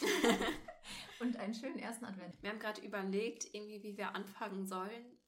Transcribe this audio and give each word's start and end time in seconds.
und 1.20 1.36
einen 1.36 1.54
schönen 1.54 1.78
ersten 1.78 2.04
Advent. 2.04 2.42
Wir 2.42 2.50
haben 2.50 2.58
gerade 2.58 2.80
überlegt, 2.80 3.52
irgendwie, 3.54 3.82
wie 3.82 3.96
wir 3.96 4.14
anfangen 4.14 4.66
sollen. 4.66 5.18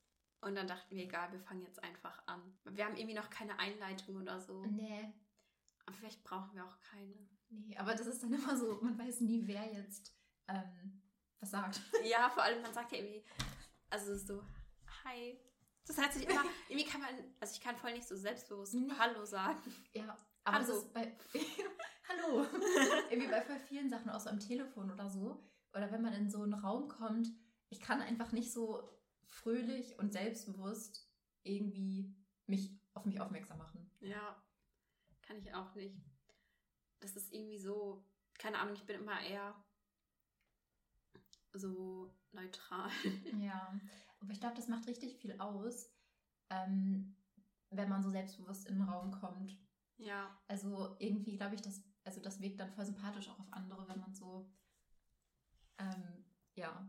Und 0.41 0.57
dann 0.57 0.67
dachten 0.67 0.95
wir, 0.97 1.05
egal, 1.05 1.31
wir 1.33 1.41
fangen 1.41 1.63
jetzt 1.63 1.83
einfach 1.83 2.27
an. 2.27 2.59
Wir 2.65 2.85
haben 2.85 2.97
irgendwie 2.97 3.15
noch 3.15 3.31
keine 3.31 3.59
Einleitung 3.59 4.17
oder 4.17 4.41
so. 4.41 4.65
Nee. 4.67 5.13
Aber 5.87 5.97
vielleicht 5.97 6.25
brauchen 6.25 6.55
wir 6.55 6.65
auch 6.65 6.81
keine. 6.81 7.15
Nee, 7.49 7.77
aber 7.77 7.95
das 7.95 8.07
ist 8.07 8.23
dann 8.23 8.33
immer 8.33 8.57
so, 8.57 8.81
man 8.83 8.99
weiß 8.99 9.21
nie, 9.21 9.47
wer 9.47 9.65
jetzt 9.73 10.17
ähm, 10.49 11.03
was 11.39 11.51
sagt. 11.51 11.81
Ja, 12.05 12.31
vor 12.31 12.43
allem, 12.43 12.63
man 12.63 12.73
sagt 12.73 12.93
ja 12.93 12.99
irgendwie, 12.99 13.25
also 13.91 14.17
so, 14.17 14.43
hi. 15.05 15.39
Das 15.87 15.99
hört 15.99 16.13
sich 16.13 16.29
immer, 16.29 16.45
irgendwie 16.69 16.89
kann 16.89 17.01
man, 17.01 17.11
also 17.41 17.55
ich 17.55 17.61
kann 17.61 17.77
voll 17.77 17.93
nicht 17.93 18.09
so 18.09 18.17
selbstbewusst 18.17 18.75
Nee. 18.75 18.91
Hallo 18.99 19.25
sagen. 19.25 19.61
Ja, 19.93 20.17
aber 20.45 20.57
Hallo. 20.57 20.67
das 20.67 20.77
ist 20.77 20.93
bei. 20.93 21.17
Hallo! 22.13 22.45
Irgendwie 23.11 23.29
bei 23.29 23.59
vielen 23.59 23.89
Sachen, 23.89 24.11
auch 24.11 24.21
so 24.21 24.31
am 24.31 24.41
Telefon 24.41 24.91
oder 24.91 25.09
so. 25.09 25.43
Oder 25.75 25.91
wenn 25.93 26.03
man 26.03 26.13
in 26.13 26.31
so 26.31 26.43
einen 26.43 26.55
Raum 26.55 26.89
kommt, 26.89 27.29
ich 27.71 27.81
kann 27.81 28.03
einfach 28.03 28.33
nicht 28.33 28.53
so 28.53 28.83
fröhlich 29.25 29.99
und 29.99 30.13
selbstbewusst 30.13 31.09
irgendwie 31.45 32.15
mich 32.47 32.79
auf 32.95 33.07
mich 33.07 33.21
aufmerksam 33.21 33.59
machen. 33.59 33.91
Ja, 34.01 34.37
kann 35.23 35.39
ich 35.39 35.55
auch 35.55 35.75
nicht. 35.75 35.97
Das 37.01 37.17
ist 37.17 37.33
irgendwie 37.33 37.59
so, 37.59 38.05
keine 38.39 38.59
Ahnung, 38.59 38.75
ich 38.75 38.85
bin 38.85 39.01
immer 39.01 39.21
eher 39.23 39.55
so 41.53 42.11
neutral. 42.33 42.91
Ja, 43.41 43.79
aber 44.21 44.33
ich 44.33 44.41
glaube, 44.41 44.57
das 44.57 44.69
macht 44.69 44.87
richtig 44.87 45.17
viel 45.17 45.41
aus, 45.41 45.91
ähm, 46.51 47.17
wenn 47.71 47.89
man 47.89 48.03
so 48.03 48.11
selbstbewusst 48.11 48.69
in 48.69 48.77
den 48.77 48.89
Raum 48.89 49.11
kommt. 49.11 49.59
Ja, 49.97 50.31
Also 50.49 50.97
irgendwie 50.99 51.37
glaube 51.37 51.55
ich, 51.55 51.63
das, 51.63 51.83
also 52.05 52.21
das 52.21 52.41
wirkt 52.41 52.61
dann 52.61 52.73
voll 52.73 52.85
sympathisch 52.85 53.29
auch 53.29 53.39
auf 53.39 53.53
andere, 53.53 53.89
wenn 53.89 54.01
man 54.01 54.15
so, 54.15 54.51
ähm, 55.79 56.25
ja. 56.55 56.89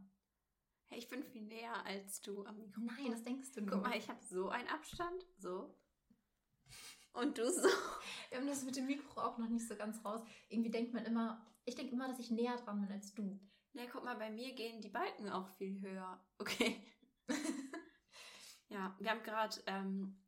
hey, 0.88 1.00
ich 1.00 1.08
bin 1.08 1.24
viel 1.24 1.44
näher 1.44 1.86
als 1.86 2.22
du 2.22 2.46
am 2.46 2.58
Mikrofon. 2.58 2.86
Nein, 2.86 3.12
das 3.12 3.24
denkst 3.24 3.52
du 3.54 3.62
nur. 3.62 3.76
Guck 3.76 3.84
mal, 3.84 3.98
ich 3.98 4.10
habe 4.10 4.24
so 4.24 4.50
einen 4.50 4.68
Abstand, 4.68 5.26
so. 5.38 5.78
Und 7.14 7.38
du 7.38 7.52
so. 7.52 7.68
Wir 8.30 8.40
haben 8.40 8.48
das 8.48 8.64
mit 8.64 8.76
dem 8.76 8.88
Mikro 8.88 9.22
auch 9.22 9.38
noch 9.38 9.50
nicht 9.50 9.68
so 9.68 9.76
ganz 9.76 10.04
raus. 10.04 10.22
Irgendwie 10.50 10.72
denkt 10.72 10.94
man 10.94 11.06
immer, 11.06 11.46
ich 11.66 11.76
denke 11.76 11.94
immer, 11.94 12.08
dass 12.08 12.20
ich 12.20 12.32
näher 12.32 12.58
dran 12.58 12.82
bin 12.82 12.92
als 12.92 13.14
du. 13.14 13.40
Ne, 13.74 13.88
guck 13.92 14.04
mal, 14.04 14.16
bei 14.16 14.30
mir 14.30 14.54
gehen 14.54 14.82
die 14.82 14.90
Balken 14.90 15.30
auch 15.30 15.48
viel 15.50 15.80
höher. 15.82 16.24
Okay. 16.38 16.86
ja, 18.70 18.96
wir 19.00 19.10
haben 19.12 19.24
gerade, 19.24 19.62
ähm, 19.68 20.22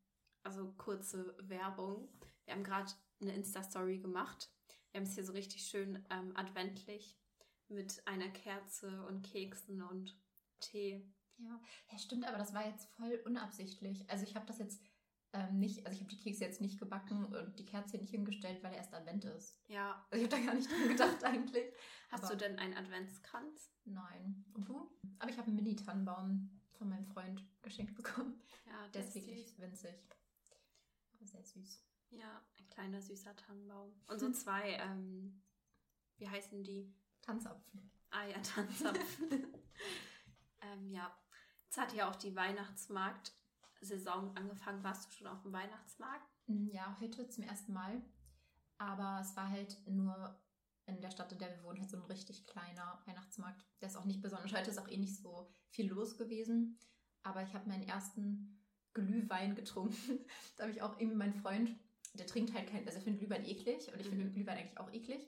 also 0.44 0.74
kurze 0.74 1.36
Werbung. 1.48 2.10
Wir 2.46 2.54
haben 2.54 2.64
gerade 2.64 2.92
eine 3.22 3.34
Insta-Story 3.34 4.00
gemacht. 4.00 4.52
Wir 4.96 5.02
haben 5.02 5.08
es 5.10 5.16
hier 5.16 5.26
so 5.26 5.34
richtig 5.34 5.62
schön 5.68 6.02
ähm, 6.10 6.32
adventlich 6.38 7.18
mit 7.68 8.02
einer 8.08 8.30
Kerze 8.30 9.06
und 9.08 9.24
Keksen 9.30 9.82
und 9.82 10.18
Tee. 10.62 11.06
Ja. 11.38 11.60
ja, 11.92 11.98
stimmt, 11.98 12.26
aber 12.26 12.38
das 12.38 12.54
war 12.54 12.66
jetzt 12.66 12.86
voll 12.94 13.22
unabsichtlich. 13.26 14.10
Also 14.10 14.24
ich 14.24 14.38
habe 14.38 14.46
das 14.46 14.58
jetzt 14.58 14.82
ähm, 15.34 15.60
nicht, 15.60 15.86
also 15.86 15.94
ich 15.98 16.00
habe 16.02 16.10
die 16.16 16.18
Kekse 16.22 16.46
jetzt 16.46 16.62
nicht 16.62 16.80
gebacken 16.80 17.26
und 17.26 17.60
die 17.60 17.66
Kerze 17.66 17.98
nicht 17.98 18.12
hingestellt, 18.12 18.64
weil 18.64 18.74
erst 18.74 18.94
Advent 18.94 19.26
ist. 19.26 19.60
Ja, 19.68 20.08
Also 20.12 20.26
ich 20.26 20.32
habe 20.32 20.42
da 20.42 20.48
gar 20.48 20.56
nicht 20.56 20.72
dran 20.72 20.88
gedacht 20.88 21.24
eigentlich. 21.26 21.74
hast 22.10 22.24
Aber- 22.24 22.32
du 22.32 22.38
denn 22.38 22.58
einen 22.58 22.76
Adventskranz? 22.76 23.74
Nein. 23.84 24.46
Und 24.54 24.70
du? 24.70 24.90
Aber 25.20 25.30
ich 25.30 25.38
habe 25.38 25.48
einen 25.48 25.58
Mini-Tannenbaum 25.58 26.62
von 26.72 26.88
meinem 26.88 27.06
Freund 27.08 27.44
geschenkt 27.64 27.96
bekommen. 27.96 28.42
Ja, 28.66 28.88
Der 28.94 29.02
das 29.02 29.14
ist 29.14 29.28
wirklich 29.28 29.60
winzig. 29.60 29.94
Aber 31.18 31.26
sehr 31.28 31.44
süß. 31.44 31.82
Ja, 32.18 32.42
ein 32.58 32.70
kleiner 32.70 33.02
süßer 33.02 33.36
Tannenbaum. 33.36 33.94
Und 34.08 34.20
so 34.20 34.32
zwei, 34.32 34.74
ähm, 34.74 35.42
wie 36.18 36.30
heißen 36.30 36.64
die? 36.64 36.94
Tanzapfen. 37.22 37.92
Ah 38.10 38.26
ja, 38.26 38.40
Tanzapfen. 38.40 39.30
ähm, 40.62 40.92
ja, 40.92 41.16
jetzt 41.66 41.78
hat 41.78 41.94
ja 41.94 42.10
auch 42.10 42.16
die 42.16 42.36
Weihnachtsmarkt-Saison 42.36 44.36
angefangen. 44.38 44.84
Warst 44.84 45.08
du 45.08 45.12
schon 45.12 45.28
auf 45.28 45.42
dem 45.42 45.54
Weihnachtsmarkt? 45.54 46.30
Mm, 46.48 46.70
Ja, 46.70 46.98
heute 47.02 47.28
zum 47.28 47.44
ersten 47.44 47.74
Mal. 47.74 48.02
Aber 48.78 49.20
es 49.22 49.36
war 49.36 49.50
halt 49.50 49.78
nur 49.88 50.40
in 50.86 51.02
der 51.02 51.12
Stadt, 51.12 51.32
in 51.32 51.40
der 51.40 51.56
wir 51.56 51.64
wohnen, 51.64 51.80
halt 51.80 51.90
so 51.90 51.98
ein 51.98 52.04
richtig 52.04 52.46
kleiner 52.46 53.02
Weihnachtsmarkt. 53.06 53.66
Der 53.82 53.90
ist 53.90 53.96
auch 53.96 54.06
nicht 54.06 54.22
besonders. 54.22 54.54
Heute 54.54 54.70
ist 54.70 54.78
auch 54.78 54.88
eh 54.88 54.98
nicht 54.98 55.18
so 55.18 55.52
viel 55.70 55.90
los 55.90 56.18
gewesen. 56.18 56.78
Aber 57.24 57.42
ich 57.42 57.54
habe 57.54 57.68
meinen 57.68 57.88
ersten 57.88 58.62
Glühwein 58.94 59.56
getrunken. 59.56 59.96
da 60.58 60.64
habe 60.64 60.72
ich 60.72 60.82
auch 60.82 61.00
irgendwie 61.00 61.18
meinen 61.18 61.34
Freund, 61.34 61.76
der 62.20 62.28
trinkt 62.28 62.54
halt 62.54 62.70
kein, 62.70 62.86
also 62.86 62.98
er 62.98 63.04
findet 63.04 63.22
Glühwein 63.22 63.46
eklig 63.46 63.92
und 63.92 64.00
ich 64.00 64.08
finde 64.08 64.26
Mhm. 64.26 64.34
Glühwein 64.34 64.58
eigentlich 64.58 64.78
auch 64.78 64.92
eklig. 64.92 65.28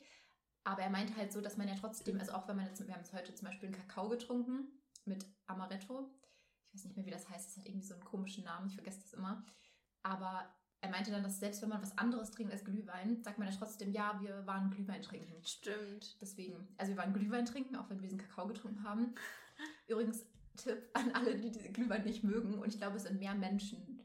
Aber 0.64 0.82
er 0.82 0.90
meinte 0.90 1.16
halt 1.16 1.32
so, 1.32 1.40
dass 1.42 1.58
man 1.58 1.68
ja 1.68 1.76
trotzdem, 1.76 2.20
also 2.20 2.34
auch 2.34 2.48
wenn 2.48 2.58
man 2.58 2.66
jetzt, 2.66 2.86
wir 2.86 2.94
haben 2.94 3.02
jetzt 3.02 3.14
heute 3.14 3.34
zum 3.34 3.48
Beispiel 3.48 3.68
einen 3.70 3.78
Kakao 3.78 4.10
getrunken 4.10 4.68
mit 5.06 5.26
Amaretto. 5.46 6.12
Ich 6.68 6.74
weiß 6.74 6.86
nicht 6.86 6.98
mehr, 6.98 7.06
wie 7.06 7.12
das 7.12 7.30
heißt. 7.30 7.48
Das 7.48 7.58
hat 7.58 7.66
irgendwie 7.66 7.88
so 7.88 7.94
einen 7.94 8.04
komischen 8.04 8.44
Namen. 8.44 8.68
Ich 8.68 8.76
vergesse 8.76 9.00
das 9.02 9.14
immer. 9.14 9.46
Aber 10.04 10.54
er 10.82 10.90
meinte 10.90 11.12
dann, 11.12 11.24
dass 11.24 11.40
selbst 11.40 11.62
wenn 11.62 11.70
man 11.70 11.82
was 11.82 11.98
anderes 11.98 12.32
trinkt 12.32 12.52
als 12.52 12.66
Glühwein, 12.66 13.24
sagt 13.24 13.40
man 13.40 13.48
ja 13.48 13.54
trotzdem, 13.58 13.92
ja, 13.94 14.20
wir 14.22 14.46
waren 14.46 14.70
Glühwein 14.70 15.02
trinken. 15.02 15.44
Stimmt. 15.46 16.18
Deswegen, 16.22 16.68
also 16.78 16.92
wir 16.92 16.98
waren 16.98 17.14
Glühwein 17.14 17.46
trinken, 17.46 17.76
auch 17.78 17.90
wenn 17.90 17.98
wir 18.02 18.10
diesen 18.10 18.20
Kakao 18.20 18.48
getrunken 18.48 18.84
haben. 18.84 19.16
Übrigens, 19.88 20.26
Tipp 20.58 20.90
an 20.94 21.12
alle, 21.12 21.36
die 21.36 21.52
diese 21.52 21.70
Glühwein 21.70 22.04
nicht 22.04 22.24
mögen. 22.24 22.56
Und 22.60 22.68
ich 22.74 22.80
glaube, 22.80 22.98
es 22.98 23.04
sind 23.04 23.20
mehr 23.20 23.36
Menschen, 23.36 23.97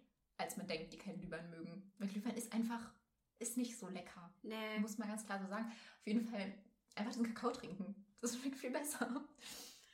als 0.42 0.56
man 0.56 0.66
denkt, 0.66 0.92
die 0.92 0.98
keinen 0.98 1.18
Glühwein 1.18 1.48
mögen. 1.50 1.92
Weil 1.98 2.08
Glühwein 2.08 2.36
ist 2.36 2.52
einfach, 2.52 2.92
ist 3.38 3.56
nicht 3.56 3.78
so 3.78 3.88
lecker. 3.88 4.32
Nee. 4.42 4.78
Muss 4.80 4.98
man 4.98 5.08
ganz 5.08 5.24
klar 5.24 5.40
so 5.40 5.46
sagen. 5.46 5.66
Auf 5.66 6.06
jeden 6.06 6.26
Fall 6.28 6.52
einfach 6.94 7.12
diesen 7.12 7.34
Kakao 7.34 7.50
trinken. 7.50 7.94
Das 8.20 8.36
schmeckt 8.36 8.58
viel 8.58 8.70
besser. 8.70 9.24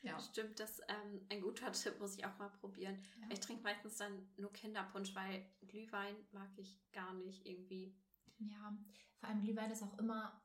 Ja. 0.01 0.17
Stimmt, 0.19 0.57
das 0.61 0.79
ist 0.79 0.83
ähm, 0.87 1.25
ein 1.29 1.41
guter 1.41 1.73
Tipp, 1.73 1.99
muss 1.99 2.15
ich 2.15 2.25
auch 2.25 2.37
mal 2.37 2.49
probieren. 2.61 2.97
Ja. 3.19 3.27
Ich 3.31 3.41
trinke 3.41 3.63
meistens 3.63 3.97
dann 3.97 4.29
nur 4.37 4.51
Kinderpunsch, 4.53 5.13
weil 5.13 5.45
Glühwein 5.67 6.15
mag 6.31 6.49
ich 6.55 6.79
gar 6.93 7.13
nicht 7.15 7.45
irgendwie. 7.45 7.93
Ja, 8.37 8.77
vor 9.17 9.27
allem 9.27 9.41
Glühwein 9.41 9.69
ist 9.69 9.83
auch 9.83 9.97
immer 9.97 10.41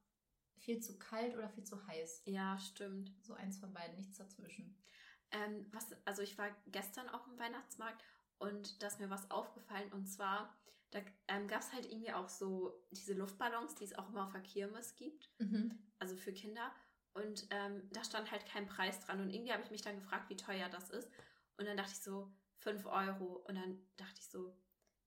viel 0.58 0.80
zu 0.80 0.98
kalt 0.98 1.36
oder 1.36 1.48
viel 1.48 1.62
zu 1.62 1.86
heiß. 1.86 2.22
Ja, 2.24 2.58
stimmt. 2.58 3.12
So 3.20 3.34
eins 3.34 3.58
von 3.58 3.72
beiden, 3.72 3.96
nichts 3.96 4.16
dazwischen. 4.16 4.76
Ähm, 5.30 5.66
was, 5.70 5.86
also 6.04 6.22
ich 6.22 6.36
war 6.36 6.48
gestern 6.66 7.08
auf 7.08 7.24
dem 7.24 7.38
Weihnachtsmarkt 7.38 8.02
und 8.38 8.82
da 8.82 8.86
ist 8.88 9.00
mir 9.00 9.10
was 9.10 9.30
aufgefallen 9.30 9.92
und 9.92 10.06
zwar, 10.06 10.56
da 10.90 11.00
ähm, 11.28 11.48
gab 11.48 11.60
es 11.60 11.72
halt 11.72 11.86
irgendwie 11.86 12.12
auch 12.12 12.28
so 12.28 12.84
diese 12.90 13.14
Luftballons, 13.14 13.74
die 13.74 13.84
es 13.84 13.98
auch 13.98 14.08
immer 14.08 14.24
auf 14.24 14.32
der 14.32 14.42
Kirmes 14.42 14.94
gibt, 14.96 15.30
also 15.98 16.16
für 16.16 16.32
Kinder. 16.32 16.72
Und 17.14 17.46
ähm, 17.50 17.88
da 17.92 18.02
stand 18.02 18.30
halt 18.30 18.44
kein 18.46 18.66
Preis 18.66 19.00
dran 19.00 19.20
und 19.20 19.30
irgendwie 19.30 19.52
habe 19.52 19.62
ich 19.62 19.70
mich 19.70 19.82
dann 19.82 19.96
gefragt, 19.96 20.28
wie 20.30 20.36
teuer 20.36 20.68
das 20.68 20.90
ist. 20.90 21.08
Und 21.56 21.66
dann 21.66 21.76
dachte 21.76 21.92
ich 21.92 22.00
so, 22.00 22.32
5 22.64 22.86
Euro. 22.86 23.44
Und 23.46 23.54
dann 23.54 23.78
dachte 23.96 24.18
ich 24.18 24.28
so, 24.28 24.56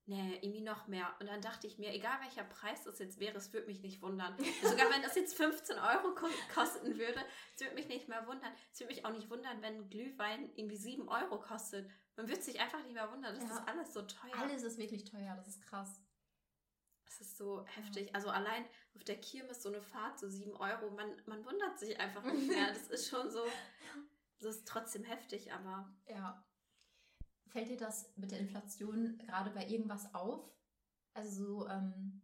nee, 0.05 0.39
irgendwie 0.41 0.61
noch 0.61 0.87
mehr. 0.87 1.13
Und 1.19 1.27
dann 1.27 1.41
dachte 1.41 1.67
ich 1.67 1.77
mir, 1.77 1.93
egal 1.93 2.21
welcher 2.21 2.45
Preis 2.45 2.83
das 2.83 2.99
jetzt 2.99 3.19
wäre, 3.19 3.37
es 3.37 3.51
würde 3.51 3.67
mich 3.67 3.81
nicht 3.81 4.01
wundern. 4.01 4.37
Sogar 4.63 4.89
wenn 4.91 5.01
das 5.01 5.15
jetzt 5.15 5.35
15 5.35 5.77
Euro 5.77 6.15
ko 6.15 6.27
kosten 6.53 6.97
würde, 6.97 7.19
es 7.55 7.61
würde 7.61 7.75
mich 7.75 7.89
nicht 7.89 8.07
mehr 8.07 8.25
wundern. 8.25 8.53
Es 8.71 8.79
würde 8.79 8.93
mich 8.93 9.05
auch 9.05 9.11
nicht 9.11 9.29
wundern, 9.29 9.61
wenn 9.61 9.89
Glühwein 9.89 10.49
irgendwie 10.55 10.77
7 10.77 11.09
Euro 11.09 11.39
kostet. 11.39 11.89
Man 12.17 12.27
würde 12.27 12.41
sich 12.41 12.59
einfach 12.59 12.83
nicht 12.83 12.93
mehr 12.93 13.09
wundern. 13.11 13.35
Das 13.35 13.43
Ja. 13.43 13.57
ist 13.57 13.67
alles 13.67 13.93
so 13.93 14.01
teuer. 14.01 14.35
Alles 14.35 14.63
ist 14.63 14.77
wirklich 14.77 15.05
teuer, 15.05 15.35
das 15.35 15.47
ist 15.47 15.61
krass. 15.61 16.01
Es 17.05 17.21
ist 17.21 17.37
so 17.37 17.65
heftig. 17.67 18.13
Also 18.13 18.29
allein 18.29 18.65
auf 18.95 19.03
der 19.03 19.19
Kirmes 19.21 19.61
so 19.63 19.69
eine 19.69 19.81
Fahrt, 19.81 20.19
so 20.19 20.27
7 20.27 20.53
Euro, 20.55 20.91
man, 20.91 21.09
man 21.25 21.45
wundert 21.45 21.79
sich 21.79 21.99
einfach 21.99 22.23
nicht 22.33 22.47
mehr. 22.47 22.67
Das 22.73 22.87
ist 22.89 23.07
schon 23.07 23.31
so, 23.31 23.45
das 24.39 24.57
ist 24.57 24.67
trotzdem 24.67 25.03
heftig, 25.03 25.53
aber 25.53 25.95
Ja. 26.07 26.43
Fällt 27.47 27.69
dir 27.69 27.77
das 27.77 28.15
mit 28.17 28.31
der 28.31 28.39
Inflation 28.39 29.17
gerade 29.19 29.51
bei 29.51 29.65
irgendwas 29.67 30.13
auf? 30.13 30.51
Also 31.13 31.45
so 31.61 31.67
ähm, 31.69 32.21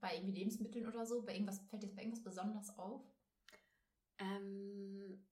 bei 0.00 0.16
irgendwie 0.16 0.32
Lebensmitteln 0.40 0.88
oder 0.88 1.06
so? 1.06 1.22
Bei 1.22 1.34
irgendwas, 1.34 1.60
fällt 1.68 1.82
dir 1.82 1.86
das 1.86 1.94
bei 1.94 2.02
irgendwas 2.02 2.24
besonders 2.24 2.76
auf? 2.78 3.04
ähm, 4.18 5.24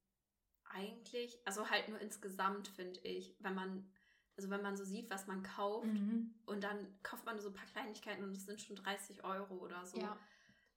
eigentlich, 0.70 1.38
also 1.44 1.68
halt 1.70 1.88
nur 1.88 2.00
insgesamt 2.00 2.68
finde 2.68 3.00
ich, 3.00 3.36
wenn 3.40 3.54
man, 3.54 3.90
also 4.36 4.50
wenn 4.50 4.62
man 4.62 4.76
so 4.76 4.84
sieht, 4.84 5.10
was 5.10 5.26
man 5.26 5.42
kauft 5.42 5.86
Mhm. 5.86 6.34
und 6.46 6.62
dann 6.62 6.86
kauft 7.02 7.24
man 7.24 7.38
so 7.40 7.48
ein 7.48 7.54
paar 7.54 7.66
Kleinigkeiten 7.66 8.22
und 8.24 8.36
es 8.36 8.46
sind 8.46 8.60
schon 8.60 8.76
30 8.76 9.24
Euro 9.24 9.54
oder 9.56 9.84
so. 9.84 9.98
Ja. 9.98 10.16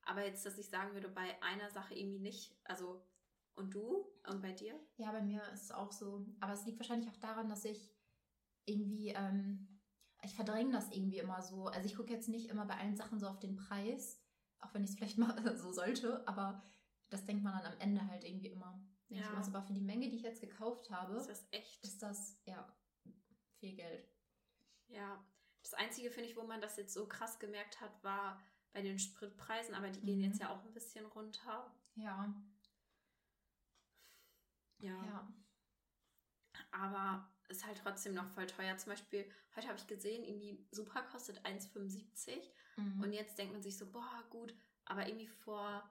Aber 0.04 0.26
jetzt, 0.26 0.46
dass 0.46 0.58
ich 0.58 0.70
sagen 0.70 0.94
würde, 0.94 1.10
bei 1.10 1.42
einer 1.44 1.70
Sache 1.70 1.94
irgendwie 1.94 2.20
nicht, 2.20 2.56
also 2.64 3.06
und 3.56 3.74
du 3.74 4.08
und 4.28 4.42
bei 4.42 4.52
dir? 4.52 4.80
Ja, 4.98 5.12
bei 5.12 5.22
mir 5.22 5.44
ist 5.52 5.64
es 5.64 5.72
auch 5.72 5.92
so. 5.92 6.26
Aber 6.40 6.54
es 6.54 6.66
liegt 6.66 6.80
wahrscheinlich 6.80 7.10
auch 7.10 7.18
daran, 7.18 7.50
dass 7.50 7.66
ich 7.66 7.94
irgendwie, 8.66 9.10
ähm, 9.10 9.80
ich 10.24 10.36
verdränge 10.36 10.72
das 10.72 10.90
irgendwie 10.92 11.20
immer 11.20 11.42
so. 11.42 11.68
Also 11.68 11.86
ich 11.86 11.96
gucke 11.96 12.14
jetzt 12.14 12.30
nicht 12.30 12.50
immer 12.50 12.66
bei 12.66 12.78
allen 12.78 12.96
Sachen 12.96 13.20
so 13.20 13.28
auf 13.28 13.40
den 13.40 13.56
Preis, 13.56 14.20
auch 14.60 14.74
wenn 14.74 14.84
ich 14.84 14.92
es 14.92 14.96
vielleicht 14.96 15.18
mal 15.20 15.58
so 15.58 15.72
sollte, 15.72 16.28
aber 16.28 16.64
das 17.10 17.26
denkt 17.26 17.44
man 17.44 17.54
dann 17.62 17.74
am 17.74 17.80
Ende 17.80 18.08
halt 18.08 18.24
irgendwie 18.24 18.48
immer. 18.48 18.80
Ja. 19.16 19.22
ich 19.24 19.30
immer 19.30 19.44
so, 19.44 19.52
aber 19.52 19.64
für 19.64 19.74
die 19.74 19.82
Menge, 19.82 20.10
die 20.10 20.16
ich 20.16 20.24
jetzt 20.24 20.42
gekauft 20.42 20.90
habe, 20.90 21.16
Ist 21.16 21.28
das 21.28 21.46
echt? 21.52 21.84
ist 21.84 22.02
das, 22.02 22.40
ja, 22.46 22.68
viel 23.60 23.76
Geld. 23.76 24.08
Ja, 24.88 25.24
das 25.64 25.74
Einzige, 25.76 26.10
finde 26.12 26.30
ich, 26.30 26.36
wo 26.38 26.44
man 26.44 26.62
das 26.62 26.78
jetzt 26.78 26.94
so 26.94 27.08
krass 27.08 27.40
gemerkt 27.40 27.80
hat, 27.82 28.04
war 28.04 28.42
bei 28.74 28.82
den 28.82 29.00
Spritpreisen, 29.00 29.76
aber 29.76 29.90
die 29.90 30.02
gehen 30.02 30.20
Mhm. 30.20 30.24
jetzt 30.26 30.40
ja 30.40 30.50
auch 30.50 30.64
ein 30.64 30.74
bisschen 30.74 31.06
runter. 31.06 31.74
Ja. 31.96 32.34
Ja. 34.80 35.04
ja. 35.06 35.34
Aber 36.72 37.30
ist 37.50 37.66
halt 37.66 37.78
trotzdem 37.84 38.14
noch 38.14 38.28
voll 38.30 38.48
teuer. 38.48 38.78
Zum 38.78 38.92
Beispiel, 38.92 39.30
heute 39.56 39.68
habe 39.68 39.78
ich 39.78 39.88
gesehen, 39.88 40.24
irgendwie 40.24 40.66
Super 40.72 41.04
kostet 41.04 41.46
1,75 41.46 42.42
mhm. 42.78 43.04
und 43.04 43.14
jetzt 43.14 43.38
denkt 43.38 43.54
man 43.54 43.62
sich 43.62 43.78
so, 43.78 43.92
boah, 43.92 44.24
gut, 44.30 44.54
aber 44.86 45.06
irgendwie 45.08 45.28
vor, 45.28 45.84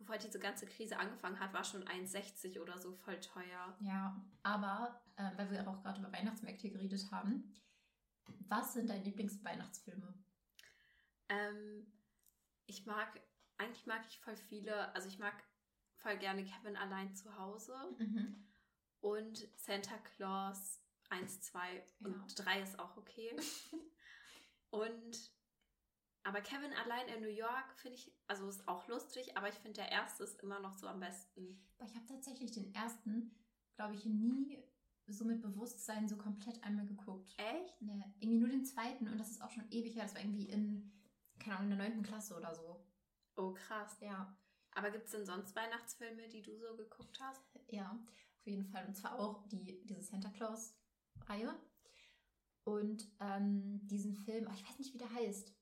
bevor 0.00 0.16
diese 0.16 0.40
ganze 0.40 0.66
Krise 0.66 0.98
angefangen 0.98 1.38
hat, 1.38 1.52
war 1.52 1.62
schon 1.62 1.84
1,60 1.84 2.60
oder 2.60 2.78
so 2.78 2.94
voll 2.94 3.20
teuer. 3.20 3.76
Ja, 3.80 4.20
aber 4.42 5.00
äh, 5.16 5.30
weil 5.36 5.50
wir 5.50 5.68
auch 5.68 5.82
gerade 5.82 6.00
über 6.00 6.12
Weihnachtsmärkte 6.12 6.70
geredet 6.70 7.12
haben, 7.12 7.54
was 8.48 8.72
sind 8.72 8.88
deine 8.88 9.04
Lieblingsweihnachtsfilme? 9.04 10.14
Ähm, 11.28 11.86
ich 12.66 12.86
mag, 12.86 13.20
eigentlich 13.58 13.86
mag 13.86 14.02
ich 14.08 14.18
voll 14.20 14.36
viele, 14.36 14.92
also 14.94 15.06
ich 15.06 15.18
mag 15.18 15.34
voll 15.96 16.16
gerne 16.16 16.44
Kevin 16.44 16.76
allein 16.76 17.14
zu 17.14 17.36
Hause 17.36 17.76
mhm. 17.98 18.48
und 19.00 19.46
Santa 19.56 19.98
Claus 19.98 20.82
1, 21.10 21.42
2 21.42 21.84
und 22.00 22.38
ja. 22.38 22.44
3 22.44 22.62
ist 22.62 22.78
auch 22.78 22.96
okay. 22.96 23.36
und 24.70 25.30
aber 26.22 26.40
Kevin 26.40 26.72
allein 26.74 27.08
in 27.08 27.22
New 27.22 27.28
York 27.28 27.72
finde 27.76 27.96
ich, 27.96 28.12
also 28.26 28.48
ist 28.48 28.68
auch 28.68 28.86
lustig, 28.88 29.36
aber 29.36 29.48
ich 29.48 29.54
finde 29.54 29.80
der 29.80 29.90
erste 29.90 30.24
ist 30.24 30.40
immer 30.42 30.60
noch 30.60 30.76
so 30.76 30.86
am 30.86 31.00
besten. 31.00 31.62
Aber 31.78 31.88
ich 31.88 31.94
habe 31.94 32.06
tatsächlich 32.06 32.52
den 32.52 32.74
ersten, 32.74 33.34
glaube 33.76 33.94
ich, 33.94 34.04
nie 34.04 34.62
so 35.06 35.24
mit 35.24 35.40
Bewusstsein 35.40 36.08
so 36.08 36.16
komplett 36.16 36.62
einmal 36.62 36.86
geguckt. 36.86 37.34
Echt? 37.38 37.80
Ne, 37.80 38.14
irgendwie 38.20 38.38
nur 38.38 38.48
den 38.48 38.64
zweiten 38.64 39.08
und 39.08 39.18
das 39.18 39.30
ist 39.30 39.42
auch 39.42 39.50
schon 39.50 39.70
ewig 39.70 39.96
her. 39.96 40.04
Das 40.04 40.14
war 40.14 40.20
irgendwie 40.20 40.48
in, 40.48 40.92
keine 41.38 41.56
Ahnung, 41.56 41.72
in 41.72 41.78
der 41.78 41.88
neunten 41.88 42.02
Klasse 42.02 42.36
oder 42.36 42.54
so. 42.54 42.84
Oh, 43.36 43.52
krass. 43.52 43.96
Ja. 44.00 44.36
Aber 44.72 44.90
gibt 44.90 45.06
es 45.06 45.12
denn 45.12 45.26
sonst 45.26 45.56
Weihnachtsfilme, 45.56 46.28
die 46.28 46.42
du 46.42 46.56
so 46.56 46.76
geguckt 46.76 47.18
hast? 47.20 47.42
Ja, 47.68 47.90
auf 47.90 48.46
jeden 48.46 48.66
Fall. 48.66 48.86
Und 48.86 48.94
zwar 48.94 49.18
auch 49.18 49.48
die, 49.48 49.84
diese 49.84 50.02
Santa 50.02 50.28
Claus-Reihe. 50.30 51.58
Und 52.64 53.10
ähm, 53.20 53.80
diesen 53.88 54.14
Film, 54.14 54.46
oh, 54.48 54.54
ich 54.54 54.68
weiß 54.68 54.78
nicht, 54.78 54.94
wie 54.94 54.98
der 54.98 55.12
heißt, 55.12 55.52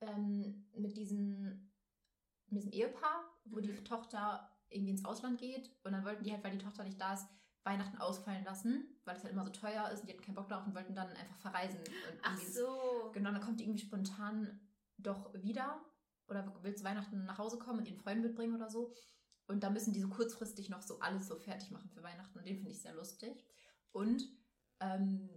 ähm, 0.00 0.66
mit, 0.74 0.96
diesen, 0.96 1.72
mit 2.46 2.62
diesem 2.62 2.72
Ehepaar, 2.72 3.24
wo 3.44 3.56
mhm. 3.56 3.62
die 3.62 3.84
Tochter 3.84 4.50
irgendwie 4.68 4.92
ins 4.92 5.04
Ausland 5.04 5.38
geht. 5.38 5.70
Und 5.84 5.92
dann 5.92 6.04
wollten 6.04 6.24
die 6.24 6.32
halt, 6.32 6.44
weil 6.44 6.52
die 6.52 6.64
Tochter 6.64 6.84
nicht 6.84 7.00
da 7.00 7.14
ist, 7.14 7.26
Weihnachten 7.64 7.98
ausfallen 7.98 8.44
lassen, 8.44 8.86
weil 9.04 9.16
es 9.16 9.24
halt 9.24 9.32
immer 9.32 9.44
so 9.44 9.50
teuer 9.50 9.90
ist 9.90 10.00
und 10.00 10.06
die 10.06 10.12
hatten 10.12 10.22
keinen 10.22 10.36
Bock 10.36 10.48
darauf 10.48 10.66
und 10.66 10.74
wollten 10.74 10.94
dann 10.94 11.08
einfach 11.08 11.36
verreisen. 11.38 11.80
Und 11.80 12.20
Ach 12.22 12.38
so. 12.38 13.10
Genau, 13.12 13.32
dann 13.32 13.40
kommt 13.40 13.58
die 13.58 13.64
irgendwie 13.64 13.84
spontan 13.84 14.60
doch 14.98 15.34
wieder 15.34 15.84
oder 16.28 16.62
will 16.62 16.76
zu 16.76 16.84
Weihnachten 16.84 17.24
nach 17.24 17.38
Hause 17.38 17.58
kommen 17.58 17.80
und 17.80 17.88
ihren 17.88 17.98
Freund 17.98 18.22
mitbringen 18.22 18.54
oder 18.54 18.70
so. 18.70 18.94
Und 19.48 19.62
da 19.62 19.70
müssen 19.70 19.92
die 19.92 20.00
so 20.00 20.08
kurzfristig 20.08 20.70
noch 20.70 20.82
so 20.82 21.00
alles 21.00 21.26
so 21.26 21.36
fertig 21.36 21.70
machen 21.70 21.90
für 21.90 22.02
Weihnachten. 22.02 22.38
Und 22.38 22.46
den 22.46 22.56
finde 22.56 22.70
ich 22.70 22.80
sehr 22.80 22.94
lustig. 22.94 23.44
Und 23.92 24.22
ähm, 24.80 25.28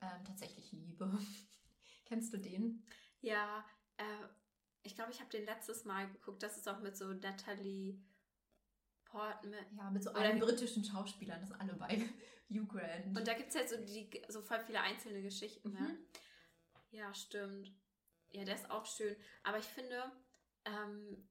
ähm, 0.00 0.24
tatsächlich 0.24 0.70
Liebe. 0.72 1.18
Kennst 2.06 2.32
du 2.32 2.38
den? 2.38 2.84
Ja, 3.20 3.64
äh, 3.98 4.28
ich 4.82 4.94
glaube, 4.94 5.12
ich 5.12 5.20
habe 5.20 5.30
den 5.30 5.44
letztes 5.44 5.84
Mal 5.84 6.08
geguckt. 6.08 6.42
Das 6.42 6.56
ist 6.56 6.68
auch 6.68 6.80
mit 6.80 6.96
so 6.96 7.12
Natalie 7.12 8.00
Portman. 9.04 9.76
Ja, 9.76 9.90
mit 9.90 10.02
so 10.02 10.10
allen 10.12 10.38
britischen 10.38 10.84
Schauspielern. 10.84 11.40
Das 11.40 11.50
sind 11.50 11.60
alle 11.60 11.74
bei 11.74 12.08
Hugh 12.50 12.66
Grant. 12.66 13.16
Und 13.16 13.26
da 13.26 13.34
gibt 13.34 13.50
es 13.50 13.56
halt 13.56 13.68
so, 13.68 13.76
die, 13.76 14.10
so 14.28 14.42
voll 14.42 14.60
viele 14.60 14.80
einzelne 14.80 15.22
Geschichten. 15.22 15.72
Ne? 15.72 15.80
Mhm. 15.80 15.98
Ja, 16.90 17.12
stimmt. 17.12 17.72
Ja, 18.30 18.44
der 18.44 18.54
ist 18.54 18.70
auch 18.70 18.86
schön. 18.86 19.16
Aber 19.42 19.58
ich 19.58 19.64
finde, 19.66 20.10
ähm, 20.64 21.28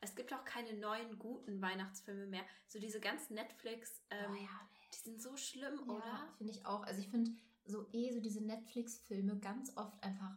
es 0.00 0.14
gibt 0.14 0.32
auch 0.32 0.44
keine 0.44 0.74
neuen 0.74 1.18
guten 1.18 1.60
Weihnachtsfilme 1.60 2.26
mehr. 2.26 2.44
So 2.66 2.78
diese 2.78 3.00
ganzen 3.00 3.34
Netflix, 3.34 4.02
ähm, 4.10 4.32
oh 4.32 4.34
ja, 4.34 4.68
die 4.92 4.98
sind 4.98 5.20
so 5.20 5.36
schlimm, 5.36 5.80
ja, 5.86 5.92
oder? 5.92 6.34
finde 6.38 6.52
ich 6.52 6.64
auch. 6.64 6.82
Also 6.84 7.00
ich 7.00 7.08
finde 7.08 7.32
so 7.64 7.86
eh 7.92 8.12
so 8.12 8.20
diese 8.20 8.42
Netflix-Filme 8.42 9.38
ganz 9.38 9.76
oft 9.76 10.02
einfach 10.02 10.36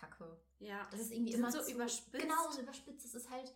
kacke. 0.00 0.40
Ja. 0.58 0.88
Das 0.90 1.00
ist 1.00 1.12
irgendwie 1.12 1.32
immer 1.32 1.50
so 1.50 1.62
zu, 1.62 1.72
überspitzt. 1.72 2.22
Genau, 2.22 2.50
so 2.50 2.60
überspitzt. 2.60 3.04
Es 3.04 3.14
ist 3.14 3.30
halt, 3.30 3.54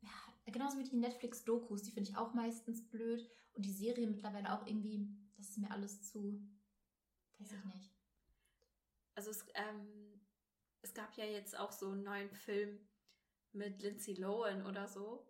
ja, 0.00 0.10
genauso 0.46 0.78
wie 0.78 0.84
die 0.84 0.96
Netflix-Dokus, 0.96 1.82
die 1.82 1.90
finde 1.90 2.10
ich 2.10 2.16
auch 2.16 2.34
meistens 2.34 2.88
blöd. 2.88 3.28
Und 3.54 3.66
die 3.66 3.72
Serie 3.72 4.06
mittlerweile 4.06 4.52
auch 4.52 4.66
irgendwie, 4.66 5.08
das 5.36 5.50
ist 5.50 5.58
mir 5.58 5.70
alles 5.70 6.02
zu, 6.02 6.40
weiß 7.38 7.50
ja. 7.50 7.58
ich 7.58 7.64
nicht. 7.74 7.94
Also 9.16 9.30
es, 9.30 9.44
ähm, 9.54 10.20
es 10.82 10.94
gab 10.94 11.14
ja 11.16 11.24
jetzt 11.24 11.58
auch 11.58 11.72
so 11.72 11.90
einen 11.90 12.04
neuen 12.04 12.32
Film 12.32 12.78
mit 13.52 13.82
Lindsay 13.82 14.14
Lohan 14.14 14.64
oder 14.66 14.86
so. 14.86 15.26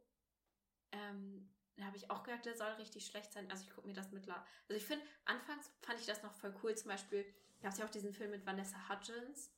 Ähm, 0.92 1.48
da 1.76 1.86
habe 1.86 1.96
ich 1.96 2.10
auch 2.10 2.22
gehört, 2.22 2.44
der 2.44 2.56
soll 2.56 2.70
richtig 2.72 3.06
schlecht 3.06 3.32
sein. 3.32 3.50
Also 3.50 3.64
ich 3.64 3.74
gucke 3.74 3.86
mir 3.86 3.94
das 3.94 4.12
mittlerweile. 4.12 4.44
Also 4.68 4.74
ich 4.76 4.84
finde, 4.84 5.04
anfangs 5.24 5.70
fand 5.80 5.98
ich 5.98 6.06
das 6.06 6.22
noch 6.22 6.34
voll 6.34 6.54
cool. 6.62 6.76
Zum 6.76 6.88
Beispiel 6.88 7.24
gab 7.62 7.72
es 7.72 7.78
ja 7.78 7.86
auch 7.86 7.90
diesen 7.90 8.12
Film 8.12 8.32
mit 8.32 8.44
Vanessa 8.44 8.76
Hudgens. 8.88 9.50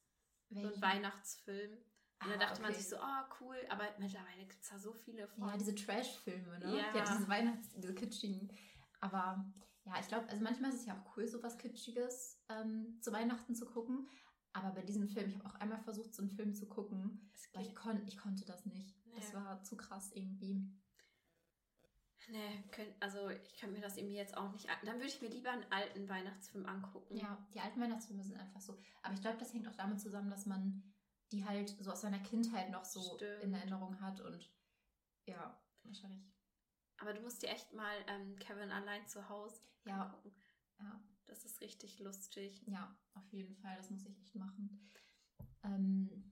Welchen? 0.54 0.69
So 0.69 0.75
ein 0.75 0.82
Weihnachtsfilm. 0.82 1.72
Und 1.72 2.28
ah, 2.28 2.28
da 2.28 2.37
dachte 2.37 2.52
okay. 2.52 2.62
man 2.62 2.75
sich 2.75 2.88
so, 2.88 2.96
oh 2.96 3.34
cool, 3.40 3.56
aber 3.69 3.84
mittlerweile 3.99 4.46
gibt 4.46 4.62
es 4.62 4.69
da 4.69 4.78
so 4.78 4.93
viele 4.93 5.26
von. 5.26 5.49
Ja, 5.49 5.56
diese 5.56 5.75
Trash-Filme, 5.75 6.58
ne? 6.60 6.76
Ja. 6.76 6.96
ja, 6.96 7.04
diese 7.04 7.28
Weihnachts-, 7.28 7.70
diese 7.70 7.94
kitschigen. 7.94 8.52
Aber 9.00 9.44
ja, 9.84 9.94
ich 9.99 10.06
glaube, 10.06 10.28
also 10.28 10.43
manchmal 10.43 10.70
ist 10.70 10.81
es 10.81 10.87
ja 10.87 10.94
auch 10.94 11.16
cool, 11.16 11.26
so 11.26 11.43
was 11.43 11.58
Kitschiges 11.58 12.40
ähm, 12.49 12.99
zu 13.00 13.12
Weihnachten 13.12 13.54
zu 13.54 13.66
gucken. 13.66 14.08
Aber 14.52 14.70
bei 14.70 14.82
diesem 14.82 15.08
Film, 15.08 15.28
ich 15.28 15.37
habe 15.37 15.46
auch 15.46 15.54
einmal 15.56 15.81
versucht, 15.81 16.14
so 16.14 16.22
einen 16.22 16.31
Film 16.31 16.55
zu 16.55 16.69
gucken, 16.69 17.32
aber 17.52 17.62
ich, 17.62 17.75
kon 17.75 18.06
ich 18.06 18.19
konnte 18.19 18.44
das 18.44 18.64
nicht. 18.66 18.94
Nee. 19.06 19.14
Das 19.16 19.34
war 19.34 19.62
zu 19.64 19.76
krass 19.76 20.12
irgendwie. 20.12 20.70
Nee, 22.28 22.64
könnt, 22.70 22.94
also 23.00 23.28
ich 23.30 23.56
könnte 23.56 23.76
mir 23.76 23.82
das 23.82 23.96
irgendwie 23.96 24.16
jetzt 24.16 24.36
auch 24.36 24.50
nicht. 24.52 24.66
Dann 24.84 24.96
würde 24.96 25.08
ich 25.08 25.20
mir 25.20 25.28
lieber 25.28 25.50
einen 25.50 25.70
alten 25.70 26.08
Weihnachtsfilm 26.08 26.66
angucken. 26.66 27.16
Ja, 27.16 27.46
die 27.52 27.60
alten 27.60 27.80
Weihnachtsfilme 27.80 28.22
sind 28.22 28.36
einfach 28.36 28.60
so. 28.60 28.78
Aber 29.02 29.14
ich 29.14 29.20
glaube, 29.20 29.38
das 29.38 29.52
hängt 29.52 29.69
auch 29.69 29.74
damit 29.74 30.00
zusammen, 30.00 30.30
dass 30.30 30.46
man 30.46 30.82
die 31.32 31.44
halt 31.44 31.70
so 31.80 31.90
aus 31.90 32.02
seiner 32.02 32.20
Kindheit 32.20 32.70
noch 32.70 32.84
so 32.84 33.16
Stimmt. 33.16 33.42
in 33.42 33.54
Erinnerung 33.54 34.00
hat 34.00 34.20
und 34.20 34.50
ja, 35.26 35.58
wahrscheinlich. 35.82 36.22
Aber 36.98 37.14
du 37.14 37.20
musst 37.22 37.42
dir 37.42 37.48
echt 37.48 37.72
mal 37.72 37.96
ähm, 38.06 38.36
Kevin 38.38 38.70
allein 38.70 39.06
zu 39.06 39.28
Hause 39.28 39.60
ja. 39.84 40.04
angucken. 40.04 40.34
Ja. 40.78 41.02
Das 41.26 41.44
ist 41.44 41.60
richtig 41.60 41.98
lustig. 41.98 42.62
Ja, 42.66 42.94
auf 43.14 43.32
jeden 43.32 43.56
Fall. 43.56 43.76
Das 43.76 43.90
muss 43.90 44.04
ich 44.04 44.19
echt 44.19 44.34
machen. 44.34 44.88
Ähm, 45.64 46.31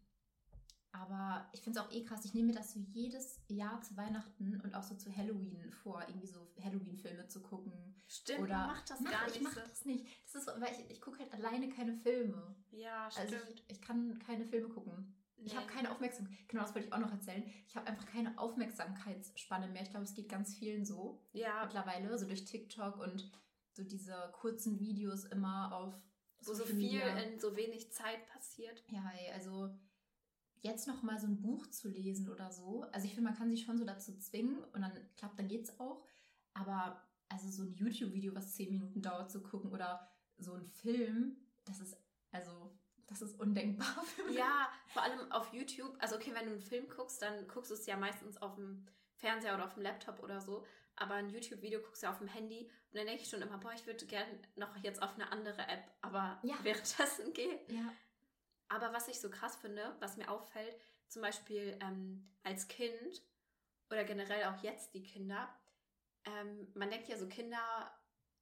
aber 0.93 1.49
ich 1.53 1.61
finde 1.63 1.79
es 1.79 1.87
auch 1.87 1.93
eh 1.93 2.05
krass. 2.05 2.25
Ich 2.25 2.35
nehme 2.35 2.49
mir 2.49 2.59
das 2.59 2.73
so 2.73 2.81
jedes 2.81 3.41
Jahr 3.49 3.81
zu 3.83 3.97
Weihnachten 3.97 4.61
und 4.61 4.75
auch 4.75 4.83
so 4.83 4.97
zu 4.97 5.15
Halloween 5.15 5.71
vor, 5.83 6.03
irgendwie 6.09 6.27
so 6.27 6.51
Halloween-Filme 6.63 7.29
zu 7.29 7.43
gucken. 7.43 7.73
Stimmt, 8.09 8.41
Oder 8.41 8.67
macht 8.67 8.91
das 8.91 9.01
mach, 9.01 9.11
gar 9.11 9.25
nicht. 9.27 9.37
Ich 9.37 9.43
mache 9.43 9.61
das 9.61 9.85
nicht. 9.85 10.07
Das 10.25 10.43
ist, 10.43 10.47
weil 10.61 10.73
ich, 10.73 10.91
ich 10.91 11.01
gucke 11.01 11.21
halt 11.21 11.33
alleine 11.33 11.69
keine 11.69 11.95
Filme. 11.95 12.57
Ja, 12.73 13.11
stimmt. 13.11 13.33
Also 13.33 13.47
ich, 13.53 13.65
ich 13.69 13.81
kann 13.81 14.19
keine 14.19 14.45
Filme 14.45 14.69
gucken. 14.69 15.15
Nee. 15.37 15.47
Ich 15.47 15.57
habe 15.57 15.67
keine 15.67 15.91
Aufmerksamkeit. 15.91 16.37
Genau, 16.49 16.63
das 16.65 16.75
wollte 16.75 16.89
ich 16.89 16.93
auch 16.93 16.99
noch 16.99 17.13
erzählen. 17.13 17.45
Ich 17.67 17.77
habe 17.77 17.87
einfach 17.87 18.07
keine 18.07 18.37
Aufmerksamkeitsspanne 18.39 19.69
mehr. 19.69 19.83
Ich 19.83 19.91
glaube, 19.91 20.05
es 20.05 20.15
geht 20.15 20.29
ganz 20.29 20.57
vielen 20.57 20.85
so. 20.85 21.23
Ja. 21.33 21.65
Mittlerweile, 21.65 22.19
so 22.19 22.27
durch 22.27 22.45
TikTok 22.45 22.99
und 22.99 23.31
so 23.73 23.85
diese 23.85 24.31
kurzen 24.33 24.81
Videos 24.81 25.25
immer 25.25 25.75
auf. 25.75 25.95
Wo 26.43 26.55
so 26.55 26.65
viel 26.65 27.01
in 27.01 27.39
so 27.39 27.55
wenig 27.55 27.93
Zeit 27.93 28.27
passiert. 28.27 28.83
Ja, 28.89 29.13
also 29.35 29.75
jetzt 30.63 30.87
noch 30.87 31.03
mal 31.03 31.19
so 31.19 31.27
ein 31.27 31.41
Buch 31.41 31.67
zu 31.69 31.89
lesen 31.89 32.29
oder 32.29 32.53
so. 32.53 32.83
Also 32.93 33.07
ich 33.07 33.15
finde, 33.15 33.31
man 33.31 33.39
kann 33.39 33.51
sich 33.51 33.65
schon 33.65 33.79
so 33.79 33.85
dazu 33.85 34.17
zwingen 34.19 34.63
und 34.73 34.83
dann 34.83 34.93
klappt, 35.17 35.39
dann 35.39 35.49
geht's 35.49 35.79
auch. 35.81 36.05
Aber 36.55 37.03
also 37.29 37.49
so 37.49 37.63
ein 37.63 37.75
YouTube-Video, 37.75 38.35
was 38.35 38.55
zehn 38.55 38.71
Minuten 38.71 39.03
dauert 39.03 39.31
zu 39.31 39.43
gucken 39.43 39.73
oder 39.73 40.09
so 40.39 40.55
ein 40.55 40.67
Film, 40.67 41.37
das 41.65 41.81
ist 41.81 41.97
also 42.33 42.77
das 43.07 43.23
ist 43.23 43.39
undenkbar 43.41 44.05
für 44.17 44.25
mich. 44.25 44.37
Ja, 44.37 44.69
vor 44.89 45.03
allem 45.03 45.33
auf 45.33 45.53
YouTube. 45.53 45.97
Also 45.99 46.17
okay, 46.17 46.33
wenn 46.35 46.47
du 46.47 46.53
einen 46.53 46.61
Film 46.61 46.89
guckst, 46.89 47.21
dann 47.23 47.47
guckst 47.49 47.71
du 47.71 47.75
es 47.75 47.87
ja 47.87 47.97
meistens 47.97 48.37
auf 48.37 48.55
dem 48.55 48.87
Fernseher 49.17 49.55
oder 49.55 49.65
auf 49.65 49.75
dem 49.75 49.83
Laptop 49.83 50.23
oder 50.23 50.41
so. 50.41 50.65
Aber 50.97 51.15
ein 51.15 51.31
YouTube-Video 51.31 51.81
guckst 51.81 52.03
du 52.03 52.07
ja 52.07 52.13
auf 52.13 52.19
dem 52.19 52.29
Handy 52.29 52.65
und 52.65 52.99
dann 52.99 53.07
denke 53.07 53.23
ich 53.23 53.29
schon 53.29 53.43
immer, 53.43 53.59
boah, 53.59 53.73
ich 53.73 53.87
würde 53.87 54.05
gerne 54.07 54.31
noch 54.57 54.77
jetzt 54.83 55.03
auf 55.03 55.15
eine 55.15 55.31
andere 55.33 55.63
App, 55.63 55.85
aber 56.03 56.39
ja. 56.43 56.55
währenddessen 56.63 57.33
geht. 57.33 57.71
Ja. 57.71 57.93
Aber 58.71 58.93
was 58.93 59.09
ich 59.09 59.21
so 59.21 59.31
krass 59.31 59.57
finde, 59.57 59.97
was 59.99 60.17
mir 60.17 60.31
auffällt, 60.31 60.77
zum 61.09 61.23
Beispiel 61.23 61.77
ähm, 61.83 62.31
als 62.45 62.69
Kind 62.69 63.23
oder 63.91 64.05
generell 64.05 64.45
auch 64.45 64.63
jetzt 64.63 64.95
die 64.95 65.03
Kinder, 65.03 65.53
ähm, 66.25 66.69
man 66.75 66.89
denkt 66.89 67.09
ja 67.09 67.19
so, 67.19 67.29
Kinder, 67.29 67.59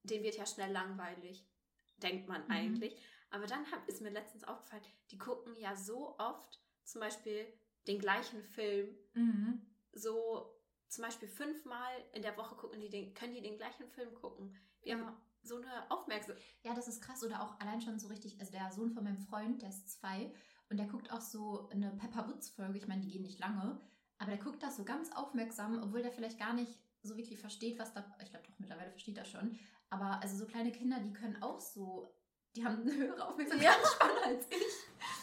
denen 0.02 0.22
wird 0.22 0.36
ja 0.36 0.44
schnell 0.44 0.70
langweilig, 0.70 1.48
denkt 1.96 2.28
man 2.28 2.44
mhm. 2.44 2.50
eigentlich. 2.50 3.02
Aber 3.30 3.46
dann 3.46 3.70
hab, 3.72 3.88
ist 3.88 4.02
mir 4.02 4.10
letztens 4.10 4.44
aufgefallen, 4.44 4.84
die 5.10 5.18
gucken 5.18 5.56
ja 5.56 5.74
so 5.74 6.18
oft 6.18 6.60
zum 6.84 7.00
Beispiel 7.00 7.50
den 7.86 7.98
gleichen 7.98 8.42
Film. 8.42 8.94
Mhm. 9.14 9.66
So 9.92 10.54
zum 10.88 11.04
Beispiel 11.04 11.28
fünfmal 11.28 11.92
in 12.12 12.20
der 12.20 12.36
Woche 12.36 12.54
gucken 12.54 12.80
die 12.80 12.90
den, 12.90 13.14
können 13.14 13.34
die 13.34 13.42
den 13.42 13.56
gleichen 13.56 13.88
Film 13.88 14.14
gucken. 14.14 14.54
Wir 14.82 14.96
ja. 14.96 14.98
haben 14.98 15.16
so 15.42 15.56
eine 15.56 15.90
Aufmerksamkeit. 15.90 16.42
Ja, 16.62 16.74
das 16.74 16.88
ist 16.88 17.02
krass. 17.02 17.22
Oder 17.24 17.42
auch 17.42 17.58
allein 17.60 17.80
schon 17.80 17.98
so 17.98 18.08
richtig, 18.08 18.38
also 18.40 18.52
der 18.52 18.70
Sohn 18.72 18.90
von 18.90 19.04
meinem 19.04 19.18
Freund, 19.18 19.62
der 19.62 19.70
ist 19.70 19.90
zwei 19.90 20.32
und 20.70 20.76
der 20.76 20.86
guckt 20.86 21.10
auch 21.12 21.20
so 21.20 21.68
eine 21.70 21.90
Pepper 21.92 22.28
Woods 22.28 22.50
Folge. 22.50 22.78
Ich 22.78 22.88
meine, 22.88 23.00
die 23.00 23.10
gehen 23.10 23.22
nicht 23.22 23.38
lange, 23.38 23.80
aber 24.18 24.30
der 24.30 24.42
guckt 24.42 24.62
das 24.62 24.76
so 24.76 24.84
ganz 24.84 25.10
aufmerksam, 25.12 25.80
obwohl 25.82 26.02
der 26.02 26.12
vielleicht 26.12 26.38
gar 26.38 26.52
nicht 26.52 26.72
so 27.02 27.16
wirklich 27.16 27.38
versteht, 27.38 27.78
was 27.78 27.92
da, 27.92 28.04
ich 28.22 28.30
glaube 28.30 28.46
doch 28.46 28.58
mittlerweile 28.58 28.90
versteht 28.90 29.16
das 29.16 29.28
schon. 29.28 29.58
Aber 29.90 30.20
also 30.20 30.36
so 30.36 30.46
kleine 30.46 30.72
Kinder, 30.72 31.00
die 31.00 31.12
können 31.12 31.42
auch 31.42 31.60
so, 31.60 32.14
die 32.54 32.64
haben 32.64 32.82
eine 32.82 32.94
höhere 32.94 33.26
Aufmerksamkeitsspanne 33.28 34.20
ja. 34.20 34.26
als 34.26 34.46
ich. 34.50 34.66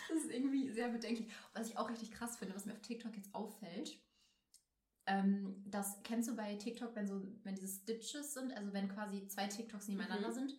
Das 0.08 0.18
ist 0.18 0.32
irgendwie 0.32 0.72
sehr 0.72 0.90
bedenklich. 0.90 1.32
Was 1.54 1.70
ich 1.70 1.78
auch 1.78 1.90
richtig 1.90 2.12
krass 2.12 2.38
finde, 2.38 2.56
was 2.56 2.66
mir 2.66 2.74
auf 2.74 2.82
TikTok 2.82 3.16
jetzt 3.16 3.34
auffällt, 3.36 4.00
ähm, 5.08 5.64
das 5.68 6.02
kennst 6.04 6.30
du 6.30 6.36
bei 6.36 6.56
TikTok, 6.56 6.96
wenn 6.96 7.08
so, 7.08 7.22
wenn 7.44 7.56
diese 7.56 7.68
Stitches 7.68 8.34
sind, 8.34 8.54
also 8.54 8.74
wenn 8.74 8.90
quasi 8.90 9.28
zwei 9.28 9.48
TikToks 9.48 9.88
nebeneinander 9.88 10.30
mhm. 10.30 10.34
sind, 10.34 10.56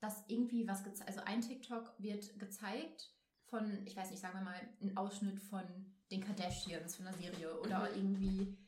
dass 0.00 0.24
irgendwie 0.28 0.68
was 0.68 0.84
gezeigt, 0.84 1.08
also 1.08 1.22
ein 1.24 1.40
TikTok 1.40 1.94
wird 1.98 2.38
gezeigt 2.38 3.10
von, 3.46 3.86
ich 3.86 3.96
weiß 3.96 4.10
nicht, 4.10 4.20
sagen 4.20 4.38
wir 4.38 4.44
mal, 4.44 4.60
ein 4.82 4.96
Ausschnitt 4.96 5.40
von 5.40 5.64
den 6.10 6.22
Kardashians 6.22 6.96
von 6.96 7.06
einer 7.06 7.16
Serie 7.16 7.58
oder 7.60 7.90
mhm. 7.90 7.96
irgendwie 7.96 8.58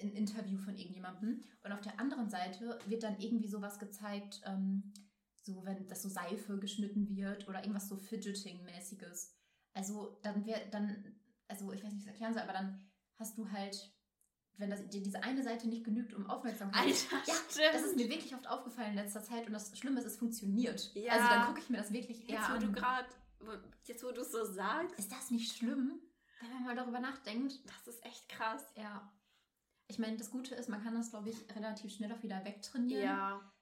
ein 0.00 0.12
Interview 0.12 0.58
von 0.58 0.76
irgendjemandem. 0.76 1.42
Und 1.62 1.72
auf 1.72 1.80
der 1.80 2.00
anderen 2.00 2.28
Seite 2.28 2.78
wird 2.86 3.02
dann 3.02 3.20
irgendwie 3.20 3.48
sowas 3.48 3.78
gezeigt, 3.78 4.40
ähm, 4.46 4.92
so 5.42 5.64
wenn 5.64 5.86
das 5.88 6.02
so 6.02 6.08
Seife 6.08 6.58
geschnitten 6.58 7.14
wird 7.14 7.48
oder 7.48 7.60
irgendwas 7.60 7.88
so 7.88 7.96
Fidgeting-mäßiges. 7.96 9.34
Also 9.74 10.18
dann 10.22 10.44
wird 10.44 10.72
dann, 10.72 11.04
also 11.48 11.72
ich 11.72 11.82
weiß 11.82 11.92
nicht, 11.92 12.04
wie 12.06 12.10
ich 12.10 12.16
es 12.16 12.20
erklären 12.20 12.34
soll, 12.34 12.42
aber 12.42 12.52
dann 12.52 12.80
hast 13.16 13.38
du 13.38 13.50
halt 13.50 13.92
wenn 14.60 14.70
das, 14.70 14.86
dir 14.88 15.02
diese 15.02 15.22
eine 15.22 15.42
Seite 15.42 15.68
nicht 15.68 15.84
genügt, 15.84 16.14
um 16.14 16.28
Aufmerksamkeit 16.28 16.84
Alter, 16.84 17.16
ja, 17.26 17.34
stimmt. 17.34 17.74
das 17.74 17.82
ist 17.82 17.96
mir 17.96 18.08
wirklich 18.08 18.34
oft 18.34 18.46
aufgefallen 18.46 18.90
in 18.90 18.96
letzter 18.96 19.22
Zeit 19.22 19.46
und 19.46 19.52
das 19.52 19.76
Schlimme 19.76 20.00
ist, 20.00 20.06
es 20.06 20.18
funktioniert. 20.18 20.94
Ja. 20.94 21.12
Also 21.12 21.28
dann 21.28 21.46
gucke 21.46 21.60
ich 21.60 21.70
mir 21.70 21.78
das 21.78 21.92
wirklich 21.92 22.28
eher 22.28 22.36
jetzt, 22.36 22.50
wo 22.50 22.54
an. 22.54 22.60
Du 22.60 22.72
grad, 22.72 23.06
jetzt, 23.84 24.04
wo 24.04 24.12
du 24.12 24.20
es 24.20 24.30
so 24.30 24.44
sagst. 24.44 24.98
Ist 24.98 25.10
das 25.10 25.30
nicht 25.30 25.56
schlimm, 25.56 26.00
wenn 26.40 26.52
man 26.52 26.64
mal 26.64 26.76
darüber 26.76 27.00
nachdenkt? 27.00 27.58
Das 27.66 27.94
ist 27.94 28.04
echt 28.04 28.28
krass. 28.28 28.64
Ja. 28.76 29.10
Ich 29.88 29.98
meine, 29.98 30.16
das 30.16 30.30
Gute 30.30 30.54
ist, 30.54 30.68
man 30.68 30.82
kann 30.82 30.94
das, 30.94 31.10
glaube 31.10 31.30
ich, 31.30 31.36
relativ 31.56 31.92
schnell 31.92 32.12
auch 32.12 32.22
wieder 32.22 32.44
wegtrainieren. 32.44 33.02
Ja. 33.02 33.52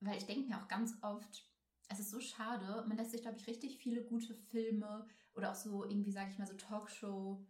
Weil 0.00 0.16
ich 0.16 0.26
denke 0.26 0.48
mir 0.48 0.56
auch 0.56 0.68
ganz 0.68 0.94
oft, 1.02 1.44
es 1.88 2.00
ist 2.00 2.10
so 2.10 2.20
schade, 2.20 2.84
man 2.86 2.96
lässt 2.96 3.12
sich, 3.12 3.22
glaube 3.22 3.38
ich, 3.38 3.46
richtig 3.46 3.78
viele 3.78 4.02
gute 4.02 4.34
Filme 4.34 5.06
oder 5.34 5.52
auch 5.52 5.54
so 5.54 5.84
irgendwie, 5.84 6.12
sage 6.12 6.30
ich 6.30 6.38
mal, 6.38 6.46
so 6.46 6.54
Talkshow, 6.54 7.46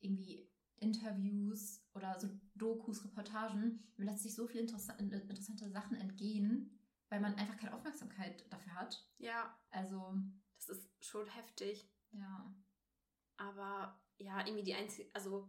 irgendwie 0.00 0.49
Interviews 0.80 1.82
oder 1.94 2.18
so 2.18 2.28
Dokus, 2.54 3.04
Reportagen, 3.04 3.82
man 3.96 4.08
lässt 4.08 4.22
sich 4.22 4.34
so 4.34 4.46
viele 4.46 4.62
interessa 4.62 4.94
interessante 4.94 5.70
Sachen 5.70 5.96
entgehen, 5.96 6.78
weil 7.08 7.20
man 7.20 7.34
einfach 7.34 7.56
keine 7.56 7.74
Aufmerksamkeit 7.74 8.44
dafür 8.52 8.74
hat. 8.74 9.06
Ja. 9.18 9.56
Also. 9.70 10.14
Das 10.56 10.76
ist 10.76 10.90
schon 11.00 11.26
heftig. 11.26 11.88
Ja. 12.12 12.54
Aber 13.36 13.98
ja, 14.18 14.44
irgendwie 14.46 14.64
die 14.64 14.74
einzige, 14.74 15.08
also 15.14 15.48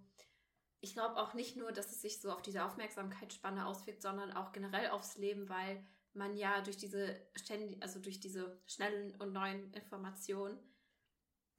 ich 0.80 0.94
glaube 0.94 1.18
auch 1.18 1.34
nicht 1.34 1.58
nur, 1.58 1.72
dass 1.72 1.92
es 1.92 2.02
sich 2.02 2.20
so 2.20 2.32
auf 2.32 2.42
diese 2.42 2.64
Aufmerksamkeitsspanne 2.66 3.66
auswirkt, 3.66 4.02
sondern 4.02 4.32
auch 4.32 4.52
generell 4.52 4.90
aufs 4.90 5.18
Leben, 5.18 5.50
weil 5.50 5.86
man 6.14 6.36
ja 6.36 6.62
durch 6.62 6.78
diese 6.78 7.22
ständig, 7.36 7.82
also 7.84 8.00
durch 8.00 8.20
diese 8.20 8.62
schnellen 8.66 9.16
und 9.22 9.32
neuen 9.32 9.74
Informationen, 9.74 10.58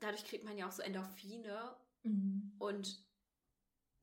dadurch 0.01 0.25
kriegt 0.25 0.45
man 0.45 0.59
ja 0.59 0.67
auch 0.67 0.73
so 0.73 0.83
Endorphine 0.83 1.77
mhm. 2.03 2.55
und 2.59 3.05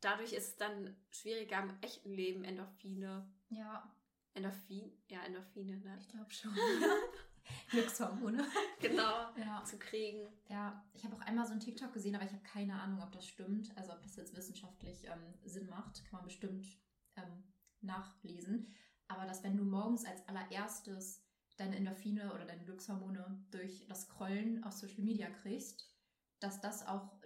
dadurch 0.02 0.34
ist 0.34 0.48
es 0.48 0.56
dann 0.58 0.96
schwieriger 1.12 1.62
im 1.64 1.78
echten 1.82 2.12
Leben 2.12 2.44
Endorphine. 2.44 3.28
Ja. 3.50 3.92
Endorphin? 4.34 4.92
Ja, 5.08 5.24
Endorphine, 5.24 5.78
ne? 5.78 5.98
Ich 6.00 6.08
glaube 6.08 6.32
schon. 6.32 6.54
Glückshormone. 7.70 8.46
Genau. 8.80 9.30
Ja. 9.38 9.64
Zu 9.66 9.78
kriegen. 9.78 10.28
Ja, 10.48 10.86
ich 10.94 11.04
habe 11.04 11.16
auch 11.16 11.22
einmal 11.22 11.46
so 11.46 11.54
ein 11.54 11.60
TikTok 11.60 11.94
gesehen, 11.94 12.16
aber 12.16 12.26
ich 12.26 12.32
habe 12.32 12.44
keine 12.44 12.80
Ahnung, 12.80 13.02
ob 13.02 13.12
das 13.12 13.28
stimmt. 13.28 13.76
Also 13.76 13.92
ob 13.92 14.02
das 14.04 14.16
jetzt 14.16 14.36
wissenschaftlich 14.36 15.06
ähm, 15.06 15.34
Sinn 15.44 15.68
macht, 15.70 16.04
kann 16.06 16.20
man 16.20 16.24
bestimmt 16.24 16.66
ähm, 17.18 17.44
nachlesen. 17.82 18.74
Aber 19.08 19.26
dass 19.26 19.44
wenn 19.44 19.58
du 19.58 19.64
morgens 19.64 20.06
als 20.06 20.26
allererstes 20.28 21.26
deine 21.58 21.76
Endorphine 21.76 22.34
oder 22.34 22.46
deine 22.46 22.64
Glückshormone 22.64 23.44
durch 23.52 23.86
das 23.88 24.04
Scrollen 24.04 24.64
auf 24.64 24.74
Social 24.74 25.04
Media 25.04 25.30
kriegst, 25.30 25.94
dass 26.40 26.62
das 26.62 26.88
auch 26.88 27.19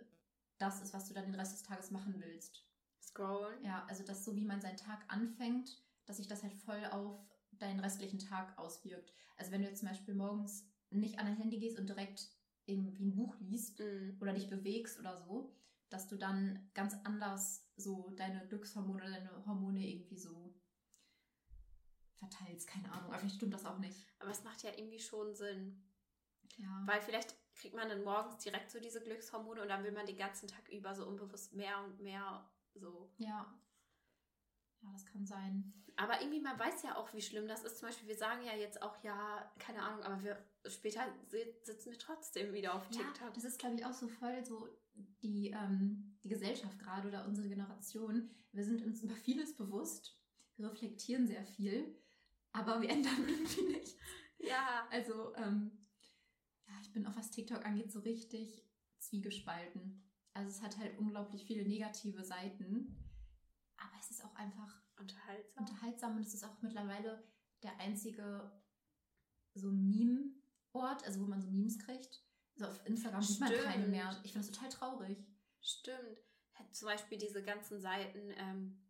das 0.63 0.81
ist, 0.81 0.93
was 0.93 1.07
du 1.07 1.13
dann 1.13 1.25
den 1.25 1.35
Rest 1.35 1.53
des 1.53 1.63
Tages 1.63 1.91
machen 1.91 2.15
willst. 2.17 2.65
Scrollen? 3.01 3.63
Ja, 3.63 3.85
also 3.89 4.03
das 4.03 4.23
so, 4.23 4.35
wie 4.35 4.45
man 4.45 4.61
seinen 4.61 4.77
Tag 4.77 5.03
anfängt, 5.09 5.83
dass 6.05 6.17
sich 6.17 6.27
das 6.27 6.41
halt 6.41 6.53
voll 6.53 6.85
auf 6.85 7.19
deinen 7.51 7.81
restlichen 7.81 8.19
Tag 8.19 8.57
auswirkt. 8.57 9.13
Also 9.35 9.51
wenn 9.51 9.61
du 9.61 9.67
jetzt 9.67 9.79
zum 9.79 9.89
Beispiel 9.89 10.15
morgens 10.15 10.65
nicht 10.89 11.19
an 11.19 11.25
dein 11.25 11.35
Handy 11.35 11.59
gehst 11.59 11.77
und 11.77 11.89
direkt 11.89 12.29
irgendwie 12.65 13.05
ein 13.05 13.15
Buch 13.15 13.35
liest 13.41 13.79
mm. 13.79 14.21
oder 14.21 14.31
dich 14.31 14.49
bewegst 14.49 14.99
oder 14.99 15.17
so, 15.17 15.53
dass 15.89 16.07
du 16.07 16.15
dann 16.15 16.69
ganz 16.73 16.95
anders 17.03 17.67
so 17.75 18.11
deine 18.11 18.47
Glückshormone 18.47 19.03
oder 19.03 19.11
deine 19.11 19.45
Hormone 19.45 19.85
irgendwie 19.85 20.17
so 20.17 20.55
verteilst. 22.15 22.67
Keine 22.67 22.89
Ahnung, 22.91 23.09
aber 23.09 23.19
vielleicht 23.19 23.35
stimmt 23.35 23.53
das 23.53 23.65
auch 23.65 23.79
nicht. 23.79 24.07
Aber 24.19 24.31
es 24.31 24.43
macht 24.43 24.63
ja 24.63 24.71
irgendwie 24.77 24.99
schon 24.99 25.35
Sinn. 25.35 25.83
Ja. 26.57 26.83
Weil 26.85 27.01
vielleicht 27.01 27.35
kriegt 27.55 27.75
man 27.75 27.89
dann 27.89 28.03
morgens 28.03 28.37
direkt 28.43 28.71
so 28.71 28.79
diese 28.79 29.01
Glückshormone 29.01 29.61
und 29.61 29.67
dann 29.69 29.83
will 29.83 29.91
man 29.91 30.05
den 30.05 30.17
ganzen 30.17 30.47
Tag 30.47 30.69
über 30.69 30.93
so 30.95 31.05
unbewusst 31.05 31.53
mehr 31.53 31.83
und 31.83 31.99
mehr 32.01 32.49
so. 32.73 33.11
Ja. 33.17 33.53
Ja, 34.81 34.91
das 34.91 35.05
kann 35.05 35.25
sein. 35.25 35.73
Aber 35.95 36.19
irgendwie, 36.21 36.41
man 36.41 36.59
weiß 36.59 36.83
ja 36.83 36.97
auch, 36.97 37.13
wie 37.13 37.21
schlimm 37.21 37.47
das 37.47 37.63
ist. 37.63 37.77
Zum 37.77 37.87
Beispiel, 37.87 38.07
wir 38.07 38.17
sagen 38.17 38.43
ja 38.45 38.53
jetzt 38.55 38.81
auch, 38.81 39.01
ja, 39.03 39.51
keine 39.59 39.81
Ahnung, 39.81 40.03
aber 40.03 40.21
wir 40.23 40.43
später 40.67 41.01
sitzen 41.61 41.91
wir 41.91 41.99
trotzdem 41.99 42.53
wieder 42.53 42.73
auf 42.73 42.87
TikTok. 42.89 43.21
Ja, 43.21 43.29
das 43.29 43.43
ist, 43.43 43.59
glaube 43.59 43.75
ich, 43.75 43.85
auch 43.85 43.93
so 43.93 44.07
voll 44.07 44.43
so 44.43 44.67
die, 45.21 45.51
ähm, 45.51 46.17
die 46.23 46.29
Gesellschaft 46.29 46.79
gerade 46.79 47.07
oder 47.07 47.25
unsere 47.25 47.47
Generation. 47.47 48.29
Wir 48.51 48.63
sind 48.63 48.83
uns 48.83 49.01
über 49.01 49.15
vieles 49.15 49.55
bewusst, 49.55 50.19
wir 50.57 50.71
reflektieren 50.71 51.27
sehr 51.27 51.43
viel, 51.43 51.95
aber 52.51 52.81
wir 52.81 52.89
ändern 52.89 53.23
irgendwie 53.27 53.73
nichts. 53.73 53.95
Ja. 54.39 54.87
Also, 54.91 55.33
ähm, 55.35 55.71
ich 56.93 57.01
bin 57.01 57.07
auch 57.07 57.15
was 57.15 57.31
TikTok 57.31 57.65
angeht 57.65 57.91
so 57.91 58.01
richtig 58.01 58.63
zwiegespalten. 58.99 60.07
Also 60.33 60.51
es 60.51 60.61
hat 60.61 60.77
halt 60.77 60.95
unglaublich 60.99 61.43
viele 61.43 61.67
negative 61.67 62.23
Seiten, 62.23 63.09
aber 63.77 63.93
es 63.99 64.11
ist 64.11 64.23
auch 64.23 64.35
einfach 64.35 64.79
unterhaltsam. 64.99 65.65
Unterhaltsam 65.65 66.17
und 66.17 66.21
es 66.21 66.35
ist 66.35 66.43
auch 66.43 66.61
mittlerweile 66.61 67.27
der 67.63 67.79
einzige 67.79 68.51
so 69.55 69.71
Meme-Ort, 69.71 71.03
also 71.03 71.21
wo 71.21 71.25
man 71.25 71.41
so 71.41 71.49
Memes 71.49 71.79
kriegt. 71.79 72.23
Also 72.59 72.67
auf 72.67 72.85
Instagram 72.85 73.23
sieht 73.23 73.39
man 73.39 73.51
keine 73.51 73.87
mehr. 73.87 74.11
Ich 74.23 74.31
finde 74.31 74.45
das 74.45 74.55
total 74.55 74.69
traurig. 74.69 75.17
Stimmt. 75.61 76.19
Zum 76.73 76.89
Beispiel 76.89 77.17
diese 77.17 77.41
ganzen 77.41 77.81
Seiten, 77.81 78.29
ähm, 78.37 78.83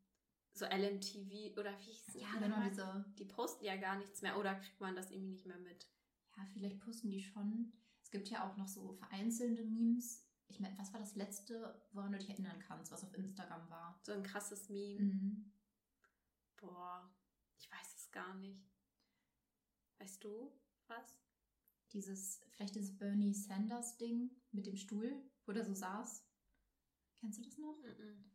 so 0.51 0.65
LMTV 0.65 1.57
oder 1.57 1.71
wie 1.79 1.83
hieß 1.83 2.09
es? 2.09 2.15
Ja, 2.15 2.33
genau, 2.37 2.61
diese. 2.67 3.05
Die 3.17 3.25
posten 3.25 3.63
ja 3.63 3.77
gar 3.77 3.97
nichts 3.97 4.21
mehr 4.21 4.37
oder 4.37 4.55
kriegt 4.55 4.81
man 4.81 4.93
das 4.93 5.09
irgendwie 5.09 5.31
nicht 5.31 5.45
mehr 5.45 5.57
mit? 5.59 5.87
Ja, 6.35 6.45
vielleicht 6.51 6.81
posten 6.81 7.09
die 7.09 7.21
schon. 7.21 7.71
Es 8.13 8.19
gibt 8.19 8.29
ja 8.29 8.47
auch 8.47 8.55
noch 8.57 8.67
so 8.67 8.93
vereinzelte 8.93 9.65
Memes. 9.65 10.23
Ich 10.47 10.59
meine, 10.59 10.77
was 10.77 10.93
war 10.93 10.99
das 10.99 11.15
letzte, 11.15 11.83
woran 11.93 12.11
du 12.11 12.19
dich 12.19 12.29
erinnern 12.29 12.59
kannst, 12.59 12.91
was 12.91 13.03
auf 13.03 13.11
Instagram 13.15 13.67
war? 13.71 13.99
So 14.03 14.11
ein 14.11 14.21
krasses 14.21 14.69
Meme. 14.69 15.01
Mhm. 15.01 15.51
Boah, 16.57 17.11
ich 17.57 17.71
weiß 17.71 17.95
es 17.95 18.11
gar 18.11 18.35
nicht. 18.35 18.71
Weißt 19.97 20.23
du 20.23 20.51
was? 20.85 21.23
Dieses, 21.91 22.39
vielleicht 22.51 22.75
dieses 22.75 22.95
Bernie 22.95 23.33
Sanders 23.33 23.97
Ding 23.97 24.29
mit 24.51 24.67
dem 24.67 24.77
Stuhl, 24.77 25.19
wo 25.47 25.51
der 25.51 25.65
so 25.65 25.73
saß. 25.73 26.23
Kennst 27.19 27.39
du 27.39 27.43
das 27.43 27.57
noch? 27.57 27.81
Mhm. 27.81 28.29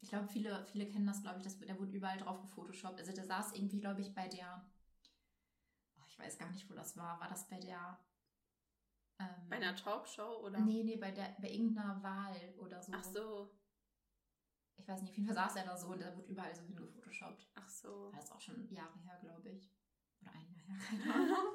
Ich 0.00 0.10
glaube, 0.10 0.28
viele, 0.28 0.64
viele 0.66 0.86
kennen 0.86 1.08
das, 1.08 1.22
glaube 1.22 1.38
ich, 1.38 1.42
das, 1.42 1.58
der 1.58 1.76
wurde 1.76 1.90
überall 1.90 2.18
drauf 2.18 2.40
gefotoshoppt. 2.40 3.00
Also 3.00 3.12
der 3.12 3.24
saß 3.24 3.52
irgendwie, 3.54 3.80
glaube 3.80 4.00
ich, 4.00 4.14
bei 4.14 4.28
der 4.28 4.64
weiß 6.20 6.38
gar 6.38 6.50
nicht, 6.50 6.68
wo 6.70 6.74
das 6.74 6.96
war. 6.96 7.18
War 7.20 7.28
das 7.28 7.48
bei 7.48 7.58
der. 7.58 7.98
Ähm, 9.20 9.48
bei 9.50 9.56
einer 9.56 9.76
Talkshow 9.76 10.40
oder? 10.44 10.58
Nee, 10.60 10.82
nee, 10.82 10.96
bei, 10.96 11.10
der, 11.10 11.36
bei 11.40 11.50
irgendeiner 11.50 12.02
Wahl 12.02 12.54
oder 12.58 12.82
so. 12.82 12.92
Ach 12.94 13.04
so. 13.04 13.50
Ich 14.76 14.88
weiß 14.88 15.02
nicht, 15.02 15.10
auf 15.10 15.16
jeden 15.16 15.26
Fall 15.26 15.36
saß 15.36 15.56
er 15.56 15.64
da 15.64 15.76
so 15.76 15.88
und 15.88 16.00
da 16.00 16.16
wurde 16.16 16.28
überall 16.28 16.54
so 16.54 16.62
hingefotoshoppt. 16.62 17.46
Ach 17.54 17.68
so. 17.68 18.10
Das 18.12 18.24
ist 18.24 18.32
auch 18.32 18.40
schon 18.40 18.72
Jahre 18.72 18.98
her, 19.00 19.18
glaube 19.20 19.50
ich. 19.50 19.70
Oder 20.22 20.32
ein 20.32 20.50
Jahr 20.50 20.64
her, 20.64 20.78
keine 20.88 21.14
Ahnung. 21.14 21.54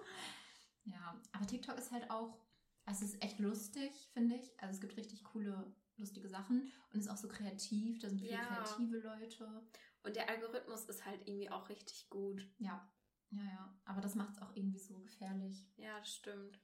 ja, 0.85 1.21
aber 1.31 1.47
TikTok 1.47 1.77
ist 1.77 1.91
halt 1.91 2.11
auch, 2.11 2.37
es 2.85 3.01
ist 3.01 3.21
echt 3.23 3.39
lustig, 3.39 4.09
finde 4.13 4.35
ich. 4.35 4.59
Also 4.61 4.75
es 4.75 4.81
gibt 4.81 4.95
richtig 4.95 5.23
coole, 5.23 5.73
lustige 5.97 6.29
Sachen 6.29 6.71
und 6.93 6.99
ist 6.99 7.09
auch 7.09 7.17
so 7.17 7.27
kreativ. 7.27 7.97
Da 7.99 8.09
sind 8.09 8.19
viele 8.19 8.33
ja. 8.33 8.45
kreative 8.45 8.99
Leute. 8.99 9.67
Und 10.03 10.15
der 10.15 10.29
Algorithmus 10.29 10.85
ist 10.85 11.03
halt 11.03 11.27
irgendwie 11.27 11.49
auch 11.49 11.67
richtig 11.69 12.07
gut. 12.11 12.47
Ja, 12.59 12.87
ja, 13.31 13.43
ja. 13.43 13.79
Aber 13.85 14.01
das 14.01 14.13
macht 14.13 14.35
es 14.35 14.41
auch 14.41 14.55
irgendwie 14.55 14.77
so 14.77 14.99
gefährlich. 14.99 15.67
Ja, 15.77 15.97
das 15.97 16.13
stimmt. 16.13 16.59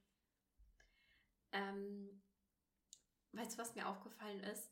Ähm, 1.51 2.22
weißt 3.34 3.53
du, 3.53 3.58
was 3.58 3.75
mir 3.75 3.88
aufgefallen 3.88 4.39
ist? 4.41 4.72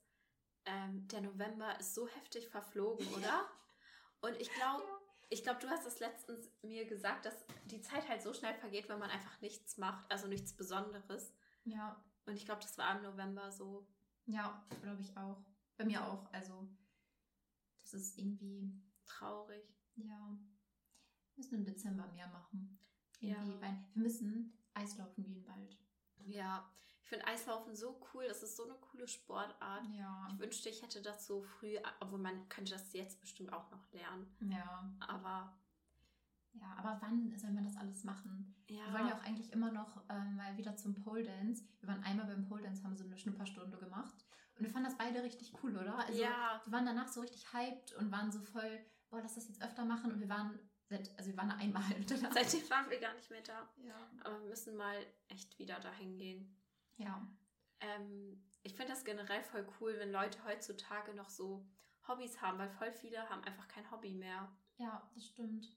Ähm, 0.66 1.08
der 1.08 1.22
November 1.22 1.80
ist 1.80 1.96
so 1.96 2.08
heftig 2.08 2.50
verflogen, 2.50 3.08
oder? 3.14 3.50
Und 4.22 4.36
ich 4.40 4.52
glaube, 4.52 4.84
ja. 4.84 5.00
ich 5.30 5.44
glaube, 5.44 5.60
du 5.60 5.70
hast 5.70 5.86
es 5.86 6.00
letztens 6.00 6.52
mir 6.62 6.86
gesagt, 6.86 7.26
dass 7.26 7.46
die 7.66 7.82
Zeit 7.82 8.08
halt 8.08 8.22
so 8.22 8.34
schnell 8.34 8.54
vergeht, 8.56 8.90
wenn 8.90 9.00
man 9.00 9.10
einfach 9.10 9.40
nichts 9.42 9.78
macht, 9.78 10.12
also 10.12 10.28
nichts 10.28 10.54
Besonderes. 10.56 11.34
Ja. 11.64 12.04
Und 12.26 12.36
ich 12.36 12.46
glaube, 12.46 12.62
das 12.62 12.78
war 12.78 12.96
im 12.96 13.04
November 13.04 13.52
so. 13.52 13.88
Ja, 14.26 14.66
glaube 14.82 15.02
ich 15.02 15.16
auch. 15.18 15.44
Bei 15.78 15.86
mir 15.86 16.06
auch. 16.06 16.32
Also, 16.34 16.70
das 17.80 17.94
ist 17.94 18.18
irgendwie 18.18 18.80
traurig. 19.06 19.64
Ja. 19.96 20.38
Wir 21.36 21.38
müssen 21.38 21.56
im 21.56 21.66
Dezember 21.66 22.08
mehr 22.08 22.28
machen. 22.28 22.78
Irgendwie, 23.20 23.54
ja. 23.54 23.88
wir 23.94 24.04
müssen 24.04 24.62
Eislaufen 24.74 25.24
gehen 25.24 25.44
bald. 25.44 25.78
Ja, 26.26 26.70
ich 27.02 27.10
finde 27.10 27.28
Eislaufen 27.28 27.76
so 27.76 28.00
cool. 28.14 28.26
Das 28.28 28.44
ist 28.44 28.56
so 28.56 28.66
eine 28.66 28.76
coole 28.76 29.08
Sportart. 29.08 29.84
Ja. 29.98 30.28
Ich 30.32 30.40
wünschte, 30.40 30.70
ich 30.70 30.84
hätte 30.84 31.02
das 31.02 31.26
so 31.26 31.42
früh, 31.42 31.76
obwohl 32.00 32.20
man 32.20 32.48
könnte 32.50 32.74
das 32.74 32.94
jetzt 32.94 33.20
bestimmt 33.20 33.52
auch 33.52 33.72
noch 33.72 33.92
lernen. 33.92 34.28
Ja. 34.42 34.92
Aber. 35.00 35.58
Ja, 36.54 36.76
aber 36.78 36.98
wann 37.02 37.36
soll 37.38 37.52
man 37.52 37.64
das 37.64 37.78
alles 37.78 38.04
machen? 38.04 38.56
Ja. 38.68 38.86
Wir 38.86 38.94
wollen 38.94 39.08
ja 39.08 39.18
auch 39.18 39.24
eigentlich 39.24 39.52
immer 39.54 39.72
noch 39.72 40.04
ähm, 40.10 40.36
mal 40.36 40.58
wieder 40.58 40.76
zum 40.76 40.96
Pole 40.96 41.24
Dance. 41.24 41.64
Wir 41.80 41.90
waren 41.90 42.04
einmal 42.04 42.26
beim 42.26 42.48
Pole 42.48 42.64
Dance, 42.64 42.84
haben 42.84 42.98
so 42.98 43.06
eine 43.06 43.18
Schnupperstunde 43.18 43.78
gemacht. 43.78 44.26
Und 44.56 44.66
wir 44.66 44.70
fanden 44.70 44.90
das 44.90 44.98
beide 44.98 45.24
richtig 45.24 45.54
cool, 45.64 45.78
oder? 45.78 45.98
Also, 45.98 46.22
ja. 46.22 46.62
Wir 46.66 46.72
waren 46.74 46.86
danach 46.86 47.08
so 47.08 47.22
richtig 47.22 47.54
hyped 47.54 47.94
und 47.94 48.12
waren 48.12 48.32
so 48.32 48.42
voll, 48.42 48.86
boah, 49.10 49.22
lass 49.22 49.36
das 49.36 49.48
jetzt 49.48 49.62
öfter 49.64 49.86
machen. 49.86 50.12
Und 50.12 50.20
wir 50.20 50.30
waren 50.30 50.60
Seit, 50.90 51.16
also 51.18 51.30
wir 51.30 51.38
waren 51.38 51.50
da 51.50 51.56
einmal. 51.56 51.84
Seitdem 52.08 52.70
waren 52.70 52.90
wir 52.90 53.00
gar 53.00 53.14
nicht 53.14 53.30
mehr 53.30 53.42
da. 53.42 53.70
Ja. 53.84 54.10
Aber 54.24 54.40
wir 54.42 54.50
müssen 54.50 54.76
mal 54.76 55.06
echt 55.28 55.58
wieder 55.60 55.80
dahin 55.80 56.18
gehen. 56.18 56.56
Ja. 56.98 57.26
Ähm, 57.80 58.44
ich 58.64 58.76
finde 58.76 58.92
das 58.92 59.06
generell 59.06 59.44
voll 59.44 59.66
cool, 59.80 59.96
wenn 60.00 60.12
Leute 60.12 60.44
heutzutage 60.44 61.14
noch 61.14 61.30
so 61.30 61.66
Hobbys 62.08 62.42
haben, 62.42 62.58
weil 62.58 62.70
voll 62.70 62.92
viele 62.92 63.30
haben 63.30 63.44
einfach 63.44 63.68
kein 63.68 63.90
Hobby 63.92 64.14
mehr. 64.14 64.52
Ja, 64.78 65.10
das 65.14 65.28
stimmt. 65.28 65.72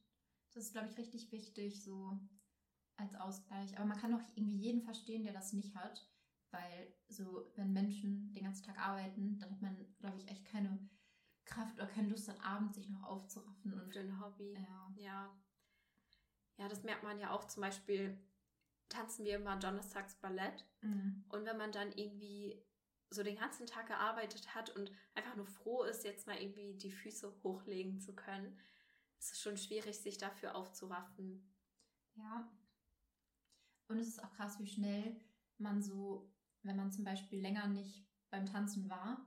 Das 0.54 0.64
ist, 0.64 0.72
glaube 0.72 0.88
ich, 0.88 0.98
richtig 0.98 1.30
wichtig, 1.30 1.82
so 1.82 2.18
als 2.96 3.14
Ausgleich. 3.14 3.76
Aber 3.76 3.86
man 3.86 3.98
kann 3.98 4.14
auch 4.14 4.22
irgendwie 4.34 4.56
jeden 4.56 4.82
verstehen, 4.82 5.24
der 5.24 5.32
das 5.32 5.52
nicht 5.52 5.74
hat. 5.74 6.08
Weil 6.50 6.94
so, 7.08 7.50
wenn 7.56 7.72
Menschen 7.72 8.32
den 8.32 8.44
ganzen 8.44 8.64
Tag 8.64 8.78
arbeiten, 8.78 9.38
dann 9.38 9.50
hat 9.50 9.62
man, 9.62 9.96
glaube 9.98 10.18
ich, 10.18 10.28
echt 10.28 10.44
keine 10.44 10.78
Kraft 11.44 11.74
oder 11.76 11.86
keine 11.86 12.08
Lust, 12.08 12.28
dann 12.28 12.40
abends 12.40 12.76
sich 12.76 12.88
noch 12.88 13.02
aufzuraffen. 13.02 13.72
Und 13.74 13.92
für 13.92 14.00
ein 14.00 14.20
Hobby. 14.20 14.54
Ja. 14.54 14.94
ja. 14.96 15.36
Ja, 16.58 16.68
das 16.68 16.82
merkt 16.82 17.02
man 17.02 17.18
ja 17.18 17.30
auch 17.30 17.46
zum 17.46 17.62
Beispiel, 17.62 18.18
tanzen 18.88 19.24
wir 19.24 19.36
immer 19.36 19.56
donnerstags 19.56 20.16
Ballett. 20.16 20.64
Mhm. 20.82 21.24
Und 21.28 21.44
wenn 21.44 21.56
man 21.56 21.72
dann 21.72 21.92
irgendwie 21.92 22.62
so 23.10 23.22
den 23.22 23.36
ganzen 23.36 23.66
Tag 23.66 23.88
gearbeitet 23.88 24.54
hat 24.54 24.70
und 24.70 24.90
einfach 25.14 25.36
nur 25.36 25.46
froh 25.46 25.84
ist, 25.84 26.04
jetzt 26.04 26.26
mal 26.26 26.40
irgendwie 26.40 26.74
die 26.74 26.92
Füße 26.92 27.34
hochlegen 27.42 28.00
zu 28.00 28.14
können, 28.14 28.58
ist 29.18 29.32
es 29.32 29.40
schon 29.40 29.56
schwierig, 29.56 29.98
sich 29.98 30.18
dafür 30.18 30.54
aufzuraffen. 30.54 31.52
Ja. 32.14 32.50
Und 33.88 33.98
es 33.98 34.08
ist 34.08 34.22
auch 34.22 34.32
krass, 34.32 34.58
wie 34.58 34.66
schnell 34.66 35.20
man 35.58 35.82
so, 35.82 36.30
wenn 36.62 36.76
man 36.76 36.92
zum 36.92 37.04
Beispiel 37.04 37.40
länger 37.40 37.66
nicht 37.68 38.06
beim 38.30 38.46
Tanzen 38.46 38.88
war, 38.88 39.26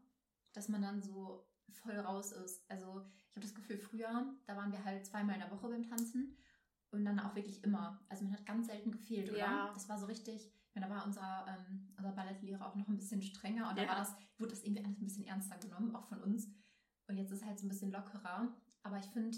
dass 0.54 0.70
man 0.70 0.82
dann 0.82 1.02
so 1.02 1.48
voll 1.74 1.98
raus 1.98 2.32
ist. 2.32 2.64
Also 2.70 3.06
ich 3.30 3.36
habe 3.36 3.42
das 3.42 3.56
Gefühl, 3.56 3.78
früher, 3.78 4.34
da 4.46 4.56
waren 4.56 4.72
wir 4.72 4.84
halt 4.84 5.06
zweimal 5.06 5.36
in 5.36 5.42
der 5.42 5.52
Woche 5.52 5.68
beim 5.70 5.88
Tanzen 5.88 6.38
und 6.92 7.06
dann 7.06 7.20
auch 7.20 7.36
wirklich 7.36 7.64
immer. 7.64 8.00
Also 8.10 8.24
man 8.24 8.34
hat 8.34 8.46
ganz 8.46 8.68
selten 8.68 8.92
gefehlt, 8.92 9.30
oder? 9.30 9.40
Ja. 9.40 9.72
Das 9.74 9.90
war 9.90 10.00
so 10.00 10.06
richtig, 10.06 10.46
ich 10.46 10.76
meine, 10.76 10.88
da 10.88 10.96
war 10.96 11.06
unser, 11.06 11.46
ähm, 11.48 11.90
unser 11.98 12.12
Ballettlehrer 12.12 12.66
auch 12.66 12.76
noch 12.76 12.88
ein 12.88 12.98
bisschen 12.98 13.22
strenger 13.22 13.70
und 13.70 13.78
ja. 13.78 13.84
da 13.84 13.90
war 13.90 13.98
das, 13.98 14.16
wurde 14.38 14.52
das 14.52 14.64
irgendwie 14.64 14.84
alles 14.84 15.00
ein 15.00 15.06
bisschen 15.06 15.26
ernster 15.26 15.58
genommen, 15.58 15.96
auch 15.96 16.06
von 16.06 16.22
uns. 16.22 16.50
Und 17.08 17.18
jetzt 17.18 17.32
ist 17.32 17.42
es 17.42 17.46
halt 17.46 17.60
so 17.60 17.66
ein 17.66 17.70
bisschen 17.70 17.92
lockerer. 17.92 18.52
Aber 18.84 18.98
ich 18.98 19.06
finde, 19.08 19.38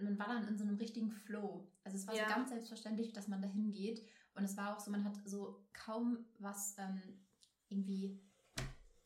man 0.00 0.18
war 0.18 0.28
dann 0.28 0.46
in 0.46 0.56
so 0.56 0.64
einem 0.64 0.76
richtigen 0.76 1.10
Flow. 1.10 1.68
Also 1.84 1.96
es 1.96 2.06
war 2.06 2.14
ja. 2.14 2.28
so 2.28 2.34
ganz 2.34 2.50
selbstverständlich, 2.50 3.12
dass 3.12 3.28
man 3.28 3.42
da 3.42 3.48
hingeht. 3.48 4.06
Und 4.34 4.44
es 4.44 4.56
war 4.56 4.76
auch 4.76 4.80
so, 4.80 4.90
man 4.90 5.04
hat 5.04 5.16
so 5.24 5.66
kaum 5.72 6.24
was 6.38 6.76
ähm, 6.78 7.00
irgendwie 7.68 8.20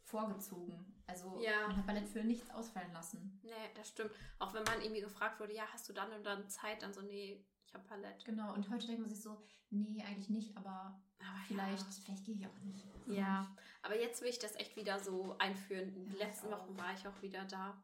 vorgezogen. 0.02 0.93
Also 1.06 1.40
ja. 1.40 1.68
man 1.68 1.76
hat 1.76 1.86
Ballett 1.86 2.08
für 2.08 2.24
nichts 2.24 2.50
ausfallen 2.50 2.92
lassen. 2.92 3.38
Nee, 3.42 3.50
das 3.74 3.88
stimmt. 3.88 4.10
Auch 4.38 4.54
wenn 4.54 4.64
man 4.64 4.80
irgendwie 4.80 5.02
gefragt 5.02 5.38
wurde, 5.38 5.54
ja, 5.54 5.64
hast 5.72 5.88
du 5.88 5.92
dann 5.92 6.10
und 6.12 6.24
dann 6.24 6.48
Zeit, 6.48 6.82
dann 6.82 6.94
so, 6.94 7.02
nee, 7.02 7.44
ich 7.66 7.74
habe 7.74 7.84
Ballett. 7.86 8.24
Genau, 8.24 8.54
und 8.54 8.68
heute 8.70 8.86
denkt 8.86 9.02
man 9.02 9.10
sich 9.10 9.20
so, 9.20 9.42
nee, 9.70 10.02
eigentlich 10.02 10.30
nicht, 10.30 10.56
aber, 10.56 11.00
aber 11.18 11.38
vielleicht, 11.46 11.82
ja. 11.82 12.02
vielleicht 12.04 12.24
gehe 12.24 12.34
ich 12.34 12.46
auch 12.46 12.58
nicht. 12.60 12.86
Ja, 13.06 13.54
aber 13.82 14.00
jetzt 14.00 14.22
will 14.22 14.30
ich 14.30 14.38
das 14.38 14.56
echt 14.56 14.76
wieder 14.76 14.98
so 14.98 15.36
einführen. 15.38 15.92
Die 15.92 16.16
ja, 16.16 16.26
letzten 16.26 16.50
Wochen 16.50 16.76
war 16.78 16.94
ich 16.94 17.06
auch 17.06 17.22
wieder 17.22 17.44
da. 17.44 17.82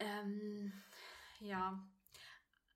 Ähm, 0.00 0.72
ja, 1.38 1.88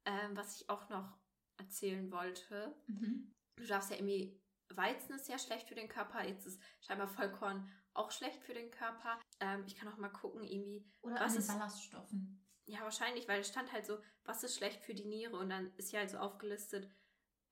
ähm, 0.05 0.37
was 0.37 0.61
ich 0.61 0.71
auch 0.71 0.89
noch 0.89 1.19
erzählen 1.57 2.13
wollte, 2.13 2.77
mhm. 2.87 3.35
du 3.57 3.67
darfst 3.67 3.91
ja 3.91 3.97
irgendwie 3.97 4.41
Weizen 4.69 5.15
ist 5.15 5.29
ja 5.29 5.39
schlecht 5.39 5.69
für 5.69 5.75
den 5.75 5.89
Körper, 5.89 6.25
jetzt 6.25 6.47
ist 6.47 6.61
scheinbar 6.81 7.09
Vollkorn 7.09 7.71
auch 7.99 8.11
schlecht 8.11 8.43
für 8.43 8.55
den 8.55 8.71
Körper. 8.71 9.19
Ähm, 9.41 9.65
ich 9.67 9.77
kann 9.77 9.89
auch 9.89 9.97
mal 9.97 10.09
gucken, 10.09 10.43
irgendwie. 10.43 10.85
Oder 11.03 11.21
was 11.21 11.37
ist 11.37 11.49
Ballaststoffen. 11.49 12.43
Ja, 12.67 12.81
wahrscheinlich, 12.81 13.29
weil 13.29 13.41
es 13.41 13.49
stand 13.49 13.73
halt 13.73 13.87
so, 13.87 13.99
was 14.25 14.43
ist 14.43 14.57
schlecht 14.57 14.83
für 14.83 14.95
die 14.95 15.05
Niere 15.05 15.37
und 15.37 15.51
dann 15.51 15.73
ist 15.77 15.93
ja 15.93 16.01
halt 16.01 16.11
so 16.11 16.19
aufgelistet, 16.19 16.91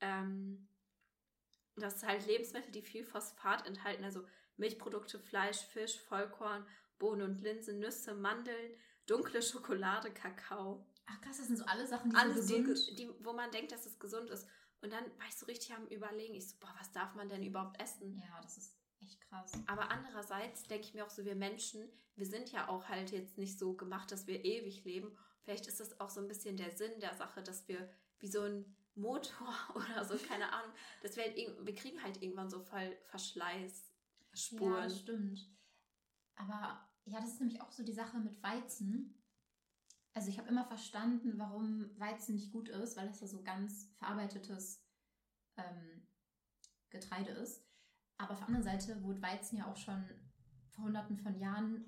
ähm, 0.00 0.68
dass 1.76 2.02
halt 2.02 2.26
Lebensmittel, 2.26 2.72
die 2.72 2.82
viel 2.82 3.04
Phosphat 3.04 3.66
enthalten, 3.66 4.04
also 4.04 4.24
Milchprodukte, 4.56 5.18
Fleisch, 5.18 5.58
Fisch, 5.58 6.00
Vollkorn, 6.00 6.66
Bohnen 6.98 7.22
und 7.22 7.40
Linsen, 7.40 7.78
Nüsse, 7.78 8.14
Mandeln, 8.14 8.72
dunkle 9.06 9.42
Schokolade, 9.42 10.12
Kakao. 10.12 10.86
Ach 11.06 11.20
krass, 11.20 11.38
das 11.38 11.46
sind 11.46 11.58
so 11.58 11.64
alle 11.66 11.86
Sachen, 11.86 12.10
die 12.10 12.16
Alles, 12.16 12.48
so 12.48 12.62
gesund 12.62 12.90
die, 12.90 12.94
die, 13.06 13.24
wo 13.24 13.32
man 13.32 13.50
denkt, 13.50 13.72
dass 13.72 13.86
es 13.86 13.98
gesund 13.98 14.30
ist. 14.30 14.48
Und 14.80 14.92
dann 14.92 15.04
war 15.18 15.26
ich 15.28 15.36
so 15.36 15.46
richtig 15.46 15.74
am 15.74 15.86
Überlegen, 15.88 16.34
ich 16.34 16.48
so, 16.48 16.56
boah, 16.60 16.74
was 16.78 16.92
darf 16.92 17.14
man 17.14 17.28
denn 17.28 17.42
überhaupt 17.42 17.80
essen? 17.80 18.16
Ja, 18.16 18.40
das 18.42 18.56
ist 18.56 18.76
echt 19.04 19.20
krass. 19.22 19.52
Aber 19.66 19.90
andererseits 19.90 20.62
denke 20.64 20.86
ich 20.86 20.94
mir 20.94 21.04
auch 21.04 21.10
so, 21.10 21.24
wir 21.24 21.34
Menschen, 21.34 21.88
wir 22.16 22.26
sind 22.26 22.50
ja 22.52 22.68
auch 22.68 22.88
halt 22.88 23.12
jetzt 23.12 23.38
nicht 23.38 23.58
so 23.58 23.74
gemacht, 23.74 24.10
dass 24.10 24.26
wir 24.26 24.44
ewig 24.44 24.84
leben. 24.84 25.16
Vielleicht 25.42 25.66
ist 25.66 25.80
das 25.80 26.00
auch 26.00 26.10
so 26.10 26.20
ein 26.20 26.28
bisschen 26.28 26.56
der 26.56 26.70
Sinn 26.70 27.00
der 27.00 27.14
Sache, 27.14 27.42
dass 27.42 27.68
wir 27.68 27.88
wie 28.18 28.28
so 28.28 28.42
ein 28.42 28.76
Motor 28.94 29.54
oder 29.74 30.04
so, 30.04 30.16
keine 30.16 30.52
Ahnung, 30.52 30.72
dass 31.02 31.16
wir 31.16 31.24
halt, 31.24 31.36
wir 31.36 31.74
kriegen 31.74 32.02
halt 32.02 32.22
irgendwann 32.22 32.50
so 32.50 32.60
voll 32.60 32.96
Verschleißspuren. 33.04 34.74
Ja, 34.74 34.84
das 34.84 35.00
stimmt. 35.00 35.50
Aber 36.36 36.88
ja, 37.04 37.20
das 37.20 37.30
ist 37.30 37.40
nämlich 37.40 37.60
auch 37.60 37.70
so 37.70 37.82
die 37.82 37.92
Sache 37.92 38.18
mit 38.18 38.42
Weizen 38.42 39.20
also 40.14 40.28
ich 40.28 40.38
habe 40.38 40.48
immer 40.48 40.64
verstanden, 40.64 41.34
warum 41.38 41.90
Weizen 41.98 42.36
nicht 42.36 42.52
gut 42.52 42.68
ist, 42.68 42.96
weil 42.96 43.08
es 43.08 43.20
ja 43.20 43.26
so 43.26 43.42
ganz 43.42 43.90
verarbeitetes 43.98 44.80
ähm, 45.56 46.06
Getreide 46.90 47.32
ist. 47.32 47.64
Aber 48.18 48.32
auf 48.32 48.38
der 48.38 48.48
anderen 48.48 48.64
Seite 48.64 49.02
wurde 49.02 49.22
Weizen 49.22 49.58
ja 49.58 49.66
auch 49.66 49.76
schon 49.76 50.04
vor 50.70 50.84
hunderten 50.84 51.18
von 51.18 51.38
Jahren, 51.38 51.84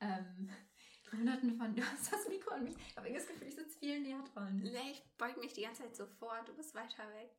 ähm, 0.00 0.50
hunderten 1.12 1.56
von, 1.56 1.74
du 1.76 1.82
hast 1.82 2.12
das 2.12 2.28
Mikro 2.28 2.54
an 2.54 2.64
mich, 2.64 2.76
ich 2.76 2.96
habe 2.96 3.12
das 3.12 3.26
Gefühl, 3.26 3.48
ich 3.48 3.54
sitze 3.54 3.78
viel 3.78 4.00
näher 4.00 4.22
dran. 4.32 4.58
Nee, 4.58 4.92
ich 4.92 5.02
beug 5.16 5.36
mich 5.38 5.52
die 5.52 5.62
ganze 5.62 5.82
Zeit 5.82 5.96
so 5.96 6.06
vor, 6.06 6.34
du 6.46 6.54
bist 6.54 6.74
weiter 6.74 7.04
weg. 7.14 7.30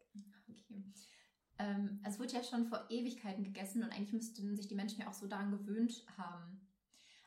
Okay. 0.50 0.84
Ähm, 1.60 2.00
also 2.04 2.16
es 2.16 2.20
wurde 2.20 2.34
ja 2.34 2.44
schon 2.44 2.66
vor 2.66 2.86
Ewigkeiten 2.90 3.44
gegessen 3.44 3.84
und 3.84 3.92
eigentlich 3.92 4.14
müssten 4.14 4.56
sich 4.56 4.68
die 4.68 4.76
Menschen 4.76 5.02
ja 5.02 5.10
auch 5.10 5.14
so 5.14 5.28
daran 5.28 5.52
gewöhnt 5.52 6.06
haben. 6.18 6.68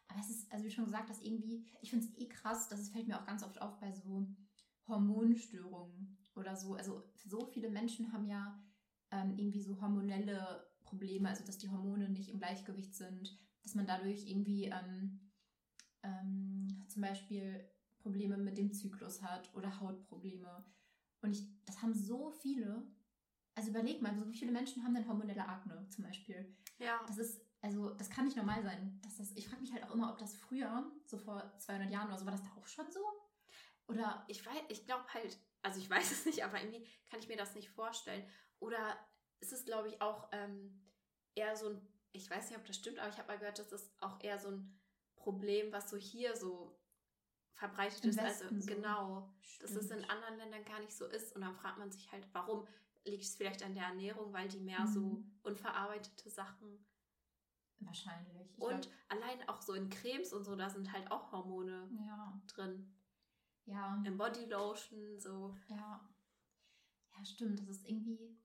Aber 0.09 0.21
es 0.21 0.31
ist, 0.31 0.53
also 0.53 0.65
wie 0.65 0.71
schon 0.71 0.85
gesagt, 0.85 1.11
dass 1.11 1.21
irgendwie, 1.21 1.67
ich 1.81 1.91
finde 1.91 2.07
es 2.07 2.17
eh 2.19 2.29
krass, 2.29 2.69
dass 2.69 2.81
es 2.81 2.91
fällt 2.91 3.09
mir 3.09 3.19
auch 3.19 3.27
ganz 3.27 3.43
oft 3.43 3.61
auf 3.61 3.79
bei 3.81 3.93
so 3.93 4.27
Hormonstörungen 4.87 6.19
oder 6.35 6.57
so. 6.57 6.75
Also 6.75 7.05
so 7.25 7.47
viele 7.47 7.71
Menschen 7.71 8.13
haben 8.13 8.27
ja 8.27 8.63
ähm, 9.11 9.39
irgendwie 9.39 9.63
so 9.63 9.81
hormonelle 9.81 10.67
Probleme, 10.95 11.29
also 11.29 11.45
dass 11.45 11.59
die 11.59 11.69
Hormone 11.69 12.09
nicht 12.09 12.29
im 12.29 12.39
Gleichgewicht 12.39 12.95
sind, 12.95 13.37
dass 13.63 13.75
man 13.75 13.87
dadurch 13.87 14.29
irgendwie 14.29 14.67
ähm, 14.67 15.21
ähm, 16.03 16.85
zum 16.89 17.03
Beispiel 17.03 17.69
Probleme 17.99 18.37
mit 18.37 18.59
dem 18.59 18.73
Zyklus 18.73 19.23
hat 19.23 19.53
oder 19.55 19.81
Hautprobleme. 19.81 20.65
Und 21.23 21.33
ich, 21.33 21.47
das 21.65 21.83
haben 21.83 21.95
so 21.95 22.31
viele. 22.31 22.87
Also 23.57 23.71
überleg 23.71 24.03
mal, 24.03 24.15
so 24.15 24.25
viele 24.33 24.53
Menschen 24.53 24.85
haben 24.85 24.95
denn 24.95 25.09
hormonelle 25.09 25.49
Akne 25.49 25.89
zum 25.89 26.05
Beispiel. 26.05 26.57
Ja. 26.79 27.01
Das 27.07 27.19
ist 27.19 27.41
also 27.65 27.95
das 27.95 28.11
kann 28.11 28.27
nicht 28.27 28.37
normal 28.37 28.63
sein. 28.63 29.01
Dass 29.03 29.17
das, 29.17 29.33
ich 29.33 29.49
frage 29.49 29.63
mich 29.63 29.73
halt 29.73 29.85
auch 29.85 29.93
immer, 29.93 30.13
ob 30.13 30.19
das 30.19 30.37
früher, 30.37 30.93
so 31.07 31.17
vor 31.17 31.59
200 31.59 31.91
Jahren 31.91 32.09
oder 32.09 32.19
so, 32.19 32.27
war 32.27 32.33
das 32.33 32.43
da 32.43 32.51
auch 32.59 32.67
schon 32.67 32.91
so? 32.93 33.01
Oder 33.89 34.23
ich 34.29 34.45
weiß, 34.45 34.65
ich 34.69 34.85
glaube 34.85 35.07
halt, 35.15 35.39
also 35.63 35.81
ich 35.81 35.89
weiß 35.89 36.11
es 36.13 36.27
nicht, 36.27 36.45
aber 36.45 36.61
irgendwie 36.61 36.87
kann 37.09 37.21
ich 37.21 37.29
mir 37.29 37.39
das 37.39 37.55
nicht 37.55 37.71
vorstellen. 37.71 38.29
Oder 38.59 38.99
ist 39.41 39.55
es, 39.55 39.65
glaube 39.65 39.89
ich, 39.89 40.03
auch 40.03 40.29
ähm, 40.33 40.84
eher 41.35 41.57
so 41.57 41.69
ein, 41.69 41.81
ich 42.13 42.31
weiß 42.31 42.51
nicht, 42.51 42.59
ob 42.59 42.67
das 42.67 42.77
stimmt, 42.77 42.99
aber 42.99 43.09
ich 43.09 43.19
habe 43.19 43.29
mal 43.29 43.39
gehört, 43.39 43.59
dass 43.59 43.69
das 43.69 43.91
auch 44.01 44.23
eher 44.23 44.39
so 44.39 44.49
ein 44.49 44.81
Problem, 45.17 45.73
was 45.73 45.91
so 45.91 45.97
hier 45.97 46.37
so 46.37 46.79
verbreitet 47.55 48.05
Im 48.05 48.11
ist. 48.11 48.19
also 48.19 48.45
so. 48.49 48.67
genau, 48.67 49.35
stimmt. 49.41 49.71
dass 49.71 49.85
es 49.85 49.91
in 49.91 50.05
anderen 50.11 50.37
Ländern 50.37 50.65
gar 50.65 50.81
nicht 50.81 50.93
so 50.93 51.07
ist. 51.07 51.35
Und 51.35 51.43
dann 51.43 51.55
fragt 51.55 51.79
man 51.79 51.91
sich 51.91 52.11
halt, 52.13 52.27
warum 52.33 52.67
liegt 53.05 53.25
es 53.25 53.37
vielleicht 53.37 53.63
an 53.63 53.75
der 53.75 53.85
Ernährung, 53.85 54.33
weil 54.33 54.49
die 54.49 54.61
mehr 54.61 54.81
mhm. 54.81 54.93
so 54.93 55.25
unverarbeitete 55.43 56.31
Sachen 56.31 56.85
Wahrscheinlich. 57.81 58.53
Ich 58.53 58.63
und 58.63 58.83
glaub, 58.83 58.95
allein 59.09 59.49
auch 59.49 59.61
so 59.61 59.75
in 59.75 59.91
Cremes 59.91 60.33
und 60.33 60.45
so, 60.45 60.57
da 60.57 60.71
sind 60.71 60.93
halt 60.93 61.11
auch 61.11 61.33
Hormone 61.33 61.89
ja. 62.07 62.41
drin. 62.47 62.95
Ja. 63.67 64.03
Im 64.05 64.17
Bodylotion, 64.17 65.19
so. 65.19 65.57
Ja. 65.69 66.09
Ja, 67.17 67.25
stimmt. 67.25 67.61
Das 67.61 67.69
ist 67.69 67.89
irgendwie. 67.89 68.39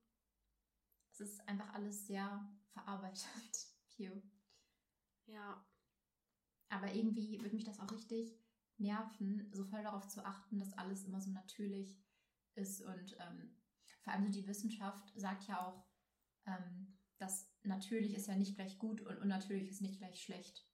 Es 1.12 1.20
ist 1.20 1.48
einfach 1.48 1.72
alles 1.74 2.06
sehr 2.06 2.48
verarbeitet 2.72 3.26
hier. 3.96 4.22
Ja. 5.26 5.64
Aber 6.68 6.94
irgendwie 6.94 7.40
würde 7.40 7.56
mich 7.56 7.64
das 7.64 7.80
auch 7.80 7.90
richtig 7.90 8.38
nerven, 8.78 9.50
so 9.52 9.64
voll 9.64 9.82
darauf 9.82 10.06
zu 10.08 10.24
achten, 10.24 10.58
dass 10.58 10.72
alles 10.72 11.04
immer 11.04 11.20
so 11.20 11.30
natürlich 11.30 11.96
ist. 12.54 12.80
Und 12.82 13.16
ähm, 13.18 13.56
vor 14.02 14.12
allem 14.12 14.24
so 14.24 14.32
die 14.32 14.46
Wissenschaft 14.46 15.12
sagt 15.16 15.48
ja 15.48 15.66
auch, 15.66 15.84
ähm, 16.46 16.96
dass 17.18 17.52
natürlich 17.62 18.14
ist 18.14 18.28
ja 18.28 18.36
nicht 18.36 18.56
gleich 18.56 18.78
gut 18.78 19.00
und 19.02 19.18
unnatürlich 19.18 19.68
ist 19.68 19.82
nicht 19.82 19.98
gleich 19.98 20.22
schlecht. 20.22 20.66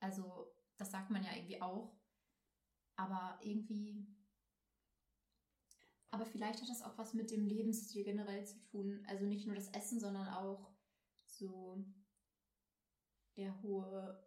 Also 0.00 0.54
das 0.76 0.90
sagt 0.90 1.10
man 1.10 1.24
ja 1.24 1.34
irgendwie 1.34 1.60
auch. 1.60 1.98
Aber 2.96 3.38
irgendwie. 3.42 4.06
Aber 6.10 6.24
vielleicht 6.24 6.62
hat 6.62 6.70
das 6.70 6.82
auch 6.82 6.96
was 6.96 7.14
mit 7.14 7.30
dem 7.30 7.44
Lebensstil 7.44 8.04
generell 8.04 8.46
zu 8.46 8.60
tun. 8.62 9.04
Also 9.08 9.26
nicht 9.26 9.46
nur 9.46 9.54
das 9.54 9.68
Essen, 9.68 10.00
sondern 10.00 10.28
auch 10.28 10.72
so 11.38 11.84
der 13.36 13.62
hohe 13.62 14.22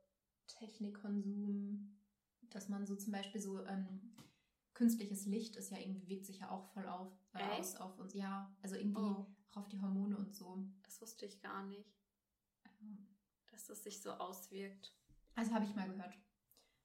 Technikkonsum, 0.47 1.97
dass 2.49 2.69
man 2.69 2.85
so 2.85 2.95
zum 2.95 3.11
Beispiel 3.11 3.41
so 3.41 3.63
ähm, 3.65 4.15
künstliches 4.73 5.25
Licht 5.25 5.55
ist 5.55 5.71
ja 5.71 5.77
irgendwie, 5.77 6.07
wirkt 6.07 6.25
sich 6.25 6.39
ja 6.39 6.49
auch 6.49 6.65
voll 6.73 6.87
auf, 6.87 7.11
äh, 7.33 7.43
aus 7.59 7.75
auf 7.75 7.97
uns. 7.99 8.13
Ja, 8.13 8.53
also 8.61 8.75
irgendwie 8.75 9.01
oh. 9.01 9.27
auch 9.51 9.57
auf 9.57 9.69
die 9.69 9.81
Hormone 9.81 10.17
und 10.17 10.33
so. 10.33 10.63
Das 10.83 11.01
wusste 11.01 11.25
ich 11.25 11.41
gar 11.41 11.65
nicht. 11.65 11.93
Dass 13.51 13.65
das 13.65 13.83
sich 13.83 14.01
so 14.01 14.11
auswirkt. 14.11 14.93
Also 15.35 15.53
habe 15.53 15.65
ich 15.65 15.75
mal 15.75 15.87
gehört. 15.87 16.17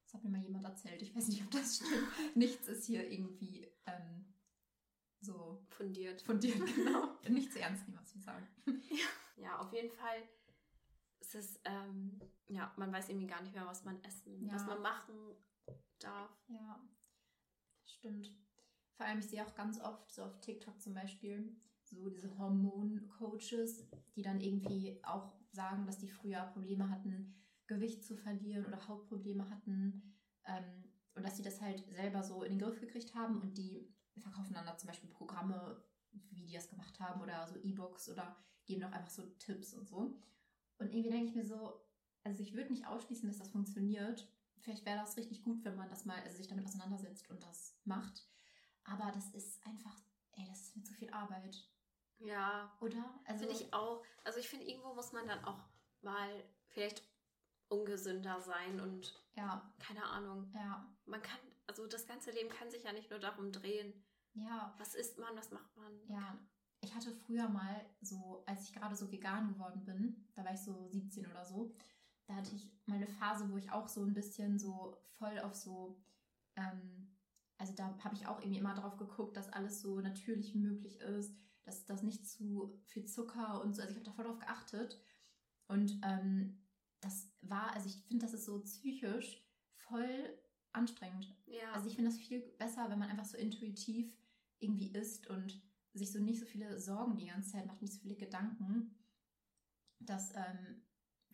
Das 0.04 0.14
hat 0.14 0.24
mir 0.24 0.30
mal 0.30 0.42
jemand 0.42 0.64
erzählt. 0.64 1.00
Ich 1.02 1.14
weiß 1.14 1.28
nicht, 1.28 1.42
ob 1.42 1.50
das 1.50 1.76
stimmt. 1.76 2.08
Nichts 2.36 2.68
ist 2.68 2.86
hier 2.86 3.10
irgendwie 3.10 3.68
ähm, 3.86 4.24
so 5.20 5.64
fundiert. 5.70 6.22
Fundiert, 6.22 6.58
genau. 6.74 7.16
Nicht 7.28 7.52
zu 7.52 7.60
ernst 7.60 7.86
nehmen, 7.86 7.98
was 8.00 8.14
wir 8.14 8.22
sagen. 8.22 8.46
Ja. 8.90 9.06
Ja, 9.36 9.58
auf 9.58 9.72
jeden 9.72 9.90
Fall 9.90 10.22
ist 11.20 11.34
es, 11.34 11.60
ähm, 11.64 12.20
ja, 12.48 12.72
man 12.76 12.92
weiß 12.92 13.08
irgendwie 13.08 13.26
gar 13.26 13.42
nicht 13.42 13.54
mehr, 13.54 13.66
was 13.66 13.84
man 13.84 14.02
essen, 14.04 14.46
ja. 14.46 14.54
was 14.54 14.66
man 14.66 14.82
machen 14.82 15.14
darf. 15.98 16.30
Ja, 16.48 16.80
stimmt. 17.84 18.34
Vor 18.94 19.06
allem, 19.06 19.18
ich 19.18 19.28
sehe 19.28 19.44
auch 19.44 19.54
ganz 19.54 19.80
oft, 19.80 20.10
so 20.10 20.24
auf 20.24 20.40
TikTok 20.40 20.80
zum 20.80 20.94
Beispiel, 20.94 21.56
so 21.84 22.08
diese 22.08 22.36
Hormon-Coaches, 22.38 23.88
die 24.14 24.22
dann 24.22 24.40
irgendwie 24.40 25.00
auch 25.04 25.32
sagen, 25.52 25.86
dass 25.86 25.98
die 25.98 26.08
früher 26.08 26.42
Probleme 26.52 26.88
hatten, 26.90 27.34
Gewicht 27.66 28.04
zu 28.04 28.16
verlieren 28.16 28.64
oder 28.66 28.86
Hautprobleme 28.88 29.48
hatten 29.50 30.14
ähm, 30.44 30.84
und 31.14 31.24
dass 31.24 31.36
sie 31.36 31.42
das 31.42 31.60
halt 31.60 31.84
selber 31.90 32.22
so 32.22 32.42
in 32.42 32.52
den 32.52 32.58
Griff 32.60 32.80
gekriegt 32.80 33.14
haben 33.14 33.40
und 33.40 33.58
die 33.58 33.92
verkaufen 34.18 34.54
dann 34.54 34.66
da 34.66 34.76
zum 34.76 34.86
Beispiel 34.88 35.10
Programme, 35.10 35.82
wie 36.30 36.46
die 36.46 36.52
das 36.52 36.68
gemacht 36.68 36.98
haben 37.00 37.20
oder 37.20 37.46
so 37.46 37.56
E-Books 37.56 38.08
oder 38.10 38.36
geben 38.64 38.84
auch 38.84 38.92
einfach 38.92 39.10
so 39.10 39.22
Tipps 39.38 39.74
und 39.74 39.88
so. 39.88 39.96
Und 40.78 40.92
irgendwie 40.92 41.10
denke 41.10 41.28
ich 41.28 41.34
mir 41.34 41.44
so, 41.44 41.80
also 42.24 42.42
ich 42.42 42.54
würde 42.54 42.72
nicht 42.72 42.86
ausschließen, 42.86 43.28
dass 43.28 43.38
das 43.38 43.48
funktioniert. 43.48 44.28
Vielleicht 44.58 44.84
wäre 44.84 44.98
das 44.98 45.16
richtig 45.16 45.44
gut, 45.44 45.64
wenn 45.64 45.76
man 45.76 45.88
das 45.88 46.04
mal, 46.04 46.20
also 46.22 46.36
sich 46.36 46.48
damit 46.48 46.66
auseinandersetzt 46.66 47.30
und 47.30 47.42
das 47.42 47.78
macht. 47.84 48.26
Aber 48.84 49.10
das 49.12 49.30
ist 49.30 49.64
einfach, 49.66 49.96
ey, 50.32 50.44
das 50.48 50.60
ist 50.62 50.76
mir 50.76 50.82
zu 50.82 50.94
viel 50.94 51.10
Arbeit. 51.10 51.68
Ja. 52.18 52.76
Oder? 52.80 53.20
Also 53.24 53.46
finde 53.46 53.62
ich 53.62 53.72
auch. 53.72 54.02
Also 54.24 54.38
ich 54.40 54.48
finde, 54.48 54.66
irgendwo 54.66 54.94
muss 54.94 55.12
man 55.12 55.26
dann 55.26 55.44
auch 55.44 55.60
mal 56.02 56.28
vielleicht 56.68 57.02
ungesünder 57.68 58.40
sein 58.40 58.80
und 58.80 59.14
ja. 59.34 59.72
keine 59.78 60.04
Ahnung. 60.04 60.50
Ja. 60.54 60.86
Man 61.04 61.22
kann, 61.22 61.38
also 61.66 61.86
das 61.86 62.06
ganze 62.06 62.30
Leben 62.30 62.48
kann 62.48 62.70
sich 62.70 62.84
ja 62.84 62.92
nicht 62.92 63.10
nur 63.10 63.18
darum 63.18 63.52
drehen. 63.52 63.92
Ja. 64.36 64.74
Was 64.78 64.94
isst 64.94 65.18
man, 65.18 65.34
was 65.36 65.50
macht 65.50 65.76
man? 65.76 65.92
Ja. 66.08 66.38
Ich 66.80 66.94
hatte 66.94 67.10
früher 67.10 67.48
mal 67.48 67.84
so, 68.00 68.42
als 68.46 68.68
ich 68.68 68.74
gerade 68.74 68.94
so 68.94 69.10
vegan 69.10 69.48
geworden 69.48 69.84
bin, 69.84 70.24
da 70.34 70.44
war 70.44 70.52
ich 70.52 70.60
so 70.60 70.88
17 70.88 71.26
oder 71.26 71.44
so, 71.44 71.74
da 72.26 72.34
hatte 72.36 72.54
ich 72.54 72.70
mal 72.86 72.96
eine 72.96 73.06
Phase, 73.06 73.50
wo 73.50 73.56
ich 73.56 73.70
auch 73.70 73.88
so 73.88 74.02
ein 74.02 74.14
bisschen 74.14 74.58
so 74.58 74.96
voll 75.18 75.38
auf 75.40 75.54
so, 75.54 75.96
ähm, 76.56 77.16
also 77.58 77.72
da 77.72 77.96
habe 78.04 78.14
ich 78.14 78.26
auch 78.26 78.40
irgendwie 78.40 78.58
immer 78.58 78.74
drauf 78.74 78.96
geguckt, 78.98 79.36
dass 79.36 79.52
alles 79.52 79.80
so 79.80 80.00
natürlich 80.00 80.54
wie 80.54 80.58
möglich 80.58 81.00
ist, 81.00 81.34
dass 81.64 81.86
das 81.86 82.02
nicht 82.02 82.28
zu 82.28 82.78
viel 82.84 83.06
Zucker 83.06 83.62
und 83.62 83.74
so, 83.74 83.82
also 83.82 83.92
ich 83.92 83.98
habe 83.98 84.06
da 84.06 84.12
voll 84.12 84.26
drauf 84.26 84.38
geachtet 84.38 85.00
und 85.68 85.98
ähm, 86.02 86.62
das 87.00 87.30
war, 87.40 87.72
also 87.74 87.88
ich 87.88 88.02
finde, 88.06 88.24
das 88.24 88.34
ist 88.34 88.44
so 88.44 88.60
psychisch 88.60 89.44
voll 89.74 90.38
anstrengend. 90.72 91.34
Ja. 91.46 91.72
Also 91.72 91.88
ich 91.88 91.96
finde 91.96 92.10
das 92.10 92.18
viel 92.18 92.40
besser, 92.40 92.88
wenn 92.90 92.98
man 92.98 93.08
einfach 93.08 93.24
so 93.24 93.36
intuitiv 93.36 94.16
irgendwie 94.58 94.92
isst 94.92 95.28
und 95.28 95.62
sich 95.92 96.12
so 96.12 96.20
nicht 96.20 96.40
so 96.40 96.46
viele 96.46 96.78
Sorgen 96.78 97.16
die 97.16 97.26
ganze 97.26 97.52
Zeit 97.52 97.66
macht, 97.66 97.82
nicht 97.82 97.94
so 97.94 98.00
viele 98.00 98.16
Gedanken, 98.16 98.94
dass, 99.98 100.34
ähm, 100.34 100.82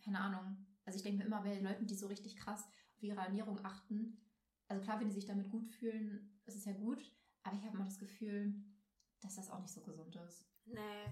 keine 0.02 0.20
Ahnung, 0.20 0.66
also 0.85 0.96
ich 0.96 1.02
denke 1.02 1.18
mir 1.18 1.24
immer 1.26 1.42
bei 1.42 1.61
Leuten, 1.61 1.87
die 1.87 1.94
so 1.94 2.06
richtig 2.06 2.37
krass 2.37 2.64
auf 2.96 3.02
ihre 3.02 3.20
Ernährung 3.20 3.64
achten, 3.64 4.18
also 4.68 4.82
klar, 4.82 5.00
wenn 5.00 5.08
die 5.08 5.14
sich 5.14 5.26
damit 5.26 5.50
gut 5.50 5.68
fühlen, 5.68 6.40
ist 6.46 6.56
es 6.56 6.64
ja 6.64 6.72
gut, 6.72 7.04
aber 7.42 7.56
ich 7.56 7.64
habe 7.64 7.76
immer 7.76 7.85
das 7.85 7.98
Gefühl, 7.98 8.54
dass 9.20 9.37
das 9.37 9.50
auch 9.50 9.61
nicht 9.61 9.72
so 9.72 9.82
gesund 9.82 10.16
ist. 10.16 10.46
Nee, 10.64 11.04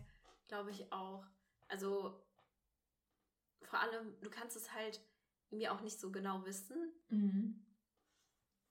glaube 0.49 0.71
ich 0.71 0.91
auch. 0.93 1.27
Also 1.69 2.25
vor 3.63 3.81
allem, 3.81 4.15
du 4.21 4.31
kannst 4.31 4.57
es 4.57 4.73
halt 4.73 5.01
mir 5.51 5.73
auch 5.73 5.83
nicht 5.83 6.01
so 6.01 6.11
genau 6.11 6.45
wissen. 6.45 6.93
Mhm. 7.09 7.67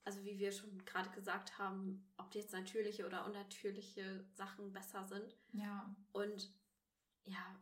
Also 0.10 0.26
wie 0.26 0.40
wir 0.40 0.52
schon 0.52 0.84
gerade 0.86 1.12
gesagt 1.12 1.60
haben, 1.60 2.04
ob 2.18 2.34
jetzt 2.34 2.52
natürliche 2.52 3.06
oder 3.06 3.28
unnatürliche 3.28 4.26
Sachen 4.34 4.74
besser 4.74 5.06
sind. 5.06 5.38
Ja. 5.54 5.96
Und 6.14 6.52
ja, 7.26 7.56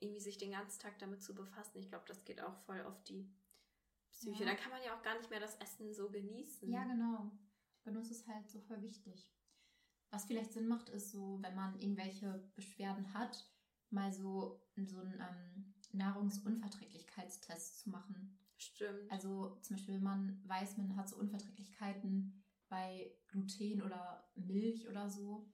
irgendwie 0.00 0.18
sich 0.18 0.36
den 0.38 0.50
ganzen 0.50 0.80
Tag 0.80 0.98
damit 0.98 1.22
zu 1.22 1.36
befassen, 1.36 1.78
ich 1.78 1.88
glaube, 1.88 2.04
das 2.08 2.24
geht 2.24 2.40
auch 2.40 2.56
voll 2.66 2.82
auf 2.82 3.00
die 3.04 3.32
Psyche. 4.10 4.42
Ja. 4.42 4.50
Dann 4.50 4.56
kann 4.56 4.72
man 4.72 4.82
ja 4.82 4.98
auch 4.98 5.04
gar 5.04 5.16
nicht 5.16 5.30
mehr 5.30 5.38
das 5.38 5.54
Essen 5.58 5.94
so 5.94 6.10
genießen. 6.10 6.68
Ja, 6.68 6.82
genau. 6.82 7.30
Genuss 7.84 8.10
ist 8.10 8.26
halt 8.26 8.50
so 8.50 8.58
voll 8.58 8.82
wichtig. 8.82 9.30
Was 10.10 10.24
vielleicht 10.24 10.52
Sinn 10.52 10.66
macht, 10.66 10.88
ist 10.88 11.12
so, 11.12 11.38
wenn 11.42 11.54
man 11.54 11.78
irgendwelche 11.78 12.42
Beschwerden 12.56 13.14
hat, 13.14 13.48
mal 13.90 14.12
so, 14.12 14.60
so 14.84 14.98
ein 14.98 15.20
ähm, 15.20 15.74
Nahrungsunverträglichkeitstest 15.92 17.78
zu 17.78 17.90
machen. 17.90 18.36
Stimmt. 18.56 19.10
Also 19.10 19.58
zum 19.62 19.76
Beispiel, 19.76 19.94
wenn 19.94 20.02
man 20.02 20.42
weiß, 20.46 20.76
man 20.78 20.96
hat 20.96 21.08
so 21.08 21.16
Unverträglichkeiten 21.16 22.42
bei 22.68 23.12
Gluten 23.28 23.82
oder 23.82 24.28
Milch 24.34 24.88
oder 24.88 25.08
so, 25.08 25.52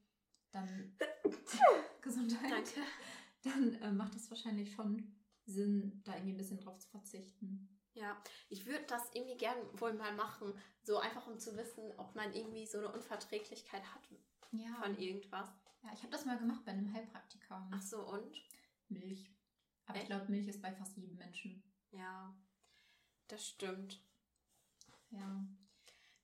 dann 0.53 0.97
Gesundheit. 2.03 2.51
Danke. 2.51 2.81
Dann 3.43 3.75
äh, 3.83 3.93
macht 3.93 4.15
es 4.15 4.31
wahrscheinlich 4.31 4.73
schon 4.73 5.17
Sinn, 5.47 6.03
da 6.05 6.15
irgendwie 6.15 6.35
ein 6.35 6.39
bisschen 6.39 6.61
drauf 6.61 6.79
zu 6.79 6.89
verzichten. 6.89 7.69
Ja, 7.95 8.23
ich 8.49 8.67
würde 8.67 8.85
das 8.87 9.11
irgendwie 9.15 9.37
gern 9.37 9.57
wohl 9.81 9.93
mal 9.95 10.15
machen, 10.15 10.55
so 10.83 10.99
einfach 10.99 11.27
um 11.27 11.39
zu 11.39 11.57
wissen, 11.57 11.93
ob 11.97 12.15
man 12.15 12.33
irgendwie 12.33 12.67
so 12.67 12.79
eine 12.79 12.93
Unverträglichkeit 12.93 13.83
hat 13.83 14.09
ja. 14.53 14.75
von 14.83 14.97
irgendwas. 14.97 15.49
Ja, 15.83 15.91
ich 15.93 16.03
habe 16.03 16.13
das 16.13 16.25
mal 16.25 16.39
gemacht 16.39 16.65
bei 16.65 16.73
einem 16.73 16.93
Heilpraktiker. 16.93 17.69
Ach 17.73 17.83
so, 17.83 18.07
und? 18.07 18.37
Milch. 18.89 19.31
Aber 19.87 19.97
Echt? 19.97 20.05
ich 20.05 20.09
glaube, 20.11 20.31
Milch 20.31 20.47
ist 20.47 20.63
bei 20.63 20.73
fast 20.73 20.97
jedem 20.97 21.17
Menschen. 21.17 21.63
Ja, 21.91 22.37
das 23.33 23.47
stimmt. 23.47 24.01
Ja. 25.11 25.47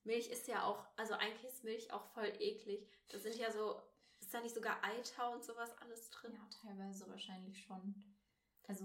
Milch 0.04 0.28
ist 0.28 0.46
ja 0.46 0.64
auch, 0.64 0.86
also 0.96 1.14
eigentlich 1.14 1.44
ist 1.44 1.64
Milch 1.64 1.92
auch 1.92 2.04
voll 2.06 2.32
eklig. 2.38 2.88
Da 3.08 3.18
sind 3.18 3.36
ja 3.36 3.50
so, 3.50 3.82
ist 4.20 4.32
da 4.32 4.40
nicht 4.40 4.54
sogar 4.54 4.82
Eiter 4.84 5.32
und 5.32 5.44
sowas 5.44 5.76
alles 5.78 6.10
drin? 6.10 6.32
Ja, 6.34 6.48
teilweise 6.62 7.08
wahrscheinlich 7.08 7.62
schon. 7.64 7.94
Also 8.68 8.84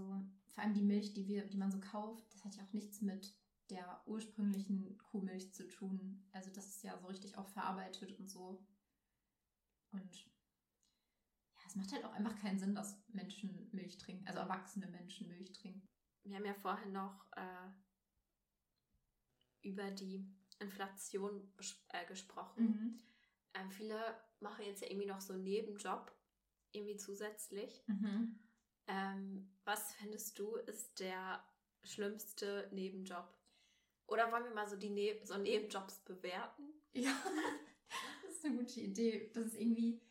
vor 0.49 0.63
allem 0.63 0.73
die 0.73 0.81
Milch, 0.81 1.13
die 1.13 1.27
wir, 1.27 1.45
die 1.45 1.57
man 1.57 1.71
so 1.71 1.79
kauft, 1.79 2.33
das 2.33 2.43
hat 2.43 2.55
ja 2.55 2.63
auch 2.63 2.73
nichts 2.73 3.01
mit 3.01 3.35
der 3.69 4.01
ursprünglichen 4.05 4.97
Kuhmilch 4.97 5.53
zu 5.53 5.67
tun. 5.67 6.27
Also 6.33 6.51
das 6.51 6.67
ist 6.67 6.83
ja 6.83 6.97
so 6.97 7.07
richtig 7.07 7.37
auch 7.37 7.47
verarbeitet 7.47 8.19
und 8.19 8.29
so. 8.29 8.65
Und 9.91 10.25
ja, 11.55 11.61
es 11.67 11.75
macht 11.75 11.91
halt 11.91 12.03
auch 12.03 12.13
einfach 12.13 12.35
keinen 12.35 12.59
Sinn, 12.59 12.75
dass 12.75 12.97
Menschen 13.09 13.69
Milch 13.71 13.97
trinken, 13.97 14.27
also 14.27 14.39
erwachsene 14.39 14.87
Menschen 14.87 15.27
Milch 15.27 15.53
trinken. 15.53 15.87
Wir 16.23 16.35
haben 16.35 16.45
ja 16.45 16.53
vorhin 16.53 16.91
noch 16.91 17.25
äh, 17.35 17.69
über 19.61 19.91
die 19.91 20.25
Inflation 20.59 21.51
äh, 21.89 22.05
gesprochen. 22.05 22.63
Mhm. 22.63 22.99
Ähm, 23.53 23.71
viele 23.71 23.99
machen 24.39 24.65
jetzt 24.65 24.81
ja 24.81 24.89
irgendwie 24.89 25.07
noch 25.07 25.21
so 25.21 25.33
einen 25.33 25.43
Nebenjob, 25.43 26.11
irgendwie 26.71 26.97
zusätzlich. 26.97 27.83
Mhm. 27.87 28.39
Ähm, 28.87 29.51
was 29.65 29.93
findest 29.93 30.37
du 30.39 30.55
ist 30.55 30.99
der 30.99 31.43
schlimmste 31.83 32.69
Nebenjob? 32.71 33.37
Oder 34.07 34.31
wollen 34.31 34.43
wir 34.43 34.53
mal 34.53 34.67
so 34.67 34.75
die 34.75 34.89
ne 34.89 35.19
so 35.23 35.37
Nebenjobs 35.37 35.99
bewerten? 35.99 36.63
Ja, 36.93 37.13
das 38.23 38.35
ist 38.35 38.45
eine 38.45 38.57
gute 38.57 38.81
Idee. 38.81 39.31
Das 39.33 39.45
ist 39.45 39.55
irgendwie 39.55 40.01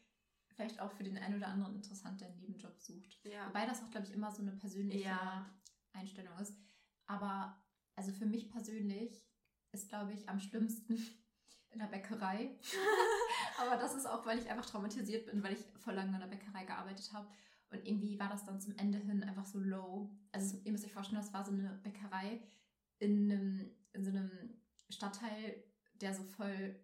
vielleicht 0.48 0.80
auch 0.80 0.92
für 0.92 1.04
den 1.04 1.18
einen 1.18 1.36
oder 1.36 1.48
anderen 1.48 1.76
interessant, 1.76 2.20
der 2.20 2.28
einen 2.28 2.40
Nebenjob 2.40 2.78
sucht. 2.78 3.18
Ja. 3.24 3.48
Wobei 3.48 3.66
das 3.66 3.82
auch, 3.82 3.90
glaube 3.90 4.06
ich, 4.06 4.12
immer 4.12 4.30
so 4.30 4.42
eine 4.42 4.52
persönliche 4.52 5.04
ja. 5.04 5.50
Einstellung 5.92 6.38
ist. 6.38 6.56
Aber 7.06 7.62
also 7.96 8.12
für 8.12 8.26
mich 8.26 8.50
persönlich 8.50 9.29
ist, 9.72 9.88
glaube 9.88 10.12
ich, 10.12 10.28
am 10.28 10.40
schlimmsten 10.40 10.94
in 11.70 11.78
der 11.78 11.86
Bäckerei. 11.86 12.58
Aber 13.58 13.76
das 13.76 13.94
ist 13.94 14.06
auch, 14.06 14.26
weil 14.26 14.38
ich 14.38 14.50
einfach 14.50 14.66
traumatisiert 14.66 15.26
bin, 15.26 15.42
weil 15.42 15.54
ich 15.54 15.64
vor 15.78 15.92
lange 15.92 16.14
in 16.14 16.20
der 16.20 16.26
Bäckerei 16.26 16.64
gearbeitet 16.64 17.12
habe. 17.12 17.28
Und 17.70 17.86
irgendwie 17.86 18.18
war 18.18 18.28
das 18.28 18.44
dann 18.44 18.60
zum 18.60 18.76
Ende 18.76 18.98
hin 18.98 19.22
einfach 19.22 19.46
so 19.46 19.60
low. 19.60 20.10
Also 20.32 20.58
ihr 20.64 20.72
müsst 20.72 20.84
euch 20.84 20.92
vorstellen, 20.92 21.20
das 21.20 21.32
war 21.32 21.44
so 21.44 21.52
eine 21.52 21.80
Bäckerei 21.84 22.42
in, 22.98 23.30
einem, 23.30 23.70
in 23.92 24.04
so 24.04 24.10
einem 24.10 24.30
Stadtteil, 24.88 25.62
der 25.94 26.14
so 26.14 26.24
voll, 26.24 26.74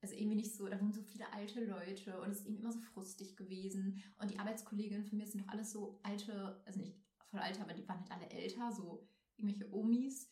also 0.00 0.14
irgendwie 0.14 0.36
nicht 0.36 0.54
so, 0.54 0.66
da 0.66 0.80
wohnen 0.80 0.94
so 0.94 1.02
viele 1.02 1.30
alte 1.32 1.64
Leute 1.64 2.20
und 2.20 2.30
es 2.30 2.38
ist 2.38 2.46
irgendwie 2.46 2.62
immer 2.62 2.72
so 2.72 2.80
frustig 2.80 3.36
gewesen. 3.36 4.02
Und 4.18 4.30
die 4.30 4.38
Arbeitskolleginnen 4.38 5.04
von 5.04 5.18
mir 5.18 5.26
sind 5.26 5.42
doch 5.42 5.52
alles 5.52 5.72
so 5.72 6.00
alte, 6.02 6.62
also 6.64 6.80
nicht 6.80 6.96
voll 7.30 7.40
alter, 7.40 7.62
aber 7.62 7.74
die 7.74 7.86
waren 7.86 8.00
halt 8.00 8.10
alle 8.10 8.30
älter, 8.30 8.72
so 8.72 9.06
irgendwelche 9.36 9.72
Omis. 9.72 10.30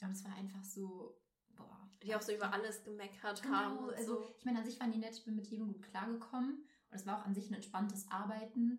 Und 0.00 0.10
es 0.10 0.24
war 0.24 0.34
einfach 0.34 0.64
so, 0.64 1.18
boah. 1.56 1.88
Die 2.02 2.14
auch 2.14 2.22
so 2.22 2.32
über 2.32 2.52
alles 2.52 2.82
gemeckert 2.84 3.42
genau, 3.42 3.54
haben. 3.56 3.78
Und 3.78 3.94
also 3.94 4.16
so. 4.16 4.34
ich 4.38 4.44
meine, 4.44 4.58
an 4.58 4.64
sich 4.64 4.78
waren 4.78 4.92
die 4.92 4.98
nett, 4.98 5.16
ich 5.16 5.24
bin 5.24 5.36
mit 5.36 5.46
jedem 5.48 5.72
gut 5.72 5.82
klargekommen. 5.82 6.64
Und 6.90 6.96
es 6.96 7.06
war 7.06 7.18
auch 7.18 7.24
an 7.24 7.34
sich 7.34 7.50
ein 7.50 7.54
entspanntes 7.54 8.10
Arbeiten. 8.10 8.78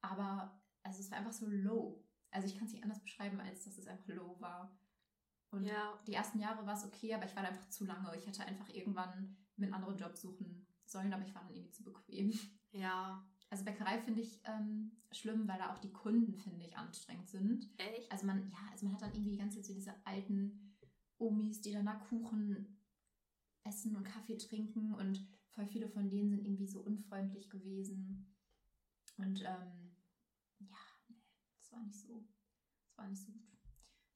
Aber 0.00 0.60
also 0.82 1.00
es 1.00 1.10
war 1.10 1.18
einfach 1.18 1.32
so 1.32 1.46
low. 1.46 2.04
Also 2.30 2.46
ich 2.46 2.56
kann 2.56 2.66
es 2.66 2.72
nicht 2.72 2.82
anders 2.82 3.02
beschreiben, 3.02 3.40
als 3.40 3.64
dass 3.64 3.78
es 3.78 3.86
einfach 3.86 4.08
low 4.08 4.40
war. 4.40 4.76
Und 5.50 5.64
ja. 5.64 6.00
die 6.06 6.14
ersten 6.14 6.38
Jahre 6.38 6.66
war 6.66 6.74
es 6.74 6.84
okay, 6.84 7.14
aber 7.14 7.26
ich 7.26 7.36
war 7.36 7.42
da 7.42 7.50
einfach 7.50 7.68
zu 7.68 7.84
lange. 7.84 8.16
Ich 8.16 8.26
hätte 8.26 8.44
einfach 8.44 8.68
irgendwann 8.70 9.36
mir 9.56 9.66
einen 9.66 9.74
anderen 9.74 9.98
Job 9.98 10.16
suchen 10.16 10.66
sollen, 10.86 11.12
aber 11.12 11.24
ich 11.24 11.34
war 11.34 11.42
dann 11.42 11.54
irgendwie 11.54 11.72
zu 11.72 11.84
bequem. 11.84 12.32
Ja. 12.72 13.22
Also 13.52 13.66
Bäckerei 13.66 13.98
finde 13.98 14.22
ich 14.22 14.40
ähm, 14.44 14.92
schlimm, 15.10 15.46
weil 15.46 15.58
da 15.58 15.74
auch 15.74 15.78
die 15.78 15.92
Kunden, 15.92 16.38
finde 16.38 16.64
ich, 16.64 16.74
anstrengend 16.74 17.28
sind. 17.28 17.68
Echt? 17.76 18.10
Also 18.10 18.24
man, 18.24 18.50
ja, 18.50 18.56
also 18.70 18.86
man 18.86 18.94
hat 18.94 19.02
dann 19.02 19.12
irgendwie 19.12 19.32
die 19.32 19.36
ganze 19.36 19.58
Zeit 19.58 19.66
so 19.66 19.74
diese 19.74 19.94
alten 20.06 20.74
Omis, 21.18 21.60
die 21.60 21.70
dann 21.70 21.84
da 21.84 21.96
Kuchen 21.96 22.80
essen 23.64 23.94
und 23.94 24.04
Kaffee 24.04 24.38
trinken 24.38 24.94
und 24.94 25.28
voll 25.50 25.66
viele 25.66 25.86
von 25.86 26.08
denen 26.08 26.30
sind 26.30 26.46
irgendwie 26.46 26.66
so 26.66 26.80
unfreundlich 26.80 27.50
gewesen. 27.50 28.34
Und 29.18 29.42
ähm, 29.42 29.96
ja, 30.60 30.78
nee, 31.10 31.20
das 31.58 31.72
war 31.72 31.82
nicht 31.82 32.00
so, 32.00 32.26
das 32.86 32.96
war 32.96 33.06
nicht 33.06 33.20
so 33.20 33.32
gut. 33.32 33.58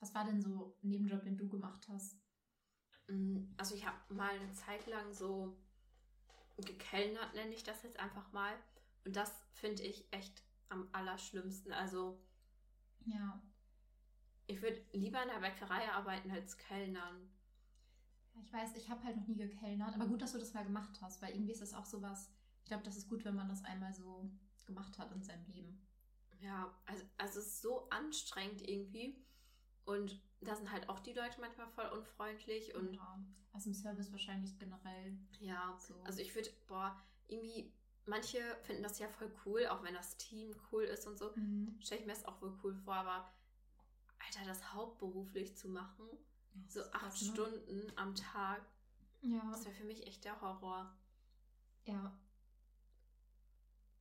Was 0.00 0.14
war 0.14 0.24
denn 0.24 0.40
so 0.40 0.78
ein 0.82 0.88
Nebenjob, 0.88 1.22
den 1.24 1.36
du 1.36 1.46
gemacht 1.46 1.86
hast? 1.90 2.18
Mm, 3.08 3.52
also 3.58 3.74
ich 3.74 3.86
habe 3.86 4.14
mal 4.14 4.30
eine 4.30 4.52
Zeit 4.54 4.86
lang 4.86 5.12
so 5.12 5.58
gekellnert, 6.56 7.34
nenne 7.34 7.52
ich 7.52 7.64
das 7.64 7.82
jetzt 7.82 8.00
einfach 8.00 8.32
mal. 8.32 8.54
Und 9.06 9.16
das 9.16 9.32
finde 9.54 9.84
ich 9.84 10.04
echt 10.10 10.42
am 10.68 10.88
allerschlimmsten. 10.92 11.72
Also 11.72 12.20
ja. 13.06 13.40
Ich 14.48 14.60
würde 14.62 14.84
lieber 14.92 15.22
in 15.22 15.28
der 15.28 15.40
Bäckerei 15.40 15.90
arbeiten 15.92 16.30
als 16.30 16.56
Kellnern. 16.58 17.30
Ich 18.42 18.52
weiß, 18.52 18.76
ich 18.76 18.90
habe 18.90 19.02
halt 19.02 19.16
noch 19.16 19.26
nie 19.26 19.36
gekellnert, 19.36 19.94
aber 19.94 20.06
gut, 20.06 20.20
dass 20.20 20.32
du 20.32 20.38
das 20.38 20.52
mal 20.52 20.64
gemacht 20.64 21.00
hast, 21.00 21.22
weil 21.22 21.32
irgendwie 21.32 21.52
ist 21.52 21.62
das 21.62 21.72
auch 21.72 21.86
sowas. 21.86 22.30
Ich 22.62 22.68
glaube, 22.68 22.82
das 22.84 22.96
ist 22.96 23.08
gut, 23.08 23.24
wenn 23.24 23.34
man 23.34 23.48
das 23.48 23.64
einmal 23.64 23.94
so 23.94 24.30
gemacht 24.66 24.98
hat 24.98 25.10
in 25.12 25.22
seinem 25.22 25.46
Leben. 25.46 25.86
Ja, 26.40 26.76
also, 26.84 27.04
also 27.16 27.40
es 27.40 27.46
ist 27.46 27.62
so 27.62 27.88
anstrengend 27.88 28.60
irgendwie. 28.68 29.24
Und 29.84 30.20
da 30.40 30.54
sind 30.54 30.70
halt 30.70 30.88
auch 30.88 31.00
die 31.00 31.12
Leute 31.12 31.40
manchmal 31.40 31.68
voll 31.68 31.86
unfreundlich 31.86 32.74
und. 32.74 32.94
Ja, 32.94 33.24
also 33.52 33.70
im 33.70 33.74
Service 33.74 34.12
wahrscheinlich 34.12 34.58
generell. 34.58 35.16
Ja, 35.40 35.76
so. 35.78 35.94
Also 36.02 36.20
ich 36.20 36.34
würde, 36.34 36.50
boah, 36.66 37.00
irgendwie, 37.28 37.72
manche 38.06 38.40
finden 38.62 38.82
das 38.82 38.98
ja 38.98 39.08
voll 39.08 39.32
cool, 39.44 39.66
auch 39.66 39.82
wenn 39.82 39.94
das 39.94 40.16
Team 40.16 40.54
cool 40.70 40.84
ist 40.84 41.06
und 41.06 41.18
so. 41.18 41.32
Mhm. 41.36 41.76
Stelle 41.80 42.00
ich 42.00 42.06
mir 42.06 42.14
das 42.14 42.24
auch 42.24 42.40
wohl 42.40 42.58
cool 42.62 42.74
vor, 42.74 42.94
aber 42.94 43.32
Alter, 44.18 44.44
das 44.46 44.72
hauptberuflich 44.72 45.56
zu 45.56 45.68
machen, 45.68 46.06
ja, 46.54 46.60
so 46.68 46.80
acht 46.92 46.92
krass, 46.92 47.22
ne? 47.22 47.28
Stunden 47.28 47.92
am 47.96 48.14
Tag, 48.14 48.62
ja. 49.20 49.40
das 49.50 49.64
wäre 49.64 49.74
für 49.74 49.84
mich 49.84 50.06
echt 50.06 50.24
der 50.24 50.40
Horror. 50.40 50.96
Ja. 51.84 52.18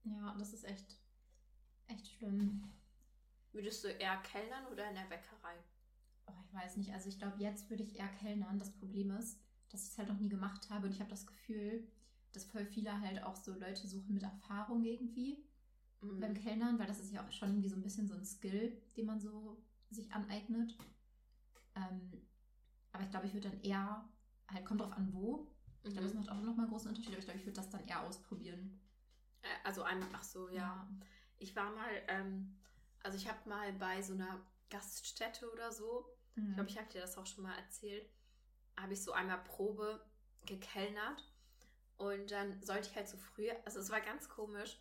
Ja, 0.03 0.35
das 0.37 0.53
ist 0.53 0.63
echt, 0.63 0.99
echt 1.87 2.07
schlimm. 2.07 2.71
Würdest 3.51 3.83
du 3.83 3.87
eher 3.87 4.17
kellnern 4.17 4.67
oder 4.67 4.87
in 4.89 4.95
der 4.95 5.03
Bäckerei? 5.03 5.55
Oh, 6.27 6.33
ich 6.43 6.53
weiß 6.53 6.77
nicht. 6.77 6.93
Also 6.93 7.09
ich 7.09 7.17
glaube, 7.17 7.37
jetzt 7.39 7.69
würde 7.69 7.83
ich 7.83 7.97
eher 7.97 8.07
kellnern. 8.07 8.59
Das 8.59 8.71
Problem 8.71 9.11
ist, 9.11 9.39
dass 9.69 9.83
ich 9.83 9.89
es 9.89 9.97
halt 9.97 10.09
noch 10.09 10.19
nie 10.19 10.29
gemacht 10.29 10.69
habe 10.69 10.87
und 10.87 10.93
ich 10.93 10.99
habe 10.99 11.09
das 11.09 11.25
Gefühl, 11.25 11.87
dass 12.35 12.45
voll 12.45 12.65
viele 12.65 12.99
halt 12.99 13.23
auch 13.23 13.35
so 13.35 13.53
Leute 13.53 13.87
suchen 13.87 14.13
mit 14.13 14.23
Erfahrung 14.23 14.83
irgendwie 14.83 15.43
mhm. 16.01 16.19
beim 16.19 16.33
Kellnern, 16.33 16.77
weil 16.79 16.87
das 16.87 16.99
ist 16.99 17.13
ja 17.13 17.25
auch 17.25 17.31
schon 17.31 17.49
irgendwie 17.49 17.69
so 17.69 17.75
ein 17.75 17.83
bisschen 17.83 18.07
so 18.07 18.15
ein 18.15 18.25
Skill, 18.25 18.81
den 18.97 19.05
man 19.05 19.19
so 19.19 19.63
sich 19.89 20.11
aneignet. 20.13 20.77
Ähm, 21.75 22.11
aber 22.91 23.03
ich 23.03 23.09
glaube, 23.09 23.27
ich 23.27 23.33
würde 23.33 23.49
dann 23.49 23.61
eher, 23.61 24.07
halt 24.47 24.65
kommt 24.65 24.81
drauf 24.81 24.91
an, 24.93 25.13
wo. 25.13 25.51
Ich 25.83 25.91
glaube, 25.91 26.07
das 26.07 26.13
mhm. 26.13 26.21
macht 26.21 26.29
auch 26.29 26.41
nochmal 26.41 26.65
einen 26.65 26.69
großen 26.69 26.89
Unterschied, 26.89 27.11
aber 27.11 27.19
ich 27.19 27.25
glaube, 27.25 27.39
ich 27.39 27.45
würde 27.45 27.57
das 27.57 27.69
dann 27.69 27.85
eher 27.87 28.01
ausprobieren. 28.01 28.79
Äh, 29.41 29.47
also 29.63 29.83
einmal, 29.83 30.09
ach 30.13 30.23
so, 30.23 30.49
ja. 30.49 30.55
ja. 30.55 30.89
Ich 31.37 31.55
war 31.55 31.71
mal, 31.71 31.91
ähm, 32.07 32.57
also 33.03 33.17
ich 33.17 33.27
habe 33.27 33.47
mal 33.47 33.71
bei 33.73 34.01
so 34.01 34.13
einer 34.13 34.41
Gaststätte 34.69 35.51
oder 35.51 35.71
so, 35.71 36.05
mhm. 36.35 36.49
ich 36.49 36.53
glaube, 36.55 36.69
ich 36.69 36.77
habe 36.77 36.89
dir 36.91 37.01
das 37.01 37.17
auch 37.17 37.25
schon 37.25 37.43
mal 37.43 37.55
erzählt, 37.55 38.09
habe 38.77 38.93
ich 38.93 39.03
so 39.03 39.11
einmal 39.11 39.43
Probe 39.43 40.03
gekellnert 40.45 41.23
und 41.97 42.31
dann 42.31 42.61
sollte 42.61 42.89
ich 42.89 42.95
halt 42.95 43.07
so 43.07 43.17
früher, 43.17 43.55
also 43.65 43.79
es 43.79 43.89
war 43.89 44.01
ganz 44.01 44.29
komisch, 44.29 44.77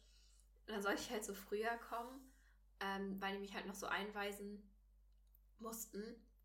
dann 0.67 0.83
sollte 0.83 1.03
ich 1.03 1.11
halt 1.11 1.25
so 1.25 1.35
früher 1.35 1.77
kommen, 1.89 2.33
ähm, 2.81 3.21
weil 3.21 3.35
die 3.35 3.41
mich 3.41 3.55
halt 3.55 3.67
noch 3.67 3.75
so 3.75 3.87
einweisen 3.87 4.69
mussten 5.59 6.03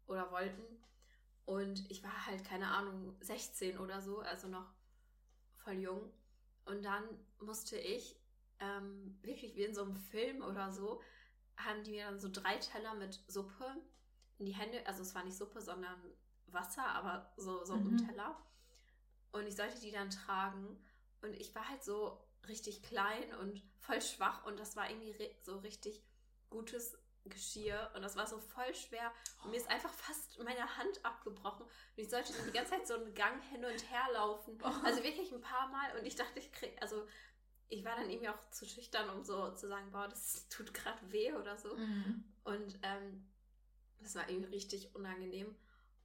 oder 0.07 0.31
wollten. 0.31 0.63
Und 1.45 1.89
ich 1.89 2.03
war 2.03 2.25
halt, 2.27 2.43
keine 2.45 2.67
Ahnung, 2.67 3.15
16 3.21 3.79
oder 3.79 4.01
so, 4.01 4.19
also 4.19 4.47
noch 4.47 4.71
voll 5.55 5.73
jung. 5.73 6.13
Und 6.65 6.83
dann 6.83 7.03
musste 7.39 7.77
ich, 7.77 8.19
ähm, 8.59 9.17
wirklich 9.23 9.55
wie 9.55 9.63
in 9.63 9.73
so 9.73 9.83
einem 9.83 9.95
Film 9.95 10.43
oder 10.43 10.71
so, 10.71 11.01
haben 11.57 11.83
die 11.83 11.91
mir 11.91 12.05
dann 12.05 12.19
so 12.19 12.29
drei 12.31 12.57
Teller 12.57 12.93
mit 12.93 13.23
Suppe 13.27 13.65
in 14.37 14.45
die 14.45 14.53
Hände, 14.53 14.85
also 14.85 15.01
es 15.01 15.15
war 15.15 15.23
nicht 15.23 15.37
Suppe, 15.37 15.61
sondern 15.61 15.99
Wasser, 16.47 16.85
aber 16.85 17.33
so, 17.37 17.65
so 17.65 17.75
mhm. 17.75 17.97
im 17.97 18.07
Teller. 18.07 18.37
Und 19.31 19.47
ich 19.47 19.55
sollte 19.55 19.79
die 19.79 19.91
dann 19.91 20.09
tragen. 20.09 20.81
Und 21.21 21.33
ich 21.33 21.53
war 21.55 21.67
halt 21.67 21.83
so 21.83 22.23
richtig 22.47 22.83
klein 22.83 23.33
und 23.35 23.61
voll 23.79 24.01
schwach 24.01 24.45
und 24.45 24.59
das 24.59 24.75
war 24.75 24.89
irgendwie 24.89 25.13
so 25.41 25.57
richtig 25.59 26.03
gutes 26.49 26.97
Geschirr 27.25 27.91
und 27.95 28.01
das 28.01 28.15
war 28.15 28.25
so 28.25 28.39
voll 28.39 28.73
schwer 28.73 29.11
und 29.43 29.51
mir 29.51 29.57
ist 29.57 29.69
einfach 29.69 29.91
fast 29.91 30.39
meine 30.39 30.77
Hand 30.77 31.03
abgebrochen 31.03 31.65
und 31.65 31.97
ich 31.97 32.09
sollte 32.09 32.33
dann 32.33 32.45
die 32.45 32.53
ganze 32.53 32.71
Zeit 32.71 32.87
so 32.87 32.95
einen 32.95 33.13
Gang 33.13 33.41
hin 33.51 33.63
und 33.63 33.91
her 33.91 34.07
laufen. 34.13 34.57
Oh. 34.63 34.71
Also 34.83 35.03
wirklich 35.03 35.31
ein 35.31 35.41
paar 35.41 35.67
Mal 35.67 35.97
und 35.97 36.05
ich 36.05 36.15
dachte, 36.15 36.39
ich 36.39 36.51
krieg, 36.51 36.75
also 36.81 37.05
ich 37.67 37.85
war 37.85 37.95
dann 37.95 38.09
irgendwie 38.09 38.29
auch 38.29 38.49
zu 38.49 38.65
schüchtern, 38.65 39.09
um 39.09 39.23
so 39.23 39.53
zu 39.53 39.67
sagen, 39.67 39.91
boah, 39.91 40.07
das 40.07 40.47
tut 40.49 40.73
gerade 40.73 41.11
weh 41.11 41.33
oder 41.33 41.57
so. 41.57 41.75
Mhm. 41.75 42.23
Und 42.43 42.79
ähm, 42.81 43.29
das 43.99 44.15
war 44.15 44.27
irgendwie 44.27 44.49
richtig 44.55 44.95
unangenehm. 44.95 45.55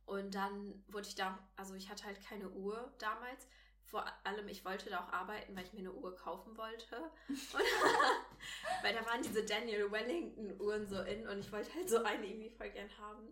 Und 0.07 0.35
dann 0.35 0.85
wurde 0.89 1.09
ich 1.09 1.15
da, 1.15 1.39
also 1.57 1.75
ich 1.75 1.89
hatte 1.89 2.05
halt 2.05 2.21
keine 2.21 2.51
Uhr 2.51 2.93
damals 2.99 3.47
vor 3.95 4.05
allem, 4.25 4.49
ich 4.49 4.65
wollte 4.65 4.91
da 4.91 5.05
auch 5.05 5.13
arbeiten, 5.13 5.55
weil 5.55 5.65
ich 5.65 5.73
mir 5.73 5.81
eine 5.81 5.93
Uhr 5.93 6.17
kaufen 6.17 6.57
wollte. 6.57 7.11
weil 8.83 8.93
da 8.93 9.07
waren 9.07 9.23
diese 9.23 9.45
Daniel 9.45 9.91
Wellington 9.91 10.61
Uhren 10.61 10.87
so 10.89 11.01
in 11.03 11.29
und 11.29 11.39
ich 11.39 11.53
wollte 11.53 11.73
halt 11.75 11.89
so 11.89 12.03
eine 12.03 12.27
irgendwie 12.27 12.51
voll 12.51 12.71
gern 12.71 12.91
haben. 12.99 13.29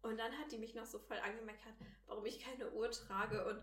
Und 0.00 0.16
dann 0.18 0.32
hat 0.38 0.50
die 0.50 0.56
mich 0.58 0.74
noch 0.74 0.86
so 0.86 0.98
voll 0.98 1.18
angemeckert, 1.18 1.74
warum 2.06 2.24
ich 2.24 2.40
keine 2.40 2.70
Uhr 2.70 2.90
trage. 2.90 3.44
Und 3.44 3.62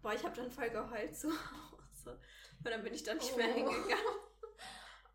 boah, 0.00 0.14
ich 0.14 0.24
habe 0.24 0.34
dann 0.34 0.50
voll 0.50 0.70
geheult 0.70 1.14
zu 1.14 1.28
Hause. 1.30 2.18
Und 2.64 2.70
dann 2.70 2.82
bin 2.82 2.94
ich 2.94 3.02
dann 3.02 3.18
nicht 3.18 3.32
oh. 3.34 3.36
mehr 3.36 3.52
hingegangen. 3.52 4.16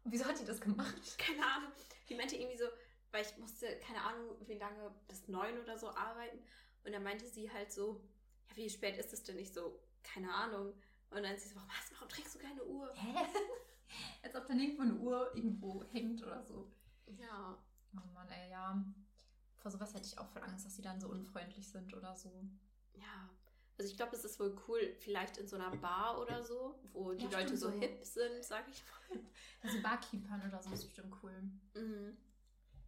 Wieso 0.03 0.25
hat 0.25 0.39
die 0.39 0.45
das 0.45 0.61
gemacht? 0.61 1.17
Keine 1.17 1.43
Ahnung. 1.43 1.71
Die 2.07 2.15
meinte 2.15 2.35
irgendwie 2.35 2.57
so, 2.57 2.65
weil 3.21 3.31
ich 3.31 3.37
musste, 3.37 3.79
keine 3.79 4.01
Ahnung, 4.01 4.35
wie 4.47 4.55
lange, 4.57 4.91
bis 5.07 5.27
neun 5.27 5.59
oder 5.59 5.77
so 5.77 5.89
arbeiten. 5.89 6.39
Und 6.83 6.91
dann 6.91 7.03
meinte 7.03 7.27
sie 7.27 7.51
halt 7.51 7.71
so, 7.71 8.01
ja, 8.49 8.57
wie 8.57 8.69
spät 8.69 8.97
ist 8.97 9.13
es 9.13 9.23
denn 9.23 9.35
nicht 9.35 9.53
so? 9.53 9.79
keine 10.03 10.33
Ahnung. 10.33 10.73
Und 11.09 11.23
dann 11.23 11.37
sie 11.37 11.49
so, 11.49 11.55
was, 11.55 11.93
warum 11.93 12.09
trägst 12.09 12.35
du 12.35 12.39
keine 12.39 12.63
Uhr? 12.63 12.91
Hä? 12.95 13.25
Als 14.23 14.35
ob 14.35 14.47
dann 14.47 14.59
irgendwo 14.59 14.83
eine 14.83 14.95
Uhr 14.95 15.35
irgendwo 15.35 15.83
hängt 15.91 16.23
oder 16.23 16.43
so. 16.43 16.71
Ja. 17.05 17.57
Oh 17.95 18.13
Mann, 18.13 18.29
ey, 18.29 18.49
ja. 18.49 18.83
Vor 19.57 19.71
sowas 19.71 19.93
hätte 19.93 20.07
ich 20.07 20.17
auch 20.17 20.27
voll 20.29 20.41
Angst, 20.43 20.65
dass 20.65 20.75
sie 20.75 20.81
dann 20.81 20.99
so 20.99 21.09
unfreundlich 21.09 21.67
sind 21.67 21.93
oder 21.93 22.15
so. 22.15 22.31
Ja. 22.93 23.29
Also 23.77 23.91
ich 23.91 23.97
glaube, 23.97 24.15
es 24.15 24.23
ist 24.23 24.39
wohl 24.39 24.55
cool, 24.67 24.95
vielleicht 24.99 25.37
in 25.37 25.47
so 25.47 25.55
einer 25.57 25.75
Bar 25.75 26.19
oder 26.21 26.43
so, 26.43 26.79
wo 26.93 27.13
die 27.13 27.25
ja, 27.25 27.39
Leute 27.39 27.57
so, 27.57 27.69
so 27.69 27.79
hip 27.79 28.03
sind, 28.03 28.43
sag 28.43 28.67
ich 28.69 28.83
mal. 28.85 29.19
Also 29.61 29.81
Barkeepern 29.81 30.41
oder 30.47 30.61
so 30.61 30.71
ist 30.71 30.85
bestimmt 30.85 31.13
cool. 31.21 31.33
Mhm. 31.75 32.17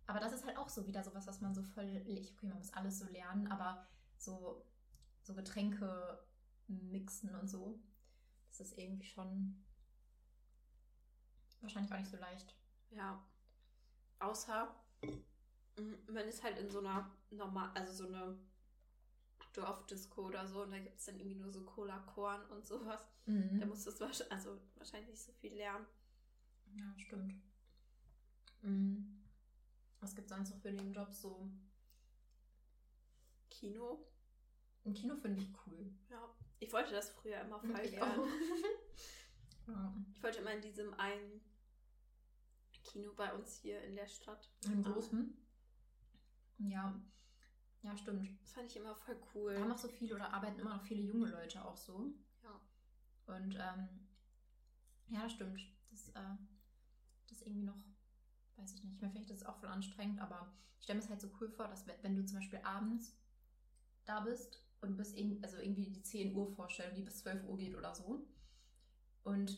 Aber 0.06 0.20
das 0.20 0.34
ist 0.34 0.46
halt 0.46 0.58
auch 0.58 0.70
so 0.70 0.86
wieder 0.86 1.04
sowas, 1.04 1.28
was 1.28 1.42
man 1.42 1.54
so 1.54 1.64
voll, 1.64 2.02
okay, 2.06 2.48
man 2.48 2.58
muss 2.58 2.74
alles 2.74 3.00
so 3.00 3.06
lernen, 3.06 3.48
aber 3.48 3.86
so, 4.18 4.66
so 5.22 5.34
Getränke 5.34 6.20
mixen 6.68 7.34
und 7.36 7.48
so. 7.48 7.80
Das 8.50 8.60
ist 8.60 8.78
irgendwie 8.78 9.08
schon 9.08 9.64
wahrscheinlich 11.62 11.94
auch 11.94 11.98
nicht 11.98 12.12
so 12.12 12.18
leicht. 12.18 12.56
Ja. 12.92 13.24
Außer 14.20 14.76
man 16.08 16.28
ist 16.28 16.44
halt 16.44 16.58
in 16.60 16.70
so 16.70 16.80
einer 16.80 17.10
normal, 17.32 17.72
also 17.74 17.94
so 17.94 18.08
eine 18.08 18.38
Dorfdisco 19.54 20.28
oder 20.28 20.48
so 20.48 20.64
und 20.64 20.72
da 20.72 20.80
gibt 20.80 21.00
es 21.00 21.06
dann 21.06 21.20
irgendwie 21.20 21.40
nur 21.40 21.52
so 21.52 21.64
Cola-Korn 21.64 22.46
und 22.48 22.66
sowas. 22.66 23.02
Mhm. 23.26 23.60
Da 23.60 23.66
musst 23.66 23.86
du 23.88 23.92
wahrscheinlich, 24.00 24.32
also 24.32 24.60
wahrscheinlich 24.76 25.10
nicht 25.10 25.24
so 25.24 25.32
viel 25.34 25.54
lernen. 25.54 25.86
Ja, 26.76 26.94
stimmt. 26.98 27.36
Mhm. 28.62 29.23
Was 30.04 30.16
gibt 30.16 30.30
es 30.30 30.36
sonst 30.36 30.50
noch 30.50 30.60
für 30.60 30.72
den 30.72 30.94
Job 30.94 31.14
so? 31.14 31.50
Kino. 33.50 34.06
Im 34.84 34.94
Kino 34.94 35.16
finde 35.16 35.42
ich 35.42 35.48
cool. 35.66 35.94
Ja, 36.10 36.30
ich 36.60 36.74
wollte 36.74 36.92
das 36.92 37.10
früher 37.10 37.40
immer 37.40 37.60
voll 37.62 37.80
ich 37.82 37.92
gerne. 37.92 38.24
ja. 39.68 39.96
Ich 40.14 40.22
wollte 40.22 40.40
immer 40.40 40.52
in 40.52 40.62
diesem 40.62 40.94
einen 40.96 41.40
Kino 42.84 43.14
bei 43.14 43.34
uns 43.34 43.56
hier 43.56 43.82
in 43.84 43.96
der 43.96 44.08
Stadt. 44.08 44.52
Im 44.66 44.84
großen? 44.84 45.38
Ja. 46.58 47.02
Ja, 47.82 47.96
stimmt. 47.96 48.30
Das 48.42 48.52
fand 48.52 48.70
ich 48.70 48.76
immer 48.76 48.96
voll 48.96 49.18
cool. 49.34 49.54
Da 49.54 49.62
haben 49.62 49.72
auch 49.72 49.78
so 49.78 49.88
viele 49.88 50.16
oder 50.16 50.34
arbeiten 50.34 50.60
immer 50.60 50.76
noch 50.76 50.84
viele 50.84 51.02
junge 51.02 51.30
Leute 51.30 51.64
auch 51.64 51.78
so. 51.78 52.14
Ja. 52.44 53.36
Und 53.36 53.56
ähm, 53.56 53.88
ja, 55.08 55.24
das 55.24 55.32
stimmt. 55.32 55.62
Das, 55.92 56.10
äh, 56.10 56.36
das 57.30 57.42
irgendwie 57.42 57.64
noch, 57.64 57.80
weiß 58.58 58.74
ich 58.74 58.84
nicht. 58.84 59.02
Mir 59.02 59.10
finde 59.10 59.22
ich 59.22 59.28
das 59.28 59.46
auch 59.46 59.58
voll 59.58 59.70
anstrengend, 59.70 60.20
aber 60.20 60.54
ich 60.78 60.84
stelle 60.84 61.00
mir 61.00 61.04
es 61.04 61.10
halt 61.10 61.22
so 61.22 61.30
cool 61.40 61.50
vor, 61.50 61.68
dass 61.68 61.86
wenn 61.88 62.16
du 62.16 62.26
zum 62.26 62.40
Beispiel 62.40 62.60
abends 62.64 63.16
da 64.06 64.20
bist 64.22 64.64
und 64.82 64.98
bis 64.98 65.14
in, 65.14 65.44
also 65.44 65.58
irgendwie 65.58 65.90
die 65.90 66.04
10 66.04 66.36
Uhr 66.36 66.52
Vorstellung, 66.52 66.96
die 66.96 67.04
bis 67.04 67.20
12 67.20 67.44
Uhr 67.46 67.58
geht 67.58 67.76
oder 67.76 67.96
so. 67.96 68.28
Und 69.24 69.58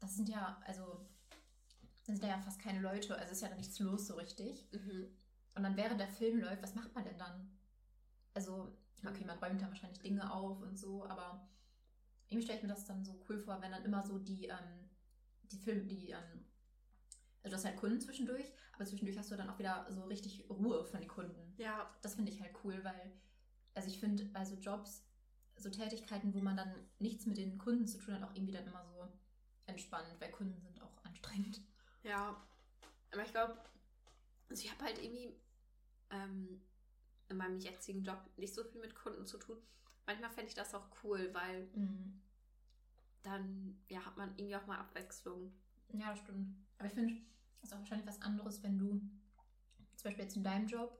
das 0.00 0.16
sind 0.16 0.28
ja, 0.28 0.60
also 0.66 1.06
sind 2.04 2.22
da 2.22 2.28
ja 2.28 2.38
fast 2.38 2.60
keine 2.60 2.80
Leute, 2.80 3.16
also 3.18 3.32
ist 3.32 3.42
ja 3.42 3.48
da 3.48 3.56
nichts 3.56 3.78
los 3.78 4.06
so 4.06 4.14
richtig. 4.14 4.68
Mhm. 4.72 5.08
Und 5.54 5.62
dann 5.62 5.76
während 5.76 5.98
der 5.98 6.08
Film 6.08 6.40
läuft, 6.40 6.62
was 6.62 6.74
macht 6.74 6.94
man 6.94 7.04
denn 7.04 7.18
dann? 7.18 7.50
Also, 8.34 8.76
okay, 9.04 9.24
man 9.24 9.38
räumt 9.38 9.62
da 9.62 9.68
wahrscheinlich 9.68 10.00
Dinge 10.00 10.30
auf 10.32 10.60
und 10.60 10.78
so, 10.78 11.04
aber 11.06 11.48
irgendwie 12.28 12.44
stelle 12.44 12.58
ich 12.58 12.62
mir 12.62 12.74
das 12.74 12.84
dann 12.84 13.04
so 13.04 13.18
cool 13.28 13.38
vor, 13.38 13.60
wenn 13.62 13.72
dann 13.72 13.84
immer 13.84 14.02
so 14.02 14.18
die, 14.18 14.46
ähm, 14.46 14.90
die 15.50 15.58
Filme, 15.58 15.84
die, 15.84 16.10
ähm, 16.10 16.44
also 17.46 17.54
du 17.54 17.58
hast 17.58 17.64
halt 17.64 17.76
Kunden 17.76 18.00
zwischendurch, 18.00 18.52
aber 18.72 18.84
zwischendurch 18.86 19.16
hast 19.16 19.30
du 19.30 19.36
dann 19.36 19.48
auch 19.48 19.58
wieder 19.60 19.86
so 19.88 20.02
richtig 20.06 20.50
Ruhe 20.50 20.84
von 20.84 21.00
den 21.00 21.08
Kunden. 21.08 21.54
Ja. 21.58 21.88
Das 22.02 22.16
finde 22.16 22.32
ich 22.32 22.40
halt 22.40 22.52
cool, 22.64 22.82
weil, 22.82 23.12
also 23.74 23.88
ich 23.88 24.00
finde 24.00 24.24
bei 24.24 24.44
so 24.44 24.56
Jobs, 24.56 25.06
so 25.54 25.70
Tätigkeiten, 25.70 26.34
wo 26.34 26.40
man 26.40 26.56
dann 26.56 26.74
nichts 26.98 27.24
mit 27.24 27.36
den 27.36 27.56
Kunden 27.56 27.86
zu 27.86 27.98
tun 27.98 28.14
hat, 28.14 28.24
auch 28.24 28.34
irgendwie 28.34 28.52
dann 28.52 28.66
immer 28.66 28.84
so 28.84 29.08
entspannt, 29.66 30.16
weil 30.18 30.32
Kunden 30.32 30.60
sind 30.60 30.82
auch 30.82 31.04
anstrengend. 31.04 31.60
Ja, 32.02 32.36
aber 33.12 33.22
ich 33.22 33.30
glaube, 33.30 33.56
also 34.48 34.64
ich 34.64 34.72
habe 34.72 34.84
halt 34.84 34.98
irgendwie 35.00 35.32
ähm, 36.10 36.60
in 37.28 37.36
meinem 37.36 37.60
jetzigen 37.60 38.02
Job 38.02 38.28
nicht 38.36 38.54
so 38.54 38.64
viel 38.64 38.80
mit 38.80 38.96
Kunden 38.96 39.24
zu 39.24 39.38
tun. 39.38 39.58
Manchmal 40.04 40.30
fände 40.30 40.48
ich 40.48 40.56
das 40.56 40.74
auch 40.74 40.88
cool, 41.04 41.32
weil 41.32 41.68
mhm. 41.76 42.20
dann 43.22 43.78
ja, 43.88 44.04
hat 44.04 44.16
man 44.16 44.30
irgendwie 44.30 44.56
auch 44.56 44.66
mal 44.66 44.78
Abwechslung. 44.78 45.52
Ja, 45.92 46.10
das 46.10 46.18
stimmt. 46.18 46.56
Aber 46.78 46.88
ich 46.88 46.94
finde, 46.94 47.14
ist 47.62 47.72
auch 47.72 47.78
wahrscheinlich 47.78 48.06
was 48.06 48.22
anderes, 48.22 48.62
wenn 48.62 48.78
du 48.78 49.00
zum 49.96 50.04
Beispiel 50.04 50.24
jetzt 50.24 50.36
in 50.36 50.44
deinem 50.44 50.66
Job, 50.66 50.98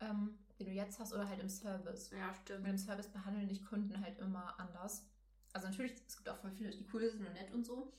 ähm, 0.00 0.38
den 0.58 0.66
du 0.66 0.72
jetzt 0.72 0.98
hast, 0.98 1.12
oder 1.12 1.28
halt 1.28 1.40
im 1.40 1.48
Service. 1.48 2.10
Ja, 2.10 2.34
stimmt. 2.34 2.64
Weil 2.64 2.70
im 2.70 2.78
Service 2.78 3.08
behandeln 3.08 3.48
dich 3.48 3.64
Kunden 3.64 4.00
halt 4.00 4.18
immer 4.18 4.58
anders. 4.60 5.06
Also 5.52 5.68
natürlich, 5.68 5.94
es 6.06 6.16
gibt 6.16 6.28
auch 6.28 6.38
voll 6.38 6.52
viele, 6.52 6.70
die 6.70 6.86
cool 6.92 7.08
sind 7.10 7.26
und 7.26 7.32
nett 7.32 7.52
und 7.52 7.64
so. 7.64 7.92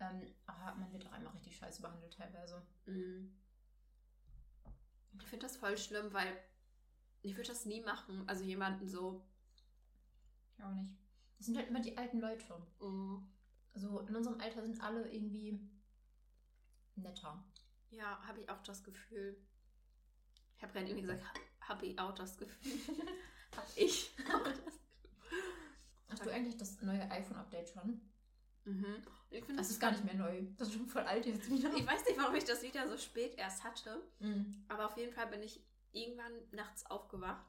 Ähm, 0.00 0.34
aber 0.46 0.74
man 0.76 0.92
wird 0.92 1.06
auch 1.06 1.12
einmal 1.12 1.32
richtig 1.32 1.56
scheiße 1.56 1.82
behandelt 1.82 2.14
teilweise. 2.14 2.62
Mhm. 2.86 3.34
Ich 5.20 5.26
finde 5.26 5.46
das 5.46 5.56
voll 5.56 5.76
schlimm, 5.76 6.12
weil 6.12 6.36
ich 7.22 7.36
würde 7.36 7.48
das 7.48 7.66
nie 7.66 7.80
machen. 7.82 8.28
Also 8.28 8.44
jemanden 8.44 8.88
so. 8.88 9.24
Ich 10.56 10.64
auch 10.64 10.74
nicht. 10.74 10.96
Das 11.36 11.46
sind 11.46 11.56
halt 11.56 11.68
immer 11.68 11.80
die 11.80 11.96
alten 11.96 12.20
Leute. 12.20 12.54
Mhm. 12.80 13.28
Also 13.74 14.00
in 14.00 14.16
unserem 14.16 14.40
Alter 14.40 14.62
sind 14.62 14.80
alle 14.82 15.08
irgendwie 15.10 15.60
netter. 17.02 17.44
Ja, 17.90 18.22
habe 18.26 18.40
ich 18.40 18.48
auch 18.48 18.62
das 18.62 18.84
Gefühl. 18.84 19.36
Ich 20.56 20.62
habe 20.62 20.72
gerade 20.72 20.86
irgendwie 20.86 21.02
gesagt, 21.02 21.24
habe 21.60 21.86
ich 21.86 21.98
auch 21.98 22.14
das 22.14 22.36
Gefühl. 22.36 22.72
habe 23.56 23.66
ich 23.76 24.10
auch 24.34 24.42
das 24.44 24.56
Gefühl. 25.02 25.42
Hast 26.08 26.26
du 26.26 26.30
eigentlich 26.30 26.56
das 26.56 26.80
neue 26.82 27.10
iPhone-Update 27.10 27.70
schon? 27.70 28.00
Mhm. 28.64 29.02
Ich 29.30 29.44
find, 29.44 29.58
das, 29.58 29.66
das 29.66 29.74
ist 29.76 29.80
gar 29.80 29.92
nicht 29.92 30.04
mehr 30.04 30.14
neu. 30.14 30.42
Das 30.56 30.68
ist 30.68 30.74
schon 30.74 30.86
voll 30.86 31.02
alt 31.02 31.26
jetzt 31.26 31.50
wieder. 31.50 31.72
Ich 31.74 31.86
weiß 31.86 32.04
nicht, 32.06 32.18
warum 32.18 32.34
ich 32.34 32.44
das 32.44 32.62
wieder 32.62 32.88
so 32.88 32.96
spät 32.96 33.34
erst 33.36 33.64
hatte. 33.64 34.02
Mhm. 34.20 34.64
Aber 34.68 34.86
auf 34.86 34.96
jeden 34.96 35.12
Fall 35.12 35.26
bin 35.26 35.42
ich 35.42 35.62
irgendwann 35.92 36.32
nachts 36.52 36.86
aufgewacht. 36.86 37.44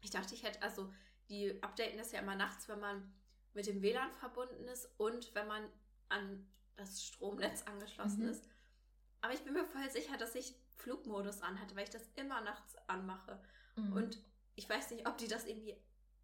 Ich 0.00 0.10
dachte, 0.10 0.34
ich 0.34 0.42
hätte, 0.42 0.62
also 0.62 0.92
die 1.28 1.62
updaten 1.62 1.98
das 1.98 2.12
ja 2.12 2.20
immer 2.20 2.34
nachts, 2.34 2.68
wenn 2.68 2.80
man 2.80 3.12
mit 3.54 3.66
dem 3.66 3.82
WLAN 3.82 4.12
verbunden 4.14 4.66
ist 4.68 4.88
und 4.98 5.34
wenn 5.34 5.46
man 5.46 5.68
an 6.08 6.46
das 6.76 7.04
Stromnetz 7.04 7.62
angeschlossen 7.66 8.24
mhm. 8.24 8.30
ist. 8.30 8.44
Aber 9.20 9.32
ich 9.32 9.42
bin 9.44 9.52
mir 9.52 9.64
voll 9.64 9.88
sicher, 9.90 10.16
dass 10.16 10.34
ich 10.34 10.54
Flugmodus 10.76 11.42
anhatte, 11.42 11.76
weil 11.76 11.84
ich 11.84 11.90
das 11.90 12.08
immer 12.16 12.40
nachts 12.40 12.76
anmache. 12.88 13.40
Mhm. 13.76 13.92
Und 13.92 14.18
ich 14.56 14.68
weiß 14.68 14.90
nicht, 14.90 15.06
ob 15.06 15.16
die 15.18 15.28
das 15.28 15.44
irgendwie 15.44 15.76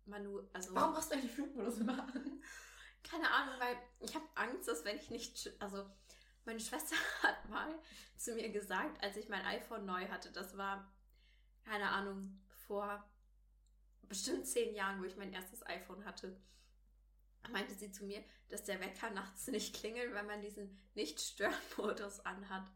Manu, 0.06 0.42
also. 0.52 0.74
Warum 0.74 0.94
machst 0.94 1.10
du 1.10 1.14
eigentlich 1.14 1.32
Flugmodus 1.32 1.78
immer 1.78 2.02
an? 2.02 2.42
Keine 3.04 3.30
Ahnung, 3.30 3.54
weil 3.58 3.76
ich 4.00 4.14
habe 4.14 4.26
Angst, 4.34 4.66
dass 4.68 4.84
wenn 4.84 4.96
ich 4.96 5.10
nicht, 5.10 5.52
also 5.60 5.88
meine 6.44 6.60
Schwester 6.60 6.96
hat 7.22 7.48
mal 7.48 7.72
zu 8.16 8.34
mir 8.34 8.50
gesagt, 8.50 9.02
als 9.02 9.16
ich 9.16 9.28
mein 9.28 9.44
iPhone 9.44 9.86
neu 9.86 10.08
hatte, 10.08 10.32
das 10.32 10.56
war, 10.56 10.92
keine 11.64 11.90
Ahnung, 11.90 12.40
vor 12.66 13.08
bestimmt 14.08 14.46
zehn 14.46 14.74
Jahren, 14.74 15.00
wo 15.00 15.04
ich 15.04 15.16
mein 15.16 15.32
erstes 15.32 15.64
iPhone 15.66 16.04
hatte, 16.04 16.36
meinte 17.50 17.74
sie 17.74 17.90
zu 17.90 18.04
mir, 18.04 18.22
dass 18.48 18.64
der 18.64 18.80
Wecker 18.80 19.10
nachts 19.10 19.46
nicht 19.48 19.74
klingelt, 19.74 20.14
wenn 20.14 20.26
man 20.26 20.40
diesen 20.40 20.78
Nicht-Stören-Modus 20.94 22.20
anhat. 22.20 22.70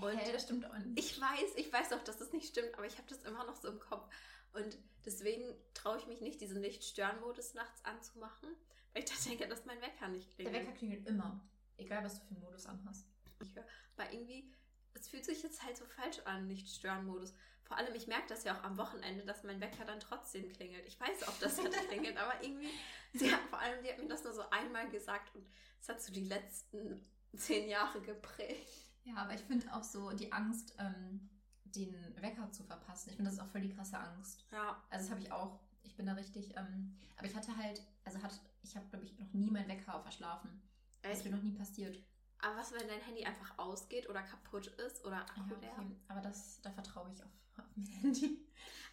Und 0.00 0.16
hey, 0.16 0.32
das 0.32 0.44
stimmt 0.44 0.64
auch 0.66 0.76
nicht. 0.78 0.98
Ich 0.98 1.20
weiß, 1.20 1.54
ich 1.56 1.72
weiß 1.72 1.92
auch, 1.92 2.02
dass 2.04 2.18
das 2.18 2.32
nicht 2.32 2.48
stimmt, 2.48 2.74
aber 2.74 2.86
ich 2.86 2.96
habe 2.96 3.08
das 3.08 3.22
immer 3.22 3.44
noch 3.44 3.56
so 3.56 3.68
im 3.68 3.78
Kopf. 3.78 4.08
Und 4.52 4.78
deswegen 5.04 5.54
traue 5.74 5.98
ich 5.98 6.06
mich 6.06 6.20
nicht, 6.20 6.40
diesen 6.40 6.60
Nicht-Stören-Modus 6.60 7.54
nachts 7.54 7.84
anzumachen, 7.84 8.48
weil 8.92 9.04
ich 9.04 9.10
da 9.10 9.14
denke, 9.28 9.46
dass 9.46 9.66
mein 9.66 9.80
Wecker 9.80 10.08
nicht 10.08 10.34
klingelt. 10.34 10.56
Der 10.56 10.62
Wecker 10.62 10.76
klingelt 10.76 11.06
immer. 11.06 11.40
Egal, 11.76 12.04
was 12.04 12.18
du 12.18 12.26
für 12.26 12.34
einen 12.34 12.40
Modus 12.40 12.66
anhast. 12.66 13.06
Ich 13.42 13.54
höre, 13.54 13.66
aber 13.96 14.12
irgendwie, 14.12 14.52
es 15.00 15.08
fühlt 15.08 15.24
sich 15.24 15.42
jetzt 15.42 15.64
halt 15.64 15.76
so 15.76 15.84
falsch 15.86 16.20
an, 16.24 16.46
Nicht-Stören-Modus. 16.46 17.34
Vor 17.62 17.76
allem, 17.76 17.94
ich 17.94 18.06
merke 18.06 18.28
das 18.28 18.44
ja 18.44 18.58
auch 18.58 18.64
am 18.64 18.76
Wochenende, 18.76 19.24
dass 19.24 19.44
mein 19.44 19.60
Wecker 19.60 19.84
dann 19.84 20.00
trotzdem 20.00 20.52
klingelt. 20.52 20.86
Ich 20.86 21.00
weiß 21.00 21.22
auch, 21.28 21.38
dass 21.38 21.58
er 21.58 21.70
klingelt, 21.70 22.16
aber 22.16 22.42
irgendwie, 22.42 22.68
sie 23.14 23.32
hat 23.32 23.40
vor 23.48 23.60
allem, 23.60 23.82
die 23.82 23.90
hat 23.90 23.98
mir 23.98 24.08
das 24.08 24.24
nur 24.24 24.32
so 24.32 24.48
einmal 24.50 24.88
gesagt 24.90 25.34
und 25.34 25.46
es 25.80 25.88
hat 25.88 26.02
so 26.02 26.12
die 26.12 26.24
letzten 26.24 27.04
zehn 27.36 27.68
Jahre 27.68 28.00
geprägt. 28.00 28.68
Ja, 29.04 29.16
aber 29.16 29.34
ich 29.34 29.40
finde 29.40 29.72
auch 29.72 29.84
so 29.84 30.10
die 30.10 30.32
Angst, 30.32 30.74
ähm, 30.78 31.30
den 31.64 31.94
Wecker 32.20 32.50
zu 32.50 32.64
verpassen. 32.64 33.10
Ich 33.10 33.16
finde, 33.16 33.30
das 33.30 33.38
ist 33.38 33.44
auch 33.44 33.50
voll 33.50 33.60
die 33.60 33.72
krasse 33.72 33.98
Angst. 33.98 34.44
Ja. 34.50 34.82
Also 34.90 35.04
das 35.04 35.10
habe 35.10 35.20
ich 35.20 35.32
auch. 35.32 35.60
Ich 35.82 35.96
bin 35.96 36.06
da 36.06 36.12
richtig, 36.12 36.56
ähm, 36.56 36.96
aber 37.16 37.26
ich 37.26 37.34
hatte 37.34 37.56
halt, 37.56 37.82
also 38.04 38.22
hat, 38.22 38.38
ich 38.62 38.76
habe, 38.76 38.86
glaube 38.88 39.04
ich, 39.04 39.18
noch 39.18 39.32
nie 39.32 39.50
meinen 39.50 39.68
Wecker 39.68 40.00
verschlafen. 40.02 40.60
Echt? 41.02 41.12
Das 41.12 41.18
ist 41.20 41.24
mir 41.24 41.36
noch 41.36 41.42
nie 41.42 41.52
passiert. 41.52 42.02
Aber 42.42 42.56
was, 42.56 42.72
wenn 42.72 42.88
dein 42.88 43.00
Handy 43.00 43.24
einfach 43.24 43.58
ausgeht 43.58 44.08
oder 44.08 44.22
kaputt 44.22 44.66
ist 44.66 45.04
oder 45.04 45.18
Akku 45.18 45.40
ja, 45.40 45.56
okay. 45.56 45.60
leer? 45.60 45.86
Aber 46.08 46.20
das, 46.20 46.60
da 46.62 46.70
vertraue 46.70 47.10
ich 47.12 47.22
auf, 47.22 47.30
auf 47.58 47.64
mein 47.76 47.86
Handy. 47.86 48.46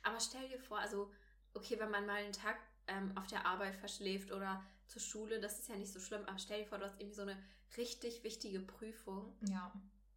Aber 0.03 0.19
stell 0.19 0.47
dir 0.49 0.59
vor, 0.59 0.79
also, 0.79 1.11
okay, 1.53 1.79
wenn 1.79 1.91
man 1.91 2.05
mal 2.05 2.17
einen 2.23 2.33
Tag 2.33 2.57
ähm, 2.87 3.15
auf 3.17 3.27
der 3.27 3.45
Arbeit 3.45 3.75
verschläft 3.75 4.31
oder 4.31 4.63
zur 4.87 5.01
Schule, 5.01 5.39
das 5.39 5.59
ist 5.59 5.69
ja 5.69 5.75
nicht 5.75 5.91
so 5.91 5.99
schlimm, 5.99 6.23
aber 6.25 6.39
stell 6.39 6.63
dir 6.63 6.67
vor, 6.67 6.77
du 6.77 6.85
hast 6.85 6.99
irgendwie 6.99 7.15
so 7.15 7.23
eine 7.23 7.37
richtig 7.75 8.23
wichtige 8.23 8.59
Prüfung. 8.59 9.35
Ja. 9.47 9.73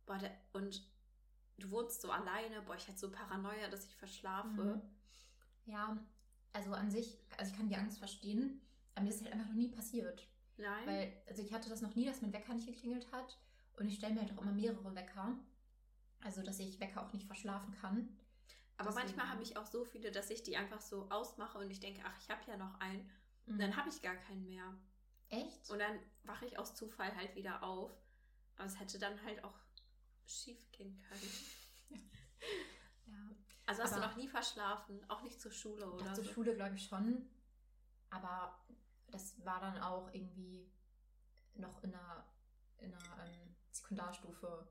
Boah, 0.07 0.19
der, 0.19 0.37
und 0.53 0.83
du 1.59 1.71
wohnst 1.71 2.01
so 2.01 2.11
alleine, 2.11 2.62
boah, 2.62 2.77
ich 2.77 2.87
hatte 2.88 2.99
so 2.99 3.11
Paranoia, 3.11 3.69
dass 3.69 3.87
ich 3.87 3.97
verschlafe. 3.97 4.49
Mhm. 4.49 4.83
Ja, 5.66 5.97
also 6.53 6.73
an 6.73 6.90
sich, 6.90 7.19
also 7.37 7.53
ich 7.53 7.57
kann 7.57 7.69
die 7.69 7.77
Angst 7.77 7.99
verstehen, 7.99 8.61
aber 8.95 9.05
mir 9.05 9.11
ist 9.11 9.23
halt 9.23 9.33
einfach 9.33 9.49
noch 9.49 9.55
nie 9.55 9.69
passiert. 9.69 10.27
Nein. 10.61 10.87
Weil, 10.87 11.23
also 11.29 11.42
ich 11.42 11.53
hatte 11.53 11.68
das 11.68 11.81
noch 11.81 11.94
nie, 11.94 12.07
dass 12.07 12.23
mein 12.23 12.33
Wecker 12.33 12.55
nicht 12.55 12.66
geklingelt 12.66 13.11
hat. 13.12 13.38
Und 13.77 13.88
ich 13.88 13.96
stelle 13.96 14.14
mir 14.14 14.20
halt 14.20 14.37
auch 14.37 14.42
immer 14.42 14.53
mehrere 14.53 14.94
Wecker. 14.94 15.38
Also, 16.23 16.42
dass 16.42 16.59
ich 16.59 16.81
Wecker 16.81 17.03
auch 17.03 17.12
nicht 17.12 17.27
verschlafen 17.27 17.73
kann. 17.80 18.16
Aber 18.76 18.91
Deswegen. 18.91 19.07
manchmal 19.07 19.28
habe 19.28 19.43
ich 19.43 19.57
auch 19.57 19.66
so 19.66 19.85
viele, 19.85 20.11
dass 20.11 20.30
ich 20.30 20.43
die 20.43 20.57
einfach 20.57 20.80
so 20.80 21.09
ausmache 21.11 21.59
und 21.59 21.70
ich 21.70 21.80
denke, 21.80 22.03
ach, 22.05 22.18
ich 22.18 22.30
habe 22.30 22.41
ja 22.47 22.57
noch 22.57 22.78
einen. 22.80 23.11
Mhm. 23.47 23.53
Und 23.55 23.59
dann 23.59 23.76
habe 23.76 23.89
ich 23.89 24.03
gar 24.03 24.16
keinen 24.16 24.45
mehr. 24.45 24.74
Echt? 25.28 25.70
Und 25.70 25.78
dann 25.78 25.99
wache 26.24 26.47
ich 26.47 26.59
aus 26.59 26.74
Zufall 26.74 27.14
halt 27.14 27.35
wieder 27.37 27.62
auf. 27.62 27.91
Aber 28.57 28.66
es 28.66 28.78
hätte 28.78 28.99
dann 28.99 29.22
halt 29.22 29.43
auch 29.45 29.55
schief 30.26 30.70
gehen 30.72 31.01
können. 31.03 31.30
ja. 33.07 33.14
Also 33.66 33.82
hast 33.82 33.93
aber 33.93 34.03
du 34.03 34.09
noch 34.09 34.16
nie 34.16 34.28
verschlafen, 34.28 35.01
auch 35.09 35.22
nicht 35.22 35.41
zur 35.41 35.53
Schule 35.53 35.91
oder? 35.91 36.12
Zur? 36.14 36.24
Schule 36.24 36.55
glaube 36.55 36.74
ich 36.74 36.85
schon. 36.85 37.28
Aber 38.11 38.59
das 39.11 39.45
war 39.45 39.61
dann 39.61 39.79
auch 39.79 40.13
irgendwie 40.13 40.71
noch 41.55 41.83
in 41.83 41.95
einer, 41.95 42.25
in 42.79 42.93
einer 42.95 43.27
ähm, 43.27 43.57
Sekundarstufe 43.71 44.69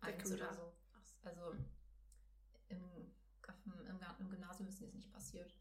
1 0.00 0.32
oder 0.32 0.54
so. 0.54 0.72
Also 1.22 1.52
im, 2.68 2.78
im, 3.48 4.00
im 4.18 4.30
Gymnasium 4.30 4.68
ist 4.68 4.80
das 4.82 4.92
nicht 4.92 5.12
passiert. 5.12 5.54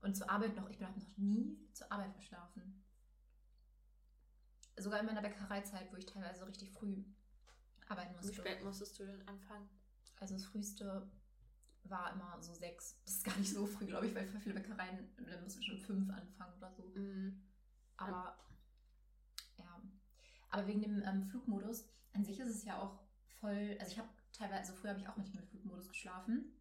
Und 0.00 0.14
zur 0.14 0.28
Arbeit 0.28 0.56
noch, 0.56 0.68
ich 0.68 0.78
bin 0.78 0.88
noch 0.88 0.96
nie 1.16 1.58
zur 1.72 1.90
Arbeit 1.90 2.12
verschlafen. 2.12 2.84
Sogar 4.76 5.00
in 5.00 5.06
meiner 5.06 5.22
Bäckereizeit, 5.22 5.90
wo 5.92 5.96
ich 5.96 6.06
teilweise 6.06 6.46
richtig 6.46 6.70
früh 6.72 7.04
arbeiten 7.88 8.14
musste. 8.16 8.32
Wie 8.32 8.36
spät 8.36 8.64
musstest 8.64 8.98
du 8.98 9.06
denn 9.06 9.26
anfangen? 9.28 9.68
Also 10.16 10.34
das 10.34 10.44
früheste 10.44 11.10
war 11.84 12.12
immer 12.12 12.42
so 12.42 12.52
sechs. 12.54 12.98
Das 13.04 13.14
ist 13.14 13.24
gar 13.24 13.36
nicht 13.36 13.52
so 13.52 13.66
früh, 13.66 13.86
glaube 13.86 14.06
ich, 14.06 14.14
weil 14.14 14.26
für 14.26 14.40
viele 14.40 14.54
Bäckereien, 14.54 15.08
da 15.16 15.40
müssen 15.40 15.60
wir 15.60 15.66
schon 15.66 15.78
fünf 15.78 16.10
anfangen 16.10 16.56
oder 16.58 16.72
so. 16.72 16.82
Mhm. 16.94 17.42
Aber 18.08 18.38
ja. 19.56 19.82
Aber 20.50 20.66
wegen 20.66 20.82
dem 20.82 21.02
ähm, 21.02 21.24
Flugmodus, 21.24 21.88
an 22.12 22.24
sich 22.24 22.38
ist 22.40 22.48
es 22.48 22.64
ja 22.64 22.80
auch 22.80 22.98
voll, 23.40 23.76
also 23.80 23.92
ich 23.92 23.98
habe 23.98 24.08
teilweise, 24.32 24.60
also 24.60 24.74
früher 24.74 24.90
habe 24.90 25.00
ich 25.00 25.08
auch 25.08 25.16
manchmal 25.16 25.42
im 25.42 25.48
Flugmodus 25.48 25.88
geschlafen. 25.88 26.52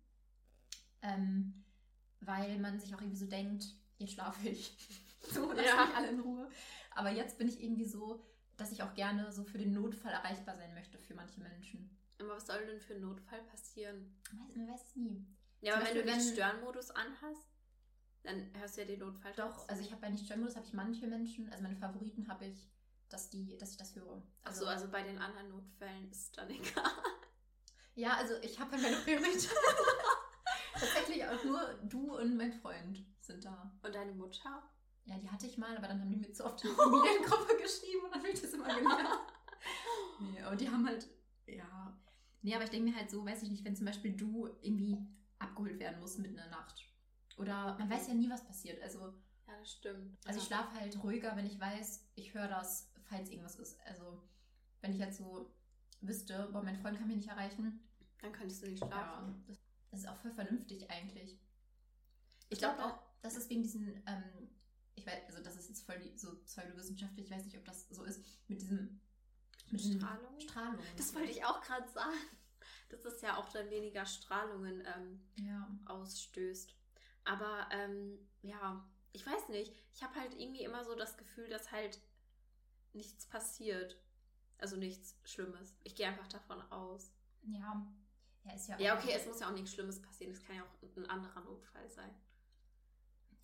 Ähm, 1.02 1.64
weil 2.22 2.58
man 2.60 2.80
sich 2.80 2.96
auch 2.96 3.02
irgendwie 3.02 3.18
so 3.18 3.28
denkt, 3.28 3.66
jetzt 3.98 4.14
schlafe 4.14 4.48
ich. 4.48 4.78
so, 5.22 5.52
lass 5.52 5.66
ja. 5.66 5.86
mich 5.86 5.96
alle 5.96 6.10
in 6.10 6.20
Ruhe. 6.22 6.50
Aber 6.92 7.12
jetzt 7.12 7.38
bin 7.38 7.48
ich 7.48 7.62
irgendwie 7.62 7.86
so, 7.86 8.26
dass 8.58 8.72
ich 8.72 8.84
auch 8.84 8.94
gerne 8.94 9.32
so 9.32 9.44
für 9.44 9.58
den 9.58 9.74
Notfall 9.74 10.14
erreichbar 10.14 10.56
sein 10.56 10.74
möchte 10.74 10.98
für 10.98 11.16
manche 11.16 11.42
Menschen. 11.42 11.90
Aber 12.20 12.36
was 12.36 12.46
soll 12.46 12.66
denn 12.66 12.80
für 12.80 12.94
ein 12.94 13.02
Notfall 13.02 13.42
passieren? 13.44 14.16
Man 14.56 14.68
weiß 14.68 14.84
es 14.90 14.96
nie. 14.96 15.26
Ja, 15.62 15.76
aber 15.76 15.86
wenn 15.86 15.96
du 15.96 16.04
den 16.04 16.22
Störenmodus 16.22 16.92
anhast, 16.92 17.53
dann 18.24 18.50
hörst 18.58 18.78
du 18.78 18.82
ja 18.82 18.88
den 18.88 19.00
Notfall. 19.00 19.34
Doch, 19.36 19.68
also 19.68 19.82
ich 19.82 19.92
habe 19.92 20.02
bei 20.02 20.10
nicht 20.10 20.26
Störenmodus 20.26 20.56
habe 20.56 20.66
ich 20.66 20.74
manche 20.74 21.08
Menschen, 21.08 21.50
also 21.52 21.62
meine 21.62 21.76
Favoriten 21.76 22.28
habe 22.28 22.46
ich, 22.46 22.70
dass 23.10 23.30
die, 23.30 23.58
dass 23.58 23.72
ich 23.72 23.78
das 23.78 23.96
höre. 23.96 24.14
Also, 24.14 24.26
Ach 24.44 24.54
so, 24.54 24.66
also 24.66 24.88
bei 24.90 25.04
den 25.04 25.18
anderen 25.18 25.50
Notfällen 25.50 26.10
ist 26.10 26.38
dann 26.38 26.50
egal. 26.50 26.92
Ja, 27.96 28.16
also 28.18 28.34
ich 28.42 28.60
habe 28.60 28.78
meine 28.78 28.96
Priorität. 28.98 29.50
Tatsächlich 30.74 31.24
auch 31.26 31.44
nur 31.44 31.80
du 31.84 32.18
und 32.18 32.36
mein 32.36 32.52
Freund 32.52 33.06
sind 33.20 33.46
da. 33.46 33.72
Und 33.84 33.94
deine 33.94 34.14
Mutter? 34.14 34.64
Ja, 35.06 35.18
die 35.18 35.30
hatte 35.30 35.46
ich 35.46 35.58
mal, 35.58 35.76
aber 35.78 35.88
dann 35.88 36.00
haben 36.00 36.10
die 36.10 36.16
mir 36.16 36.32
zu 36.32 36.46
oft 36.46 36.64
in 36.64 36.72
die 36.72 36.76
Familiengruppe 36.76 37.58
geschrieben 37.62 38.06
und 38.06 38.16
dann 38.16 38.24
will 38.24 38.32
ich 38.32 38.42
das 38.42 38.54
immer 38.54 38.74
gelernt. 38.74 39.10
nee, 40.20 40.42
aber 40.42 40.56
die 40.56 40.70
haben 40.70 40.88
halt, 40.88 41.08
ja. 41.46 42.00
Nee, 42.42 42.56
aber 42.56 42.64
ich 42.64 42.70
denke 42.70 42.90
mir 42.90 42.96
halt 42.96 43.12
so, 43.12 43.26
weiß 43.26 43.44
ich 43.44 43.50
nicht, 43.50 43.64
wenn 43.64 43.76
zum 43.76 43.86
Beispiel 43.86 44.14
du 44.14 44.48
irgendwie 44.62 44.98
abgeholt 45.40 45.80
werden 45.80 46.00
musst 46.00 46.20
mitten 46.20 46.36
in 46.36 46.42
der 46.42 46.50
Nacht. 46.50 46.86
Oder 47.38 47.78
man 47.78 47.90
weiß 47.90 48.08
ja 48.08 48.14
nie, 48.14 48.30
was 48.30 48.46
passiert. 48.46 48.82
Also. 48.82 49.14
Ja, 49.48 49.58
das 49.60 49.72
stimmt. 49.74 50.18
Also 50.26 50.40
ich 50.40 50.46
schlafe 50.46 50.80
halt 50.80 51.04
ruhiger, 51.04 51.36
wenn 51.36 51.46
ich 51.46 51.60
weiß, 51.60 52.06
ich 52.16 52.34
höre 52.34 52.48
das, 52.48 52.92
falls 53.04 53.30
irgendwas 53.30 53.58
ist. 53.58 53.80
Also 53.86 54.22
wenn 54.82 54.94
ich 54.94 55.00
jetzt 55.00 55.18
so 55.18 55.54
wüsste, 56.02 56.50
boah, 56.52 56.64
mein 56.64 56.78
Freund 56.78 56.98
kann 56.98 57.08
mich 57.08 57.18
nicht 57.18 57.30
erreichen. 57.30 57.80
Dann 58.22 58.32
könntest 58.32 58.64
du 58.64 58.68
nicht 58.68 58.80
schlafen. 58.84 59.44
Ja, 59.48 59.56
das 59.92 60.00
ist 60.02 60.08
auch 60.08 60.18
voll 60.18 60.32
vernünftig 60.32 60.90
eigentlich. 60.90 61.40
Ich 62.50 62.60
glaube 62.60 62.84
auch, 62.84 63.00
das 63.22 63.36
ist 63.36 63.50
wegen 63.50 63.64
diesen, 63.64 64.04
ähm, 64.06 64.50
ich 64.96 65.06
weiß, 65.06 65.26
also 65.28 65.44
das 65.44 65.56
ist 65.56 65.70
jetzt 65.70 65.86
voll 65.86 66.00
so 66.16 66.36
pseudowissenschaftlich, 66.44 67.26
ich 67.26 67.32
weiß 67.32 67.46
nicht, 67.46 67.58
ob 67.58 67.66
das 67.66 67.90
so 67.90 68.04
ist, 68.04 68.24
mit 68.48 68.62
diesem 68.62 69.02
mit 69.72 69.82
Strahlung. 69.82 70.40
Strahlung. 70.40 70.80
Das 70.98 71.14
wollte 71.16 71.32
ich 71.32 71.44
auch 71.46 71.62
gerade 71.62 71.88
sagen. 71.90 72.16
Dass 72.90 73.06
es 73.06 73.22
ja 73.22 73.38
auch 73.38 73.50
dann 73.50 73.70
weniger 73.70 74.06
Strahlungen 74.06 74.84
ähm, 74.96 75.22
ja. 75.46 75.68
ausstößt. 75.86 76.76
Aber 77.26 77.68
ähm, 77.72 78.18
ja, 78.42 78.86
ich 79.12 79.26
weiß 79.26 79.50
nicht. 79.50 79.74
Ich 79.94 80.04
habe 80.04 80.16
halt 80.16 80.34
irgendwie 80.34 80.64
immer 80.64 80.84
so 80.84 80.96
das 80.96 81.18
Gefühl, 81.18 81.50
dass 81.50 81.72
halt 81.72 82.00
nichts 82.94 83.26
passiert. 83.28 83.98
Also 84.58 84.78
nichts 84.78 85.18
Schlimmes. 85.24 85.76
Ich 85.84 85.96
gehe 85.96 86.08
einfach 86.08 86.28
davon 86.28 86.62
aus. 86.72 87.12
Ja. 87.44 87.86
Ja, 88.46 88.54
ist 88.54 88.68
ja, 88.68 88.80
ja 88.80 88.98
okay, 88.98 89.14
es 89.16 89.26
muss 89.26 89.40
ja 89.40 89.48
auch 89.48 89.54
nichts 89.54 89.74
Schlimmes 89.74 90.02
passieren. 90.02 90.34
Es 90.34 90.44
kann 90.44 90.56
ja 90.56 90.64
auch 90.64 90.98
ein 90.98 91.10
anderer 91.10 91.42
Notfall 91.42 91.90
sein. 91.90 92.14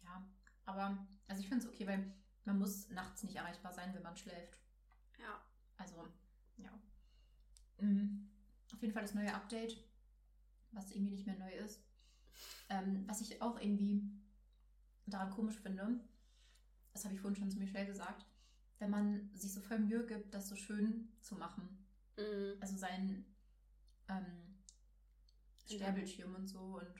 Ja, 0.03 0.25
aber 0.65 1.07
also 1.27 1.41
ich 1.41 1.47
finde 1.47 1.65
es 1.65 1.71
okay, 1.71 1.87
weil 1.87 2.13
man 2.45 2.59
muss 2.59 2.89
nachts 2.89 3.23
nicht 3.23 3.35
erreichbar 3.35 3.71
sein, 3.73 3.93
wenn 3.93 4.03
man 4.03 4.17
schläft. 4.17 4.57
Ja. 5.19 5.41
Also, 5.77 6.07
ja. 6.57 6.71
Mhm. 7.77 8.29
Auf 8.73 8.81
jeden 8.81 8.93
Fall 8.93 9.03
das 9.03 9.13
neue 9.13 9.33
Update, 9.33 9.77
was 10.71 10.91
irgendwie 10.91 11.11
nicht 11.11 11.25
mehr 11.25 11.37
neu 11.37 11.51
ist. 11.51 11.81
Ähm, 12.69 13.03
was 13.07 13.21
ich 13.21 13.41
auch 13.41 13.59
irgendwie 13.59 14.03
daran 15.07 15.31
komisch 15.31 15.59
finde, 15.59 15.99
das 16.93 17.03
habe 17.03 17.15
ich 17.15 17.21
vorhin 17.21 17.39
schon 17.39 17.51
zu 17.51 17.57
Michelle 17.57 17.87
gesagt, 17.87 18.25
wenn 18.79 18.91
man 18.91 19.29
sich 19.33 19.53
so 19.53 19.61
voll 19.61 19.79
Mühe 19.79 20.05
gibt, 20.05 20.33
das 20.33 20.47
so 20.47 20.55
schön 20.55 21.11
zu 21.21 21.35
machen. 21.35 21.85
Mhm. 22.17 22.57
Also 22.59 22.77
sein 22.77 23.25
ähm, 24.07 24.59
Sperrbildschirm 25.69 26.35
und 26.35 26.47
so 26.47 26.59
und 26.59 26.93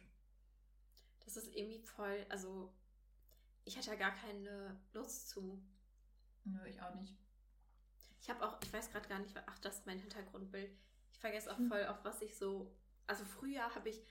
das 1.26 1.38
ist 1.38 1.56
irgendwie 1.56 1.80
voll, 1.80 2.26
also 2.30 2.74
ich 3.66 3.78
hatte 3.78 3.92
ja 3.92 3.96
gar 3.96 4.14
keine 4.14 4.80
Lust 4.94 5.30
zu. 5.30 5.62
Nö, 6.44 6.58
ich 6.68 6.82
auch 6.82 6.96
nicht. 6.96 7.16
Ich 8.22 8.30
habe 8.30 8.44
auch, 8.46 8.60
ich 8.64 8.74
weiß 8.74 8.90
gerade 8.90 9.08
gar 9.08 9.20
nicht, 9.20 9.36
ach, 9.46 9.60
das 9.60 9.78
ist 9.78 9.86
mein 9.86 10.00
Hintergrundbild. 10.00 10.72
Ich 11.12 11.20
vergesse 11.20 11.52
auch 11.52 11.58
hm. 11.58 11.68
voll, 11.68 11.86
auf 11.86 12.04
was 12.04 12.22
ich 12.22 12.36
so. 12.36 12.76
Also 13.06 13.26
früher 13.26 13.76
habe 13.76 13.90
ich 13.90 14.02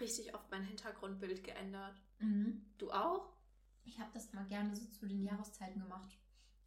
richtig 0.00 0.34
oft 0.34 0.50
mein 0.50 0.64
Hintergrundbild 0.64 1.44
geändert. 1.44 2.00
Mhm. 2.18 2.64
Du 2.78 2.90
auch? 2.90 3.32
Ich 3.84 3.98
habe 3.98 4.10
das 4.12 4.32
mal 4.32 4.46
gerne 4.46 4.74
so 4.74 4.86
zu 4.86 5.06
den 5.06 5.22
Jahreszeiten 5.22 5.80
gemacht. 5.80 6.18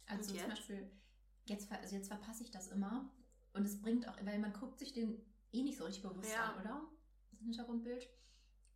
Also 0.06 0.34
zum 0.34 0.48
Beispiel, 0.48 0.90
jetzt, 1.46 1.70
also 1.70 1.94
jetzt 1.94 2.08
verpasse 2.08 2.42
ich 2.42 2.50
das 2.50 2.68
immer. 2.68 3.10
Und 3.52 3.64
es 3.64 3.80
bringt 3.80 4.08
auch, 4.08 4.16
weil 4.24 4.38
man 4.38 4.52
guckt 4.52 4.78
sich 4.78 4.92
den 4.92 5.20
eh 5.52 5.62
nicht 5.62 5.76
so 5.76 5.84
richtig 5.84 6.02
bewusst 6.02 6.30
ja. 6.30 6.52
an, 6.52 6.60
oder? 6.60 6.88
Das 7.30 7.40
Hintergrundbild. 7.40 8.08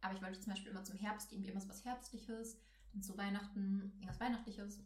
Aber 0.00 0.14
ich 0.14 0.22
wollte 0.22 0.40
zum 0.40 0.52
Beispiel 0.52 0.70
immer 0.70 0.84
zum 0.84 0.96
Herbst 0.96 1.32
irgendwie 1.32 1.50
immer 1.50 1.66
was 1.68 1.84
Herbstliches 1.84 2.60
und 2.92 3.02
zu 3.02 3.16
Weihnachten 3.16 3.92
irgendwas 3.94 4.20
Weihnachtliches. 4.20 4.80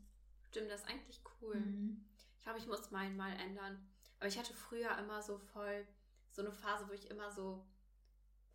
Stimmt, 0.51 0.71
das 0.71 0.83
ist 0.83 0.89
eigentlich 0.89 1.23
cool. 1.41 1.57
Mhm. 1.57 2.05
Ich 2.37 2.43
glaube, 2.43 2.59
ich 2.59 2.67
muss 2.67 2.91
meinen 2.91 3.17
mal 3.17 3.33
ändern. 3.33 3.85
Aber 4.19 4.29
ich 4.29 4.39
hatte 4.39 4.55
früher 4.55 4.97
immer 4.99 5.23
so 5.23 5.39
voll 5.39 5.87
so 6.31 6.43
eine 6.43 6.53
Phase, 6.53 6.89
wo 6.89 6.93
ich 6.93 7.11
immer 7.11 7.33
so, 7.33 7.67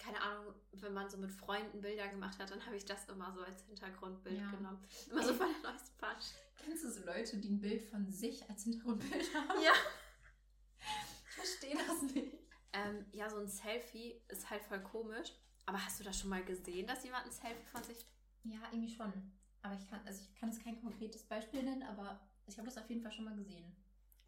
keine 0.03 0.21
Ahnung, 0.21 0.53
wenn 0.73 0.93
man 0.93 1.09
so 1.09 1.17
mit 1.17 1.31
Freunden 1.31 1.81
Bilder 1.81 2.07
gemacht 2.07 2.37
hat, 2.39 2.51
dann 2.51 2.65
habe 2.65 2.75
ich 2.75 2.85
das 2.85 3.07
immer 3.07 3.31
so 3.31 3.41
als 3.41 3.63
Hintergrundbild 3.63 4.39
ja. 4.39 4.51
genommen. 4.51 4.83
Immer 5.09 5.23
so 5.23 5.33
von 5.33 5.47
der 5.47 5.71
neuesten 5.71 5.97
Patch. 5.97 6.27
Kennst 6.57 6.83
du 6.83 6.91
so 6.91 7.05
Leute, 7.05 7.37
die 7.37 7.49
ein 7.49 7.61
Bild 7.61 7.83
von 7.83 8.09
sich 8.09 8.47
als 8.49 8.63
Hintergrundbild 8.63 9.33
haben? 9.33 9.61
Ja. 9.63 9.71
Ich 11.29 11.35
verstehe 11.35 11.77
das 11.77 12.01
nicht. 12.13 12.37
Ähm, 12.73 13.05
ja, 13.13 13.29
so 13.29 13.37
ein 13.37 13.47
Selfie 13.47 14.21
ist 14.27 14.49
halt 14.49 14.63
voll 14.63 14.81
komisch. 14.81 15.31
Aber 15.65 15.83
hast 15.83 15.99
du 15.99 16.03
das 16.03 16.19
schon 16.19 16.29
mal 16.29 16.43
gesehen, 16.43 16.87
dass 16.87 17.03
jemand 17.03 17.25
ein 17.25 17.31
Selfie 17.31 17.65
von 17.65 17.83
sich. 17.83 18.05
Ja, 18.43 18.59
irgendwie 18.71 18.93
schon. 18.93 19.31
Aber 19.61 19.75
ich 19.75 19.89
kann, 19.89 20.01
also 20.05 20.21
ich 20.21 20.35
kann 20.35 20.51
jetzt 20.51 20.63
kein 20.63 20.81
konkretes 20.81 21.23
Beispiel 21.23 21.63
nennen, 21.63 21.83
aber 21.83 22.19
ich 22.45 22.57
habe 22.57 22.65
das 22.65 22.77
auf 22.77 22.89
jeden 22.89 23.01
Fall 23.01 23.13
schon 23.13 23.23
mal 23.25 23.35
gesehen. 23.35 23.73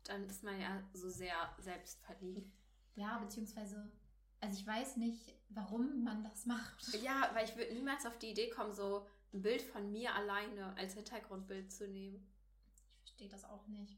Dann 0.05 0.30
ist 0.30 0.43
man 0.43 0.59
ja 0.59 0.82
so 0.93 1.09
sehr 1.09 1.53
selbstverliebt. 1.59 2.55
Ja, 2.95 3.17
beziehungsweise, 3.17 3.91
also 4.45 4.59
ich 4.59 4.67
weiß 4.67 4.97
nicht, 4.97 5.33
warum 5.49 6.03
man 6.03 6.23
das 6.23 6.45
macht. 6.45 6.93
Ja, 7.01 7.31
weil 7.33 7.45
ich 7.45 7.55
würde 7.55 7.73
niemals 7.73 8.05
auf 8.05 8.17
die 8.19 8.29
Idee 8.29 8.49
kommen, 8.49 8.73
so 8.73 9.07
ein 9.33 9.41
Bild 9.41 9.61
von 9.63 9.91
mir 9.91 10.13
alleine 10.13 10.75
als 10.77 10.93
Hintergrundbild 10.93 11.71
zu 11.71 11.87
nehmen. 11.87 12.25
Ich 12.75 13.01
verstehe 13.01 13.29
das 13.29 13.43
auch 13.43 13.67
nicht. 13.67 13.97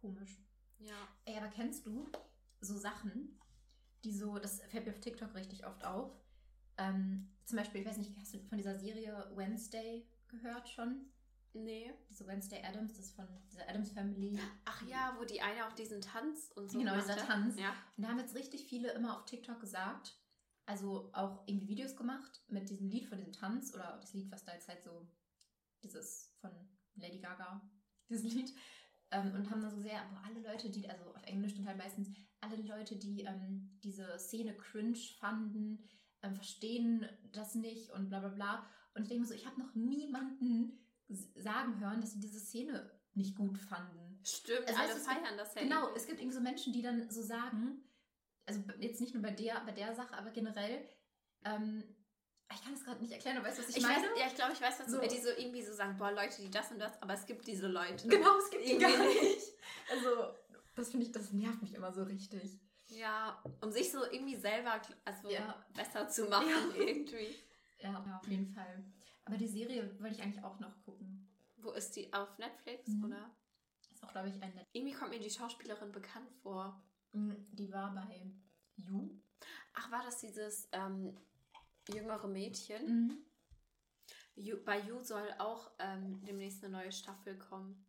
Komisch. 0.00 0.38
Ja. 0.78 0.96
Ey, 1.24 1.36
aber 1.36 1.48
kennst 1.48 1.86
du 1.86 2.10
so 2.60 2.76
Sachen, 2.76 3.38
die 4.02 4.12
so, 4.12 4.38
das 4.38 4.60
fällt 4.62 4.86
mir 4.86 4.92
auf 4.92 5.00
TikTok 5.00 5.34
richtig 5.34 5.66
oft 5.66 5.84
auf. 5.84 6.10
Ähm, 6.76 7.28
zum 7.44 7.58
Beispiel, 7.58 7.82
ich 7.82 7.86
weiß 7.86 7.98
nicht, 7.98 8.16
hast 8.18 8.34
du 8.34 8.40
von 8.40 8.58
dieser 8.58 8.78
Serie 8.78 9.30
Wednesday 9.36 10.06
gehört 10.28 10.68
schon? 10.68 11.06
Nee. 11.52 11.92
Diese 12.08 12.26
Wednesday 12.26 12.62
Adams, 12.64 12.96
das 12.96 13.06
ist 13.06 13.16
von 13.16 13.26
dieser 13.50 13.68
Adams 13.68 13.92
Family. 13.92 14.38
Ach 14.64 14.86
ja, 14.86 15.16
wo 15.18 15.24
die 15.24 15.40
eine 15.40 15.66
auch 15.66 15.72
diesen 15.72 16.00
Tanz 16.00 16.52
und 16.54 16.70
so. 16.70 16.78
Genau, 16.78 16.94
dieser 16.94 17.16
Tanz. 17.16 17.58
Ja. 17.58 17.74
Und 17.96 18.04
da 18.04 18.08
haben 18.08 18.18
jetzt 18.18 18.34
richtig 18.34 18.66
viele 18.66 18.92
immer 18.92 19.16
auf 19.16 19.24
TikTok 19.24 19.60
gesagt, 19.60 20.16
also 20.66 21.10
auch 21.12 21.46
irgendwie 21.46 21.68
Videos 21.68 21.96
gemacht 21.96 22.42
mit 22.48 22.70
diesem 22.70 22.88
Lied 22.88 23.06
von 23.06 23.18
diesem 23.18 23.32
Tanz 23.32 23.74
oder 23.74 23.98
das 24.00 24.14
Lied, 24.14 24.30
was 24.30 24.44
da 24.44 24.52
jetzt 24.52 24.68
halt 24.68 24.82
so, 24.82 25.08
dieses 25.82 26.32
von 26.40 26.50
Lady 26.94 27.18
Gaga, 27.18 27.68
dieses 28.08 28.32
Lied. 28.32 28.54
Ähm, 29.10 29.34
und 29.34 29.50
haben 29.50 29.60
da 29.60 29.70
so 29.70 29.80
sehr, 29.80 30.00
boah, 30.10 30.22
alle 30.24 30.40
Leute, 30.40 30.70
die, 30.70 30.88
also 30.88 31.12
auf 31.12 31.22
Englisch 31.24 31.54
sind 31.54 31.66
halt 31.66 31.78
meistens 31.78 32.12
alle 32.40 32.56
Leute, 32.56 32.94
die 32.96 33.22
ähm, 33.22 33.76
diese 33.82 34.18
Szene 34.20 34.56
cringe 34.56 34.96
fanden, 35.18 35.82
ähm, 36.22 36.36
verstehen 36.36 37.08
das 37.32 37.56
nicht 37.56 37.90
und 37.90 38.08
bla 38.08 38.20
bla 38.20 38.28
bla. 38.28 38.66
Und 38.94 39.02
ich 39.02 39.08
denke 39.08 39.22
mir 39.22 39.28
so, 39.28 39.34
ich 39.34 39.46
habe 39.46 39.60
noch 39.60 39.74
niemanden 39.74 40.78
sagen 41.36 41.80
hören, 41.80 42.00
dass 42.00 42.12
sie 42.12 42.20
diese 42.20 42.40
Szene 42.40 42.90
nicht 43.14 43.36
gut 43.36 43.58
fanden. 43.58 44.20
Stimmt, 44.22 44.68
also, 44.68 44.80
alle 44.80 44.96
feiern 44.96 45.36
das 45.36 45.54
ja. 45.54 45.62
Genau, 45.62 45.94
es 45.94 46.06
gibt 46.06 46.20
irgendwie 46.20 46.36
so 46.36 46.42
Menschen, 46.42 46.72
die 46.72 46.82
dann 46.82 47.10
so 47.10 47.22
sagen, 47.22 47.82
also 48.46 48.60
jetzt 48.78 49.00
nicht 49.00 49.14
nur 49.14 49.22
bei 49.22 49.30
der, 49.30 49.60
bei 49.64 49.72
der 49.72 49.94
Sache, 49.94 50.14
aber 50.14 50.30
generell, 50.30 50.86
ähm, 51.44 51.82
ich 52.52 52.64
kann 52.64 52.74
es 52.74 52.84
gerade 52.84 53.00
nicht 53.00 53.12
erklären, 53.12 53.36
aber 53.38 53.46
weißt 53.46 53.58
du, 53.58 53.62
was 53.62 53.70
ich, 53.70 53.76
ich 53.76 53.82
meine? 53.82 54.08
Weiß, 54.08 54.18
ja, 54.18 54.26
ich 54.26 54.34
glaube, 54.34 54.52
ich 54.52 54.60
weiß, 54.60 54.80
was 54.80 54.90
so. 54.90 55.00
du, 55.00 55.08
die 55.08 55.20
so 55.20 55.30
irgendwie 55.30 55.62
so 55.62 55.72
sagen, 55.72 55.96
boah, 55.96 56.10
Leute, 56.10 56.42
die 56.42 56.50
das 56.50 56.70
und 56.70 56.80
das, 56.80 57.00
aber 57.00 57.14
es 57.14 57.24
gibt 57.26 57.46
diese 57.46 57.68
Leute. 57.68 58.08
Genau, 58.08 58.38
es 58.38 58.50
gibt 58.50 58.66
die 58.66 58.78
gar 58.78 58.98
nicht. 58.98 59.40
Also, 59.90 60.34
das 60.74 60.90
finde 60.90 61.06
ich, 61.06 61.12
das 61.12 61.32
nervt 61.32 61.62
mich 61.62 61.74
immer 61.74 61.92
so 61.92 62.02
richtig. 62.02 62.58
Ja, 62.88 63.42
um 63.60 63.70
sich 63.70 63.90
so 63.90 64.04
irgendwie 64.04 64.36
selber 64.36 64.80
also 65.04 65.30
ja. 65.30 65.64
besser 65.74 66.08
zu 66.08 66.24
machen 66.24 66.48
ja. 66.76 66.82
irgendwie. 66.82 67.36
Ja, 67.78 67.92
ja, 67.92 68.18
auf 68.20 68.28
jeden 68.28 68.52
Fall. 68.52 68.84
Aber 69.30 69.38
die 69.38 69.46
Serie 69.46 69.88
wollte 70.00 70.16
ich 70.16 70.22
eigentlich 70.22 70.42
auch 70.42 70.58
noch 70.58 70.82
gucken. 70.82 71.24
Wo 71.58 71.70
ist 71.70 71.94
die? 71.94 72.12
Auf 72.12 72.36
Netflix, 72.38 72.88
mhm. 72.88 73.04
oder? 73.04 73.30
Ist 73.92 74.02
auch, 74.02 74.10
glaube 74.10 74.28
ich, 74.28 74.34
ein 74.34 74.40
Netflix. 74.40 74.68
Irgendwie 74.72 74.92
kommt 74.92 75.10
mir 75.12 75.20
die 75.20 75.30
Schauspielerin 75.30 75.92
bekannt 75.92 76.28
vor. 76.42 76.82
Mhm, 77.12 77.46
die 77.52 77.72
war 77.72 77.94
bei 77.94 78.32
You. 78.74 79.20
Ach, 79.74 79.88
war 79.92 80.02
das 80.02 80.18
dieses 80.18 80.68
ähm, 80.72 81.16
jüngere 81.94 82.26
Mädchen? 82.26 83.06
Mhm. 83.06 83.18
You, 84.34 84.56
bei 84.64 84.80
You 84.80 85.00
soll 85.00 85.32
auch 85.38 85.70
ähm, 85.78 86.24
demnächst 86.24 86.64
eine 86.64 86.72
neue 86.72 86.90
Staffel 86.90 87.38
kommen. 87.38 87.86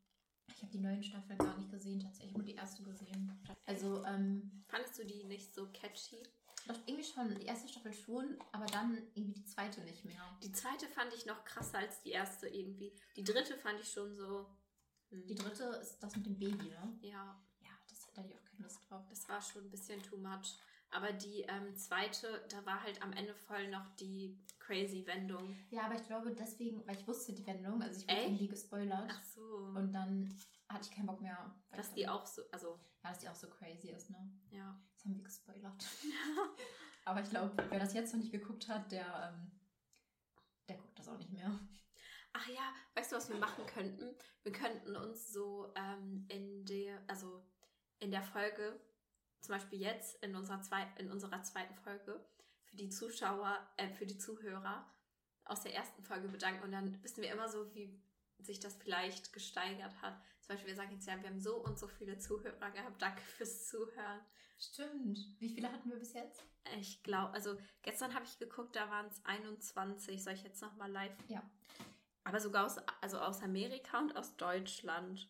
Ich 0.48 0.62
habe 0.62 0.72
die 0.72 0.80
neuen 0.80 1.02
Staffeln 1.02 1.40
gar 1.40 1.58
nicht 1.58 1.72
gesehen, 1.72 2.02
tatsächlich 2.02 2.36
nur 2.36 2.46
die 2.46 2.54
erste 2.54 2.84
gesehen. 2.84 3.42
Also, 3.66 4.06
ähm, 4.06 4.64
Fandest 4.68 5.00
du 5.00 5.06
die 5.06 5.24
nicht 5.24 5.56
so 5.56 5.72
catchy? 5.72 6.22
Doch, 6.68 6.78
irgendwie 6.86 7.04
schon, 7.04 7.34
die 7.36 7.46
erste 7.46 7.68
Staffel 7.68 7.94
schon, 7.94 8.38
aber 8.52 8.66
dann 8.68 8.98
irgendwie 9.16 9.34
die 9.34 9.46
zweite 9.46 9.82
nicht 9.82 10.06
mehr. 10.06 10.22
Die 10.44 10.52
zweite 10.52 10.88
fand 10.88 11.14
ich 11.14 11.26
noch 11.26 11.44
krasser 11.44 11.80
als 11.80 12.02
die 12.02 12.12
erste 12.12 12.48
irgendwie. 12.48 12.94
Die 13.16 13.24
dritte 13.24 13.58
fand 13.58 13.80
ich 13.80 13.92
schon 13.92 14.16
so. 14.16 14.48
Hm. 15.10 15.26
Die 15.28 15.36
dritte 15.36 15.64
ist 15.82 16.00
das 16.00 16.16
mit 16.16 16.26
dem 16.26 16.38
Baby, 16.38 16.70
ne? 16.70 16.98
Ja. 17.02 17.42
Ja, 17.62 17.72
das 17.90 18.08
da 18.14 18.22
hatte 18.22 18.32
ich 18.32 18.38
auch 18.38 18.46
keine 18.46 18.64
Lust 18.64 18.90
drauf. 18.90 19.04
Das 19.10 19.28
war 19.28 19.42
schon 19.42 19.64
ein 19.64 19.72
bisschen 19.72 20.02
too 20.04 20.18
much. 20.18 20.58
Aber 20.92 21.14
die 21.14 21.42
ähm, 21.44 21.76
zweite, 21.78 22.46
da 22.50 22.66
war 22.66 22.84
halt 22.84 23.02
am 23.02 23.14
Ende 23.14 23.34
voll 23.34 23.70
noch 23.70 23.96
die 23.96 24.38
crazy 24.60 25.08
Wendung. 25.08 25.56
Ja, 25.70 25.84
aber 25.84 25.96
ich 25.96 26.04
glaube 26.06 26.34
deswegen, 26.34 26.86
weil 26.86 26.98
ich 26.98 27.08
wusste 27.08 27.34
die 27.34 27.48
Wendung, 27.48 27.82
also 27.82 28.02
ich 28.02 28.08
wurde 28.08 28.24
irgendwie 28.24 28.48
gespoilert. 28.50 29.10
Ach 29.10 29.24
so. 29.24 29.42
Und 29.74 29.94
dann 29.94 30.38
hatte 30.68 30.90
ich 30.90 30.96
keinen 30.96 31.08
Bock 31.08 31.22
mehr. 31.22 31.56
Dass 31.72 31.94
die 31.94 32.08
auch 32.08 32.26
so, 32.26 32.42
also. 32.52 32.78
Ja, 33.04 33.10
dass 33.10 33.20
die 33.20 33.30
auch 33.30 33.36
so 33.36 33.48
crazy 33.50 33.90
ist, 33.90 34.10
ne? 34.10 34.32
Ja. 34.52 34.80
Das 35.02 35.06
haben 35.06 35.18
wir 35.18 35.24
gespoilert. 35.24 35.86
aber 37.06 37.22
ich 37.22 37.30
glaube, 37.30 37.56
wer 37.70 37.80
das 37.80 37.96
jetzt 37.96 38.14
noch 38.14 38.20
nicht 38.20 38.32
geguckt 38.32 38.68
hat, 38.68 38.92
der, 38.92 39.34
ähm, 39.34 39.52
der 40.70 40.78
guckt 40.78 41.00
das 41.00 41.08
auch 41.08 41.18
nicht 41.18 41.32
mehr. 41.32 41.60
Ach 42.34 42.48
ja, 42.48 42.72
weißt 42.94 43.12
du, 43.12 43.16
was 43.16 43.30
wir 43.30 43.38
machen 43.38 43.66
könnten? 43.66 44.16
Wir 44.44 44.52
könnten 44.52 44.96
uns 44.96 45.34
so 45.34 45.74
ähm, 45.76 46.26
in 46.30 46.66
der, 46.66 47.02
also 47.08 47.44
in 48.00 48.12
der 48.12 48.22
Folge 48.22 48.80
zum 49.40 49.56
Beispiel 49.56 49.82
jetzt 49.82 50.24
in 50.24 50.36
unserer, 50.36 50.62
zwei, 50.62 50.88
in 51.00 51.10
unserer 51.10 51.42
zweiten 51.42 51.74
Folge 51.74 52.24
für 52.66 52.76
die 52.76 52.90
Zuschauer, 52.90 53.58
äh, 53.78 53.90
für 53.90 54.06
die 54.06 54.20
Zuhörer 54.20 54.88
aus 55.46 55.64
der 55.64 55.74
ersten 55.74 56.04
Folge 56.04 56.28
bedanken 56.28 56.64
und 56.64 56.72
dann 56.72 57.04
wissen 57.04 57.24
wir 57.24 57.32
immer 57.32 57.50
so, 57.50 57.74
wie 57.74 58.00
sich 58.46 58.60
das 58.60 58.76
vielleicht 58.76 59.34
gesteigert 59.34 60.02
hat. 60.02 60.16
Zum 60.42 60.56
Beispiel, 60.56 60.70
wir 60.70 60.76
sagen 60.76 60.92
jetzt 60.92 61.08
ja, 61.08 61.22
wir 61.22 61.30
haben 61.30 61.40
so 61.40 61.58
und 61.58 61.78
so 61.80 61.88
viele 61.88 62.18
Zuhörer 62.18 62.72
gehabt. 62.72 63.02
Danke 63.02 63.22
fürs 63.22 63.68
Zuhören. 63.68 64.22
Stimmt. 64.60 65.20
Wie 65.40 65.50
viele 65.50 65.72
hatten 65.72 65.90
wir 65.90 65.98
bis 65.98 66.14
jetzt? 66.14 66.44
Ich 66.80 67.02
glaube, 67.02 67.34
also 67.34 67.58
gestern 67.82 68.14
habe 68.14 68.26
ich 68.26 68.38
geguckt, 68.38 68.76
da 68.76 68.90
waren 68.90 69.08
es 69.08 69.24
21. 69.26 70.24
Soll 70.24 70.34
ich 70.34 70.44
jetzt 70.44 70.62
nochmal 70.62 70.92
live? 70.92 71.16
Ja. 71.28 71.42
Aber 72.24 72.40
sogar 72.40 72.66
aus, 72.66 72.78
also 73.02 73.20
aus 73.20 73.42
Amerika 73.42 74.00
und 74.00 74.16
aus 74.16 74.38
Deutschland. 74.38 75.28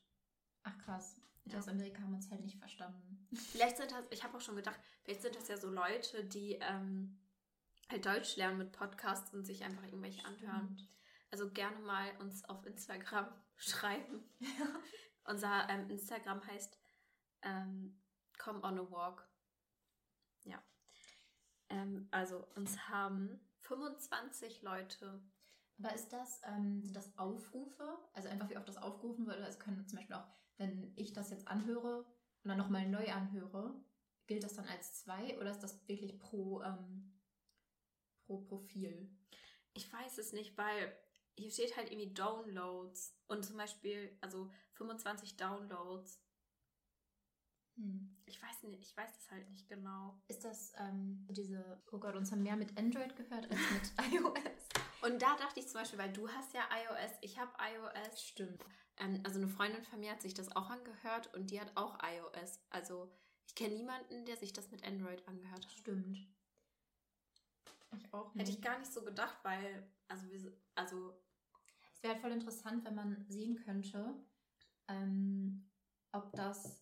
Ach 0.63 0.77
krass. 0.79 1.15
Ja. 1.45 1.57
Aus 1.59 1.67
Amerika 1.67 2.01
haben 2.01 2.11
wir 2.11 2.17
uns 2.17 2.29
halt 2.29 2.41
nicht 2.41 2.57
verstanden. 2.57 3.27
Vielleicht 3.33 3.77
sind 3.77 3.91
das, 3.91 4.03
ich 4.11 4.23
habe 4.23 4.37
auch 4.37 4.41
schon 4.41 4.57
gedacht, 4.57 4.79
vielleicht 5.03 5.21
sind 5.21 5.35
das 5.35 5.47
ja 5.47 5.57
so 5.57 5.69
Leute, 5.69 6.25
die 6.25 6.59
ähm, 6.61 7.17
halt 7.89 8.05
Deutsch 8.05 8.35
lernen 8.35 8.57
mit 8.57 8.73
Podcasts 8.73 9.33
und 9.33 9.45
sich 9.45 9.63
einfach 9.63 9.83
irgendwelche 9.83 10.19
Stimmt. 10.19 10.43
anhören. 10.43 10.87
Also 11.31 11.49
gerne 11.49 11.79
mal 11.79 12.15
uns 12.17 12.43
auf 12.45 12.65
Instagram 12.65 13.27
schreiben. 13.57 14.23
Unser 15.25 15.69
ähm, 15.69 15.89
Instagram 15.89 16.45
heißt 16.45 16.77
ähm, 17.43 18.01
Come 18.37 18.61
on 18.63 18.79
a 18.79 18.91
Walk. 18.91 19.27
Ja. 20.43 20.61
Ähm, 21.69 22.07
also 22.11 22.45
uns 22.55 22.87
haben 22.89 23.39
25 23.59 24.61
Leute. 24.61 25.23
Aber 25.77 25.93
ist 25.95 26.09
das, 26.09 26.41
ähm, 26.43 26.83
sind 26.83 26.95
das 26.95 27.17
Aufrufe? 27.17 27.97
Also 28.13 28.29
einfach 28.29 28.49
wie 28.49 28.57
oft 28.57 28.67
das 28.67 28.77
aufgerufen 28.77 29.25
wird? 29.25 29.37
Oder 29.37 29.47
es 29.47 29.59
können 29.59 29.87
zum 29.87 29.97
Beispiel 29.97 30.15
auch 30.15 30.27
wenn 30.61 30.93
ich 30.95 31.11
das 31.11 31.31
jetzt 31.31 31.47
anhöre 31.47 32.05
und 32.43 32.49
dann 32.49 32.57
nochmal 32.57 32.87
neu 32.87 33.11
anhöre, 33.11 33.73
gilt 34.27 34.43
das 34.43 34.53
dann 34.53 34.67
als 34.67 34.93
zwei 34.93 35.37
oder 35.39 35.49
ist 35.49 35.61
das 35.61 35.87
wirklich 35.87 36.19
pro, 36.19 36.61
ähm, 36.61 37.19
pro 38.25 38.37
Profil? 38.41 39.09
Ich 39.73 39.91
weiß 39.91 40.19
es 40.19 40.33
nicht, 40.33 40.55
weil 40.57 40.95
hier 41.35 41.51
steht 41.51 41.75
halt 41.77 41.91
irgendwie 41.91 42.13
Downloads 42.13 43.15
und 43.27 43.45
zum 43.45 43.57
Beispiel, 43.57 44.17
also 44.21 44.49
25 44.73 45.37
Downloads. 45.37 46.21
Hm. 47.75 48.17
Ich 48.25 48.41
weiß 48.41 48.63
nicht, 48.63 48.81
ich 48.81 48.95
weiß 48.95 49.11
das 49.13 49.31
halt 49.31 49.49
nicht 49.49 49.67
genau. 49.67 50.21
Ist 50.27 50.43
das 50.43 50.73
ähm, 50.77 51.25
diese, 51.29 51.81
oh 51.91 51.97
Gott, 51.97 52.15
uns 52.15 52.31
haben 52.31 52.43
mehr 52.43 52.55
mit 52.55 52.77
Android 52.77 53.15
gehört 53.15 53.49
als 53.49 53.59
mit 53.59 54.13
iOS. 54.13 54.69
Und 55.01 55.21
da 55.21 55.35
dachte 55.37 55.59
ich 55.59 55.67
zum 55.67 55.81
Beispiel, 55.81 55.99
weil 55.99 56.13
du 56.13 56.29
hast 56.29 56.53
ja 56.53 56.61
iOS, 56.61 57.17
ich 57.21 57.39
habe 57.39 57.51
iOS. 57.59 58.21
Stimmt. 58.21 58.63
Ähm, 58.97 59.21
also 59.23 59.39
eine 59.39 59.47
Freundin 59.47 59.83
von 59.83 59.99
mir 59.99 60.11
hat 60.11 60.21
sich 60.21 60.33
das 60.33 60.55
auch 60.55 60.69
angehört 60.69 61.33
und 61.33 61.51
die 61.51 61.59
hat 61.59 61.71
auch 61.75 61.97
iOS. 62.03 62.59
Also 62.69 63.11
ich 63.47 63.55
kenne 63.55 63.75
niemanden, 63.75 64.25
der 64.25 64.37
sich 64.37 64.53
das 64.53 64.71
mit 64.71 64.85
Android 64.85 65.27
angehört 65.27 65.65
hat. 65.65 65.71
Stimmt. 65.71 66.19
Ich 67.97 68.13
auch 68.13 68.33
nicht. 68.33 68.47
Hätte 68.47 68.57
ich 68.57 68.63
gar 68.63 68.79
nicht 68.79 68.91
so 68.91 69.03
gedacht, 69.03 69.37
weil, 69.43 69.91
also, 70.07 70.29
wir, 70.29 70.53
also 70.75 71.13
es 71.93 72.03
wäre 72.03 72.13
halt 72.13 72.21
voll 72.21 72.31
interessant, 72.31 72.85
wenn 72.85 72.95
man 72.95 73.25
sehen 73.29 73.55
könnte, 73.55 74.15
ähm, 74.87 75.69
ob 76.11 76.33
das 76.33 76.81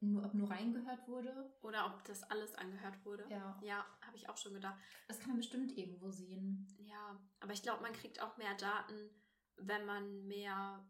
nur, 0.00 0.24
ob 0.24 0.34
nur 0.34 0.50
reingehört 0.50 1.08
wurde. 1.08 1.52
Oder 1.62 1.86
ob 1.86 2.04
das 2.04 2.22
alles 2.24 2.54
angehört 2.54 3.04
wurde. 3.04 3.26
Ja. 3.30 3.58
Ja, 3.62 3.86
habe 4.02 4.16
ich 4.16 4.28
auch 4.28 4.36
schon 4.36 4.54
gedacht. 4.54 4.78
Das 5.08 5.18
kann 5.18 5.30
man 5.30 5.38
bestimmt 5.38 5.76
irgendwo 5.76 6.10
sehen. 6.10 6.68
Ja, 6.78 7.18
aber 7.40 7.52
ich 7.52 7.62
glaube, 7.62 7.82
man 7.82 7.92
kriegt 7.92 8.20
auch 8.20 8.36
mehr 8.36 8.54
Daten, 8.54 9.10
wenn 9.56 9.86
man 9.86 10.26
mehr 10.26 10.86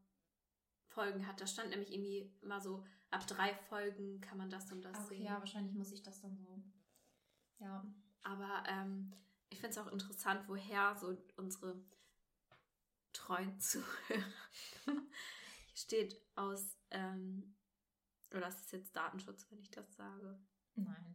Folgen 0.88 1.26
hat. 1.26 1.40
Da 1.40 1.46
stand 1.46 1.70
nämlich 1.70 1.92
irgendwie 1.92 2.32
immer 2.42 2.60
so, 2.60 2.84
ab 3.10 3.26
drei 3.26 3.54
Folgen 3.54 4.20
kann 4.20 4.38
man 4.38 4.50
das 4.50 4.70
und 4.72 4.82
das 4.82 4.98
okay, 4.98 5.16
sehen. 5.16 5.24
Ja, 5.24 5.38
wahrscheinlich 5.38 5.74
muss 5.74 5.92
ich 5.92 6.02
das 6.02 6.20
dann 6.20 6.36
so. 6.36 6.62
Ja. 7.58 7.84
Aber 8.24 8.64
ähm, 8.66 9.12
ich 9.50 9.60
finde 9.60 9.78
es 9.78 9.78
auch 9.78 9.92
interessant, 9.92 10.48
woher 10.48 10.96
so 10.96 11.16
unsere 11.36 11.80
treuen 13.12 13.58
Zuhörer. 13.60 14.24
Hier 14.84 15.76
steht 15.76 16.20
aus 16.34 16.76
ähm, 16.90 17.54
oder 18.32 18.48
ist 18.48 18.64
es 18.64 18.72
jetzt 18.72 18.96
Datenschutz, 18.96 19.46
wenn 19.50 19.60
ich 19.60 19.70
das 19.70 19.94
sage? 19.94 20.38
Nein. 20.74 21.14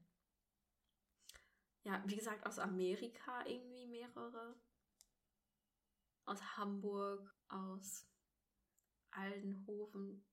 Ja, 1.83 2.01
wie 2.05 2.15
gesagt, 2.15 2.45
aus 2.45 2.59
Amerika 2.59 3.45
irgendwie 3.45 3.87
mehrere. 3.87 4.55
Aus 6.25 6.57
Hamburg, 6.57 7.35
aus 7.49 8.05
Aldenhofen. 9.11 10.23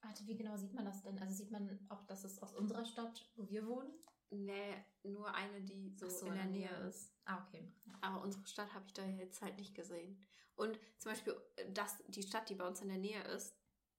Warte, 0.00 0.26
wie 0.26 0.36
genau 0.36 0.56
sieht 0.56 0.72
man 0.72 0.84
das 0.84 1.02
denn? 1.02 1.18
Also 1.18 1.34
sieht 1.34 1.50
man 1.50 1.86
auch, 1.88 2.04
dass 2.06 2.24
es 2.24 2.42
aus 2.42 2.54
unserer 2.54 2.84
Stadt, 2.84 3.30
wo 3.36 3.48
wir 3.48 3.66
wohnen? 3.66 3.92
Nee, 4.34 4.84
nur 5.04 5.32
eine, 5.34 5.60
die 5.62 5.94
so, 5.96 6.08
so 6.08 6.26
in 6.26 6.34
der 6.34 6.46
Nähe 6.46 6.74
ist. 6.88 7.12
Ah, 7.24 7.44
okay. 7.46 7.72
Aber 8.00 8.22
unsere 8.22 8.46
Stadt 8.46 8.74
habe 8.74 8.84
ich 8.86 8.92
da 8.92 9.04
jetzt 9.04 9.40
halt 9.42 9.56
nicht 9.58 9.74
gesehen. 9.74 10.18
Und 10.56 10.78
zum 10.98 11.12
Beispiel 11.12 11.36
äh, 11.56 11.72
das, 11.72 12.02
die 12.08 12.22
Stadt, 12.22 12.48
die 12.48 12.54
bei 12.54 12.66
uns 12.66 12.80
in 12.80 12.88
der 12.88 12.98
Nähe 12.98 13.22
ist, 13.24 13.56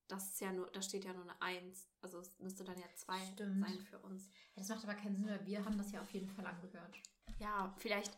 das 0.08 0.32
ist 0.32 0.42
ja 0.42 0.52
nur, 0.52 0.70
da 0.72 0.82
steht 0.82 1.06
ja 1.06 1.14
nur 1.14 1.24
eine 1.24 1.42
Eins. 1.42 1.90
Also 2.02 2.20
es 2.20 2.38
müsste 2.40 2.64
dann 2.64 2.78
ja 2.78 2.88
zwei 2.96 3.20
Stimmt. 3.34 3.62
sein 3.62 3.80
für 3.82 4.00
uns. 4.00 4.30
Das 4.56 4.68
macht 4.70 4.84
aber 4.84 4.94
keinen 4.96 5.16
Sinn, 5.16 5.28
weil 5.28 5.46
wir 5.46 5.66
haben 5.66 5.78
das 5.78 5.92
ja 5.92 6.02
auf 6.02 6.12
jeden 6.12 6.30
Fall 6.30 6.46
angehört. 6.46 6.98
Ja, 7.40 7.74
vielleicht 7.78 8.18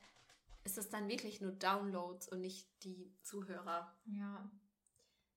ist 0.63 0.77
es 0.77 0.89
dann 0.89 1.07
wirklich 1.07 1.39
nur 1.39 1.51
Downloads 1.51 2.27
und 2.29 2.41
nicht 2.41 2.67
die 2.83 3.15
Zuhörer. 3.21 3.95
Ja. 4.05 4.51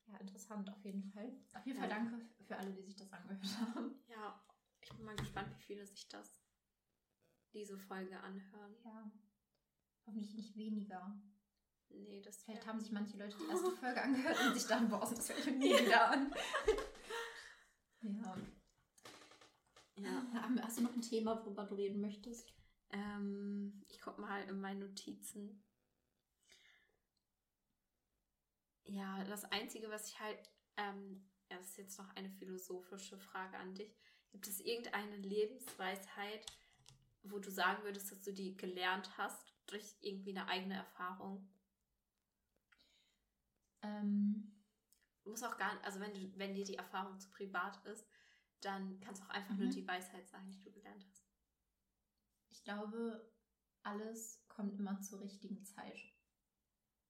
Ja, 0.07 0.19
interessant 0.19 0.69
auf 0.71 0.85
jeden 0.85 1.05
Fall. 1.05 1.33
Auf 1.55 1.65
jeden 1.65 1.81
ja. 1.81 1.87
Fall 1.87 1.97
danke 1.97 2.27
für 2.45 2.57
alle, 2.57 2.73
die 2.73 2.83
sich 2.83 2.97
das 2.97 3.13
angehört 3.13 3.45
haben. 3.75 3.95
Ja, 4.09 4.43
ich 4.81 4.89
bin 4.91 5.05
mal 5.05 5.15
gespannt, 5.15 5.49
wie 5.57 5.63
viele 5.63 5.87
sich 5.87 6.09
das 6.09 6.40
diese 7.53 7.79
Folge 7.79 8.19
anhören. 8.21 8.77
Ja. 8.85 9.11
Hoffentlich 10.07 10.35
nicht 10.35 10.57
weniger. 10.57 11.21
Nee, 11.89 12.23
das 12.23 12.43
Vielleicht 12.45 12.67
haben 12.67 12.81
sich 12.81 12.93
manche 12.93 13.17
Leute 13.17 13.37
die 13.37 13.51
erste 13.51 13.71
Folge 13.73 14.03
angehört 14.03 14.39
und 14.47 14.55
sich 14.55 14.67
dann, 14.67 14.89
boah, 14.89 15.01
das 15.01 15.29
höre 15.29 15.39
ich 15.39 15.47
nie 15.47 15.73
wieder 15.73 16.11
an. 16.11 16.33
ja. 18.03 18.37
Ja. 19.97 20.27
Hast 20.63 20.79
du 20.79 20.83
noch 20.83 20.95
ein 20.95 21.03
Thema, 21.03 21.45
worüber 21.45 21.65
du 21.65 21.75
reden 21.75 22.01
möchtest? 22.01 22.55
Ähm, 22.91 23.85
ich 23.89 24.01
gucke 24.01 24.21
mal 24.21 24.43
in 24.49 24.61
meine 24.61 24.87
Notizen. 24.87 25.63
Ja, 28.85 29.23
das 29.25 29.45
Einzige, 29.45 29.91
was 29.91 30.09
ich 30.09 30.19
halt, 30.19 30.39
ähm, 30.77 31.29
das 31.49 31.67
ist 31.67 31.79
jetzt 31.79 31.99
noch 31.99 32.09
eine 32.17 32.31
philosophische 32.31 33.19
Frage 33.19 33.57
an 33.59 33.75
dich. 33.75 33.95
Gibt 34.31 34.47
es 34.47 34.61
irgendeine 34.61 35.17
Lebensweisheit, 35.17 36.47
wo 37.23 37.39
du 37.39 37.51
sagen 37.51 37.83
würdest, 37.85 38.11
dass 38.11 38.23
du 38.23 38.33
die 38.33 38.57
gelernt 38.57 39.17
hast 39.17 39.55
durch 39.67 39.97
irgendwie 40.01 40.31
eine 40.31 40.49
eigene 40.49 40.75
Erfahrung? 40.75 41.49
Ähm, 43.83 44.61
muss 45.25 45.43
auch 45.43 45.57
gar 45.57 45.75
nicht, 45.75 45.85
also 45.85 46.01
wenn, 46.01 46.15
du, 46.15 46.39
wenn 46.39 46.55
dir 46.55 46.65
die 46.65 46.77
Erfahrung 46.77 47.19
zu 47.19 47.31
privat 47.31 47.85
ist, 47.87 48.07
dann 48.61 49.01
kannst 49.01 49.23
du 49.23 49.27
auch 49.27 49.31
einfach 49.31 49.55
mhm. 49.55 49.65
nur 49.65 49.71
die 49.71 49.87
Weisheit 49.87 50.29
sagen, 50.29 50.51
die 50.51 50.61
du 50.61 50.71
gelernt 50.71 51.07
hast. 51.09 51.25
Ich 52.51 52.63
glaube, 52.63 53.33
alles 53.83 54.45
kommt 54.49 54.75
immer 54.79 55.01
zur 55.01 55.21
richtigen 55.21 55.65
Zeit. 55.65 55.99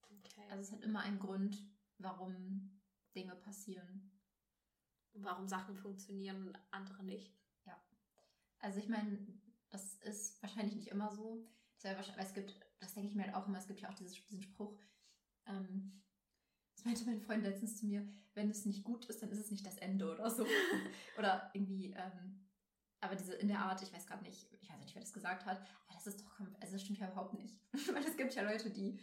Okay. 0.03 0.47
Also 0.51 0.63
es 0.63 0.73
hat 0.73 0.83
immer 0.83 1.01
einen 1.01 1.19
Grund, 1.19 1.65
warum 1.99 2.81
Dinge 3.15 3.35
passieren. 3.37 4.13
Warum 5.13 5.49
Sachen 5.49 5.77
funktionieren 5.77 6.47
und 6.47 6.59
andere 6.71 7.03
nicht. 7.03 7.35
Ja. 7.65 7.83
Also 8.61 8.79
ich 8.79 8.89
meine, 8.89 9.27
Das 9.71 9.95
ist 9.95 10.43
wahrscheinlich 10.43 10.77
nicht 10.77 10.89
immer 10.89 11.11
so. 11.11 11.47
Es 12.19 12.35
gibt, 12.35 12.61
das 12.79 12.93
denke 12.93 13.09
ich 13.09 13.15
mir 13.15 13.25
halt 13.25 13.35
auch 13.35 13.47
immer, 13.49 13.59
es 13.59 13.67
gibt 13.67 13.81
ja 13.81 13.89
auch 13.89 13.95
diesen 13.95 14.43
Spruch, 14.43 14.79
ähm, 15.47 16.03
das 16.77 16.85
meinte 16.85 17.05
mein 17.05 17.21
Freund 17.21 17.43
letztens 17.43 17.79
zu 17.79 17.87
mir, 17.87 18.07
wenn 18.35 18.51
es 18.51 18.65
nicht 18.65 18.85
gut 18.85 19.07
ist, 19.07 19.23
dann 19.23 19.31
ist 19.31 19.39
es 19.39 19.51
nicht 19.51 19.67
das 19.67 19.79
Ende 19.79 20.11
oder 20.11 20.31
so. 20.31 20.47
oder 21.19 21.51
irgendwie, 21.55 21.93
ähm, 21.93 22.49
aber 23.01 23.17
diese 23.17 23.35
in 23.35 23.49
der 23.49 23.61
Art, 23.61 23.83
ich 23.83 23.93
weiß 23.93 24.07
gerade 24.07 24.23
nicht, 24.23 24.47
ich 24.61 24.71
weiß 24.71 24.81
nicht, 24.81 24.95
wer 24.95 25.03
das 25.03 25.13
gesagt 25.13 25.47
hat, 25.47 25.59
aber 25.59 25.95
das 25.95 26.07
ist 26.07 26.21
doch, 26.21 26.41
also 26.61 26.73
das 26.73 26.83
stimmt 26.83 26.99
ja 26.99 27.11
überhaupt 27.11 27.35
nicht. 27.35 27.59
Weil 27.95 28.05
es 28.05 28.17
gibt 28.17 28.35
ja 28.35 28.43
Leute, 28.43 28.71
die 28.71 28.99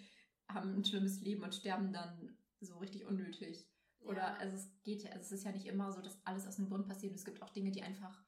haben 0.47 0.75
ein 0.75 0.85
schlimmes 0.85 1.21
Leben 1.21 1.43
und 1.43 1.55
sterben 1.55 1.91
dann 1.91 2.37
so 2.61 2.77
richtig 2.77 3.05
unnötig. 3.05 3.67
Oder 3.99 4.21
ja. 4.21 4.33
also 4.37 4.55
es 4.55 4.69
geht 4.83 5.03
ja, 5.03 5.11
also 5.11 5.21
es 5.21 5.31
ist 5.31 5.43
ja 5.43 5.51
nicht 5.51 5.65
immer 5.65 5.91
so, 5.91 6.01
dass 6.01 6.23
alles 6.25 6.47
aus 6.47 6.57
einem 6.57 6.69
Grund 6.69 6.87
passiert. 6.87 7.15
Es 7.15 7.25
gibt 7.25 7.41
auch 7.41 7.49
Dinge, 7.49 7.71
die 7.71 7.83
einfach 7.83 8.23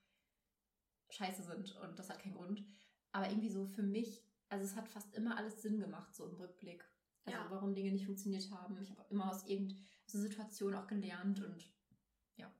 scheiße 1.10 1.43
sind 1.43 1.76
und 1.78 1.97
das 1.97 2.10
hat 2.10 2.20
keinen 2.20 2.36
Grund. 2.36 2.64
Aber 3.12 3.28
irgendwie 3.30 3.49
so 3.49 3.66
für 3.66 3.84
mich, 3.84 4.24
also 4.49 4.66
es 4.66 4.76
hat 4.76 4.88
fast 4.88 5.14
immer 5.16 5.38
alles 5.38 5.62
Sinn 5.62 5.80
gemacht, 5.80 6.14
so 6.16 6.26
im 6.26 6.36
Rückblick. 6.36 6.84
Also 7.26 7.38
ja. 7.38 7.51
warum 7.51 7.74
Dinge 7.74 7.91
nicht 7.91 8.05
funktioniert 8.05 8.49
haben. 8.51 8.78
Ich 8.82 8.89
habe 8.89 9.05
immer 9.10 9.30
aus 9.30 9.45
irgendeiner 9.45 9.80
Situation 10.07 10.76
auch 10.76 10.88
gelernt 10.88 11.43
und 11.43 11.72
ja. 12.38 12.51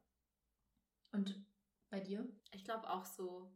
Und 1.12 1.44
bei 1.90 2.00
dir? 2.00 2.28
Ich 2.52 2.64
glaube 2.64 2.90
auch 2.90 3.06
so 3.06 3.52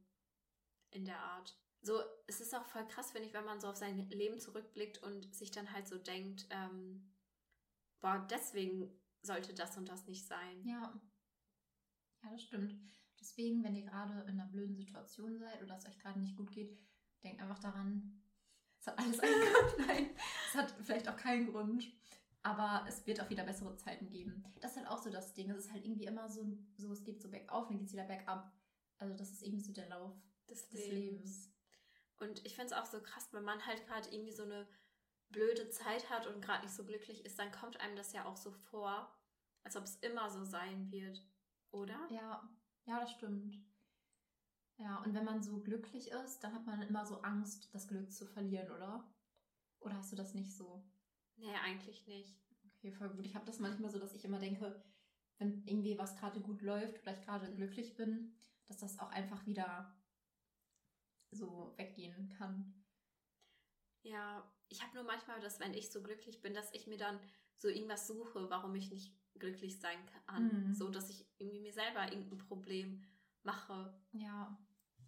in 0.91 1.05
der 1.05 1.19
Art. 1.19 1.57
So, 1.81 2.01
es 2.27 2.39
ist 2.39 2.55
auch 2.55 2.65
voll 2.65 2.87
krass, 2.87 3.11
finde 3.11 3.27
ich, 3.27 3.33
wenn 3.33 3.45
man 3.45 3.59
so 3.59 3.67
auf 3.67 3.75
sein 3.75 3.97
Leben 4.09 4.39
zurückblickt 4.39 5.03
und 5.03 5.33
sich 5.35 5.51
dann 5.51 5.71
halt 5.73 5.87
so 5.87 5.97
denkt, 5.97 6.47
ähm, 6.49 7.13
boah, 7.99 8.25
deswegen 8.29 8.89
sollte 9.21 9.53
das 9.53 9.77
und 9.77 9.89
das 9.89 10.07
nicht 10.07 10.25
sein. 10.25 10.65
Ja. 10.65 10.99
Ja, 12.23 12.31
das 12.31 12.43
stimmt. 12.43 12.75
Deswegen, 13.23 13.63
wenn 13.63 13.73
ihr 13.73 13.85
gerade 13.85 14.19
in 14.23 14.37
einer 14.37 14.49
blöden 14.49 14.75
Situation 14.75 15.39
seid 15.39 15.63
oder 15.63 15.77
es 15.77 15.85
euch 15.85 15.97
gerade 15.97 16.19
nicht 16.19 16.35
gut 16.35 16.51
geht, 16.51 16.77
denkt 17.23 17.41
einfach 17.41 17.59
daran, 17.59 18.21
es 18.81 18.87
hat 18.87 18.99
alles 18.99 19.17
einen 19.21 19.31
Grund. 19.31 19.77
Nein, 19.87 20.09
es 20.49 20.55
hat 20.55 20.75
vielleicht 20.81 21.07
auch 21.07 21.15
keinen 21.15 21.47
Grund. 21.49 21.89
Aber 22.41 22.85
es 22.85 23.07
wird 23.07 23.21
auch 23.21 23.29
wieder 23.29 23.45
bessere 23.45 23.77
Zeiten 23.77 24.09
geben. 24.09 24.43
Das 24.59 24.71
ist 24.71 24.77
halt 24.77 24.89
auch 24.89 25.01
so 25.01 25.09
das 25.09 25.33
Ding. 25.33 25.49
Es 25.49 25.57
ist 25.59 25.71
halt 25.71 25.85
irgendwie 25.85 26.03
immer 26.03 26.29
so, 26.29 26.45
so 26.75 26.91
es 26.91 27.05
geht 27.05 27.21
so 27.21 27.29
bergauf, 27.29 27.69
dann 27.69 27.77
geht 27.77 27.87
es 27.87 27.93
wieder 27.93 28.03
bergab. 28.03 28.51
Also 28.97 29.13
das 29.13 29.31
ist 29.31 29.41
irgendwie 29.41 29.63
so 29.63 29.71
der 29.71 29.87
Lauf 29.87 30.13
des, 30.49 30.67
des 30.67 30.87
Lebens. 30.87 30.91
Lebens. 30.91 31.53
Und 32.19 32.45
ich 32.45 32.55
finde 32.55 32.73
es 32.73 32.73
auch 32.73 32.85
so 32.85 33.01
krass, 33.01 33.29
wenn 33.31 33.45
man 33.45 33.65
halt 33.65 33.87
gerade 33.87 34.09
irgendwie 34.09 34.33
so 34.33 34.43
eine 34.43 34.67
blöde 35.29 35.69
Zeit 35.69 36.09
hat 36.09 36.27
und 36.27 36.41
gerade 36.41 36.65
nicht 36.65 36.75
so 36.75 36.83
glücklich 36.83 37.23
ist, 37.25 37.39
dann 37.39 37.53
kommt 37.53 37.79
einem 37.79 37.95
das 37.95 38.11
ja 38.11 38.25
auch 38.25 38.35
so 38.35 38.51
vor, 38.51 39.09
als 39.63 39.77
ob 39.77 39.85
es 39.85 39.95
immer 39.97 40.29
so 40.29 40.43
sein 40.43 40.91
wird, 40.91 41.25
oder? 41.71 42.05
Ja, 42.09 42.49
ja, 42.85 42.99
das 42.99 43.11
stimmt. 43.11 43.57
Ja, 44.77 44.97
und 45.03 45.13
wenn 45.13 45.25
man 45.25 45.41
so 45.41 45.61
glücklich 45.61 46.11
ist, 46.11 46.39
dann 46.43 46.53
hat 46.53 46.65
man 46.65 46.81
immer 46.81 47.05
so 47.05 47.21
Angst, 47.21 47.73
das 47.73 47.87
Glück 47.87 48.11
zu 48.11 48.25
verlieren, 48.25 48.71
oder? 48.71 49.07
Oder 49.79 49.95
hast 49.97 50.11
du 50.11 50.15
das 50.15 50.33
nicht 50.33 50.53
so? 50.55 50.83
Nee, 51.37 51.55
eigentlich 51.63 52.05
nicht. 52.07 52.37
Okay, 52.77 52.91
voll 52.91 53.09
gut. 53.09 53.25
Ich 53.25 53.35
habe 53.35 53.45
das 53.45 53.59
manchmal 53.59 53.91
so, 53.91 53.99
dass 53.99 54.13
ich 54.13 54.25
immer 54.25 54.39
denke, 54.39 54.83
wenn 55.37 55.65
irgendwie 55.65 55.97
was 55.97 56.15
gerade 56.17 56.41
gut 56.41 56.61
läuft 56.61 57.01
oder 57.01 57.17
ich 57.17 57.25
gerade 57.25 57.53
glücklich 57.53 57.95
bin, 57.95 58.35
dass 58.67 58.77
das 58.77 58.99
auch 58.99 59.09
einfach 59.09 59.45
wieder 59.45 59.95
so 61.31 61.73
weggehen 61.77 62.29
kann. 62.37 62.73
Ja, 64.01 64.51
ich 64.69 64.81
habe 64.83 64.95
nur 64.95 65.03
manchmal 65.03 65.39
das, 65.39 65.59
wenn 65.59 65.73
ich 65.73 65.91
so 65.91 66.01
glücklich 66.01 66.41
bin, 66.41 66.53
dass 66.53 66.73
ich 66.73 66.87
mir 66.87 66.97
dann 66.97 67.19
so 67.57 67.67
irgendwas 67.67 68.07
suche, 68.07 68.49
warum 68.49 68.75
ich 68.75 68.91
nicht 68.91 69.15
glücklich 69.43 69.79
sein 69.79 69.99
kann. 70.25 70.67
Mhm. 70.67 70.73
So, 70.73 70.89
dass 70.89 71.09
ich 71.09 71.25
irgendwie 71.37 71.59
mir 71.59 71.73
selber 71.73 72.03
irgendein 72.11 72.37
Problem 72.37 73.03
mache. 73.43 73.93
Ja. 74.13 74.57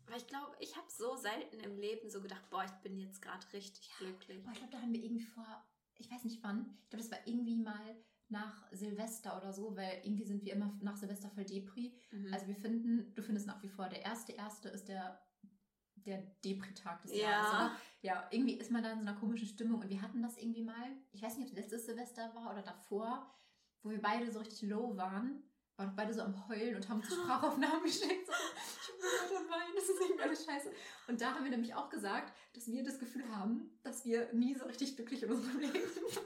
Weil 0.08 0.18
ich 0.18 0.28
glaube, 0.28 0.56
ich 0.60 0.76
habe 0.76 0.88
so 0.90 1.16
selten 1.16 1.60
im 1.62 1.78
Leben 1.78 2.10
so 2.10 2.22
gedacht, 2.22 2.50
boah, 2.50 2.64
ich 2.66 2.72
bin 2.84 2.98
jetzt 2.98 3.22
gerade 3.22 3.46
richtig 3.54 3.90
ja. 3.90 3.96
glücklich. 4.00 4.44
Boah, 4.44 4.52
ich 4.52 4.58
glaube, 4.58 4.74
da 4.74 4.82
haben 4.82 4.94
wir 4.94 5.04
irgendwie 5.04 5.24
vor, 5.24 5.66
ich 5.96 6.12
weiß 6.12 6.26
nicht 6.26 6.44
wann, 6.44 6.78
ich 6.84 6.90
glaube, 6.90 7.04
das 7.04 7.12
war 7.12 7.26
irgendwie 7.26 7.56
mal 7.56 7.96
nach 8.28 8.68
Silvester 8.72 9.38
oder 9.38 9.54
so, 9.54 9.76
weil 9.76 10.02
irgendwie 10.04 10.26
sind 10.26 10.44
wir 10.44 10.54
immer 10.54 10.78
nach 10.82 10.98
Silvester 10.98 11.30
voll 11.30 11.46
Depri. 11.46 11.96
Mhm. 12.12 12.34
Also 12.34 12.48
wir 12.48 12.56
finden, 12.56 13.14
du 13.16 13.22
findest 13.24 13.48
nach 13.48 13.62
wie 13.64 13.70
vor, 13.70 13.88
der 13.88 14.02
erste 14.02 14.34
erste 14.34 14.70
ist 14.70 14.90
der 14.90 15.22
der 16.06 16.22
Depri-Tag 16.44 17.02
des 17.02 17.14
ja. 17.14 17.30
Jahres. 17.30 17.50
Oder? 17.50 17.76
Ja, 18.02 18.28
irgendwie 18.32 18.54
ist 18.54 18.72
man 18.72 18.84
da 18.84 18.92
in 18.92 19.00
so 19.00 19.08
einer 19.08 19.20
komischen 19.20 19.48
Stimmung 19.48 19.82
und 19.82 19.90
wir 19.90 20.02
hatten 20.02 20.22
das 20.22 20.38
irgendwie 20.38 20.62
mal, 20.62 20.92
ich 21.12 21.22
weiß 21.22 21.38
nicht, 21.38 21.50
ob 21.50 21.56
das 21.56 21.64
letztes 21.64 21.86
Silvester 21.88 22.34
war 22.36 22.52
oder 22.52 22.62
davor, 22.62 23.28
wo 23.86 23.92
wir 23.92 24.02
beide 24.02 24.30
so 24.32 24.40
richtig 24.40 24.68
low 24.68 24.98
waren, 24.98 25.44
waren 25.78 25.96
beide 25.96 26.12
so 26.12 26.24
am 26.24 26.48
Heulen 26.50 26.76
und 26.76 26.90
haben 26.90 27.02
uns 27.02 27.14
Sprachaufnahmen 27.14 27.84
geschickt. 27.84 28.26
So, 28.26 28.34
ich 28.34 28.88
bin 28.88 29.00
gerade 29.30 29.50
weinen, 29.50 29.76
das 29.76 29.84
ist 29.84 30.02
irgendwie 30.02 30.24
alles 30.24 30.44
scheiße. 30.44 30.72
Und 31.08 31.22
da 31.22 31.36
haben 31.36 31.44
wir 31.44 31.52
nämlich 31.52 31.76
auch 31.76 31.90
gesagt, 31.90 32.36
dass 32.54 32.68
wir 32.68 32.84
das 32.84 32.98
Gefühl 32.98 33.30
haben, 33.30 33.78
dass 33.84 34.04
wir 34.04 34.34
nie 34.34 34.56
so 34.56 34.66
richtig 34.66 34.96
glücklich 34.96 35.22
in 35.22 35.32
unserem 35.32 35.60
Leben 35.60 35.76
waren. 35.76 36.26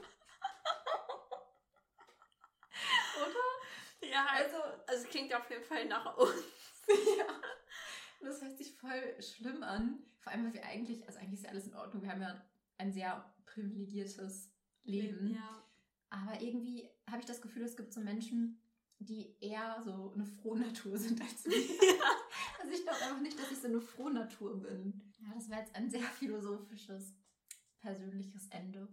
Oder? 3.26 4.10
Ja, 4.10 4.26
also, 4.30 4.56
also 4.86 5.04
es 5.04 5.10
klingt 5.10 5.34
auf 5.34 5.50
jeden 5.50 5.64
Fall 5.64 5.86
nach 5.86 6.16
uns. 6.16 6.44
ja. 7.18 7.26
Das 8.22 8.40
hört 8.40 8.56
sich 8.56 8.74
voll 8.74 9.22
schlimm 9.22 9.62
an. 9.62 10.02
Vor 10.20 10.32
allem, 10.32 10.46
weil 10.46 10.54
wir 10.54 10.64
eigentlich, 10.64 11.06
also 11.06 11.18
eigentlich 11.18 11.40
ist 11.40 11.44
ja 11.44 11.50
alles 11.50 11.66
in 11.66 11.74
Ordnung. 11.74 12.02
Wir 12.02 12.10
haben 12.10 12.22
ja 12.22 12.42
ein 12.78 12.92
sehr 12.92 13.34
privilegiertes 13.44 14.50
Leben. 14.84 15.34
Ja. 15.34 15.62
Aber 16.10 16.40
irgendwie 16.40 16.90
habe 17.10 17.20
ich 17.20 17.26
das 17.26 17.40
Gefühl, 17.40 17.64
es 17.64 17.76
gibt 17.76 17.92
so 17.92 18.00
Menschen, 18.00 18.60
die 18.98 19.36
eher 19.40 19.80
so 19.82 20.12
eine 20.12 20.26
frohe 20.26 20.58
Natur 20.58 20.96
sind 20.98 21.20
als. 21.20 21.44
Ja. 21.90 22.06
Also 22.60 22.72
ich 22.74 22.82
glaube 22.82 23.00
einfach 23.02 23.20
nicht, 23.20 23.38
dass 23.38 23.50
ich 23.50 23.58
so 23.58 23.68
eine 23.68 23.80
frohe 23.80 24.12
Natur 24.12 24.60
bin. 24.60 25.12
Ja, 25.20 25.34
das 25.34 25.48
wäre 25.48 25.60
jetzt 25.60 25.74
ein 25.74 25.90
sehr 25.90 26.02
philosophisches, 26.02 27.14
persönliches 27.78 28.48
Ende. 28.48 28.86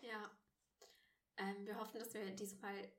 Ja. 0.00 0.30
Ähm, 1.38 1.66
wir 1.66 1.78
hoffen, 1.78 1.98
dass 1.98 2.12
wir 2.12 2.30
diesmal 2.34 2.92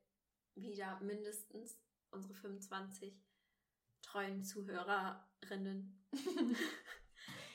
wieder 0.56 1.00
mindestens 1.02 1.80
unsere 2.10 2.34
25 2.34 3.24
treuen 4.02 4.44
Zuhörerinnen 4.44 6.06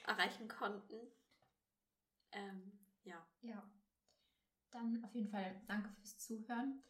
erreichen 0.06 0.46
konnten. 0.46 1.12
Ähm, 2.32 2.78
ja. 3.02 3.26
Ja. 3.40 3.68
Dann 4.70 5.04
auf 5.04 5.12
jeden 5.14 5.30
Fall 5.30 5.60
danke 5.66 5.90
fürs 5.90 6.18
Zuhören 6.18 6.82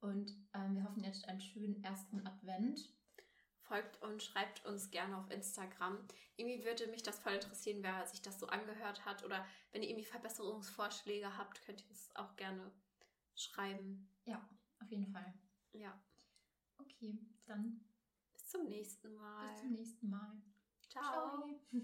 und 0.00 0.32
ähm, 0.54 0.76
wir 0.76 0.84
hoffen, 0.84 1.04
hattet 1.04 1.28
einen 1.28 1.40
schönen 1.40 1.82
ersten 1.82 2.26
Advent. 2.26 2.92
Folgt 3.60 4.00
und 4.02 4.22
schreibt 4.22 4.64
uns 4.64 4.90
gerne 4.92 5.18
auf 5.18 5.28
Instagram. 5.30 5.98
Irgendwie 6.36 6.64
würde 6.64 6.86
mich 6.86 7.02
das 7.02 7.18
voll 7.18 7.32
interessieren, 7.32 7.82
wer 7.82 8.06
sich 8.06 8.22
das 8.22 8.38
so 8.38 8.46
angehört 8.46 9.04
hat. 9.04 9.24
Oder 9.24 9.44
wenn 9.72 9.82
ihr 9.82 9.88
irgendwie 9.88 10.06
Verbesserungsvorschläge 10.06 11.36
habt, 11.36 11.64
könnt 11.66 11.82
ihr 11.82 11.90
uns 11.90 12.14
auch 12.14 12.36
gerne 12.36 12.70
schreiben. 13.34 14.08
Ja, 14.24 14.48
auf 14.80 14.88
jeden 14.88 15.08
Fall. 15.08 15.34
Ja. 15.72 16.00
Okay, 16.78 17.18
dann 17.46 17.80
bis 18.34 18.48
zum 18.48 18.66
nächsten 18.66 19.12
Mal. 19.14 19.50
Bis 19.50 19.60
zum 19.62 19.72
nächsten 19.72 20.10
Mal. 20.10 20.42
Ciao. 20.88 21.02
Ciao. 21.02 21.80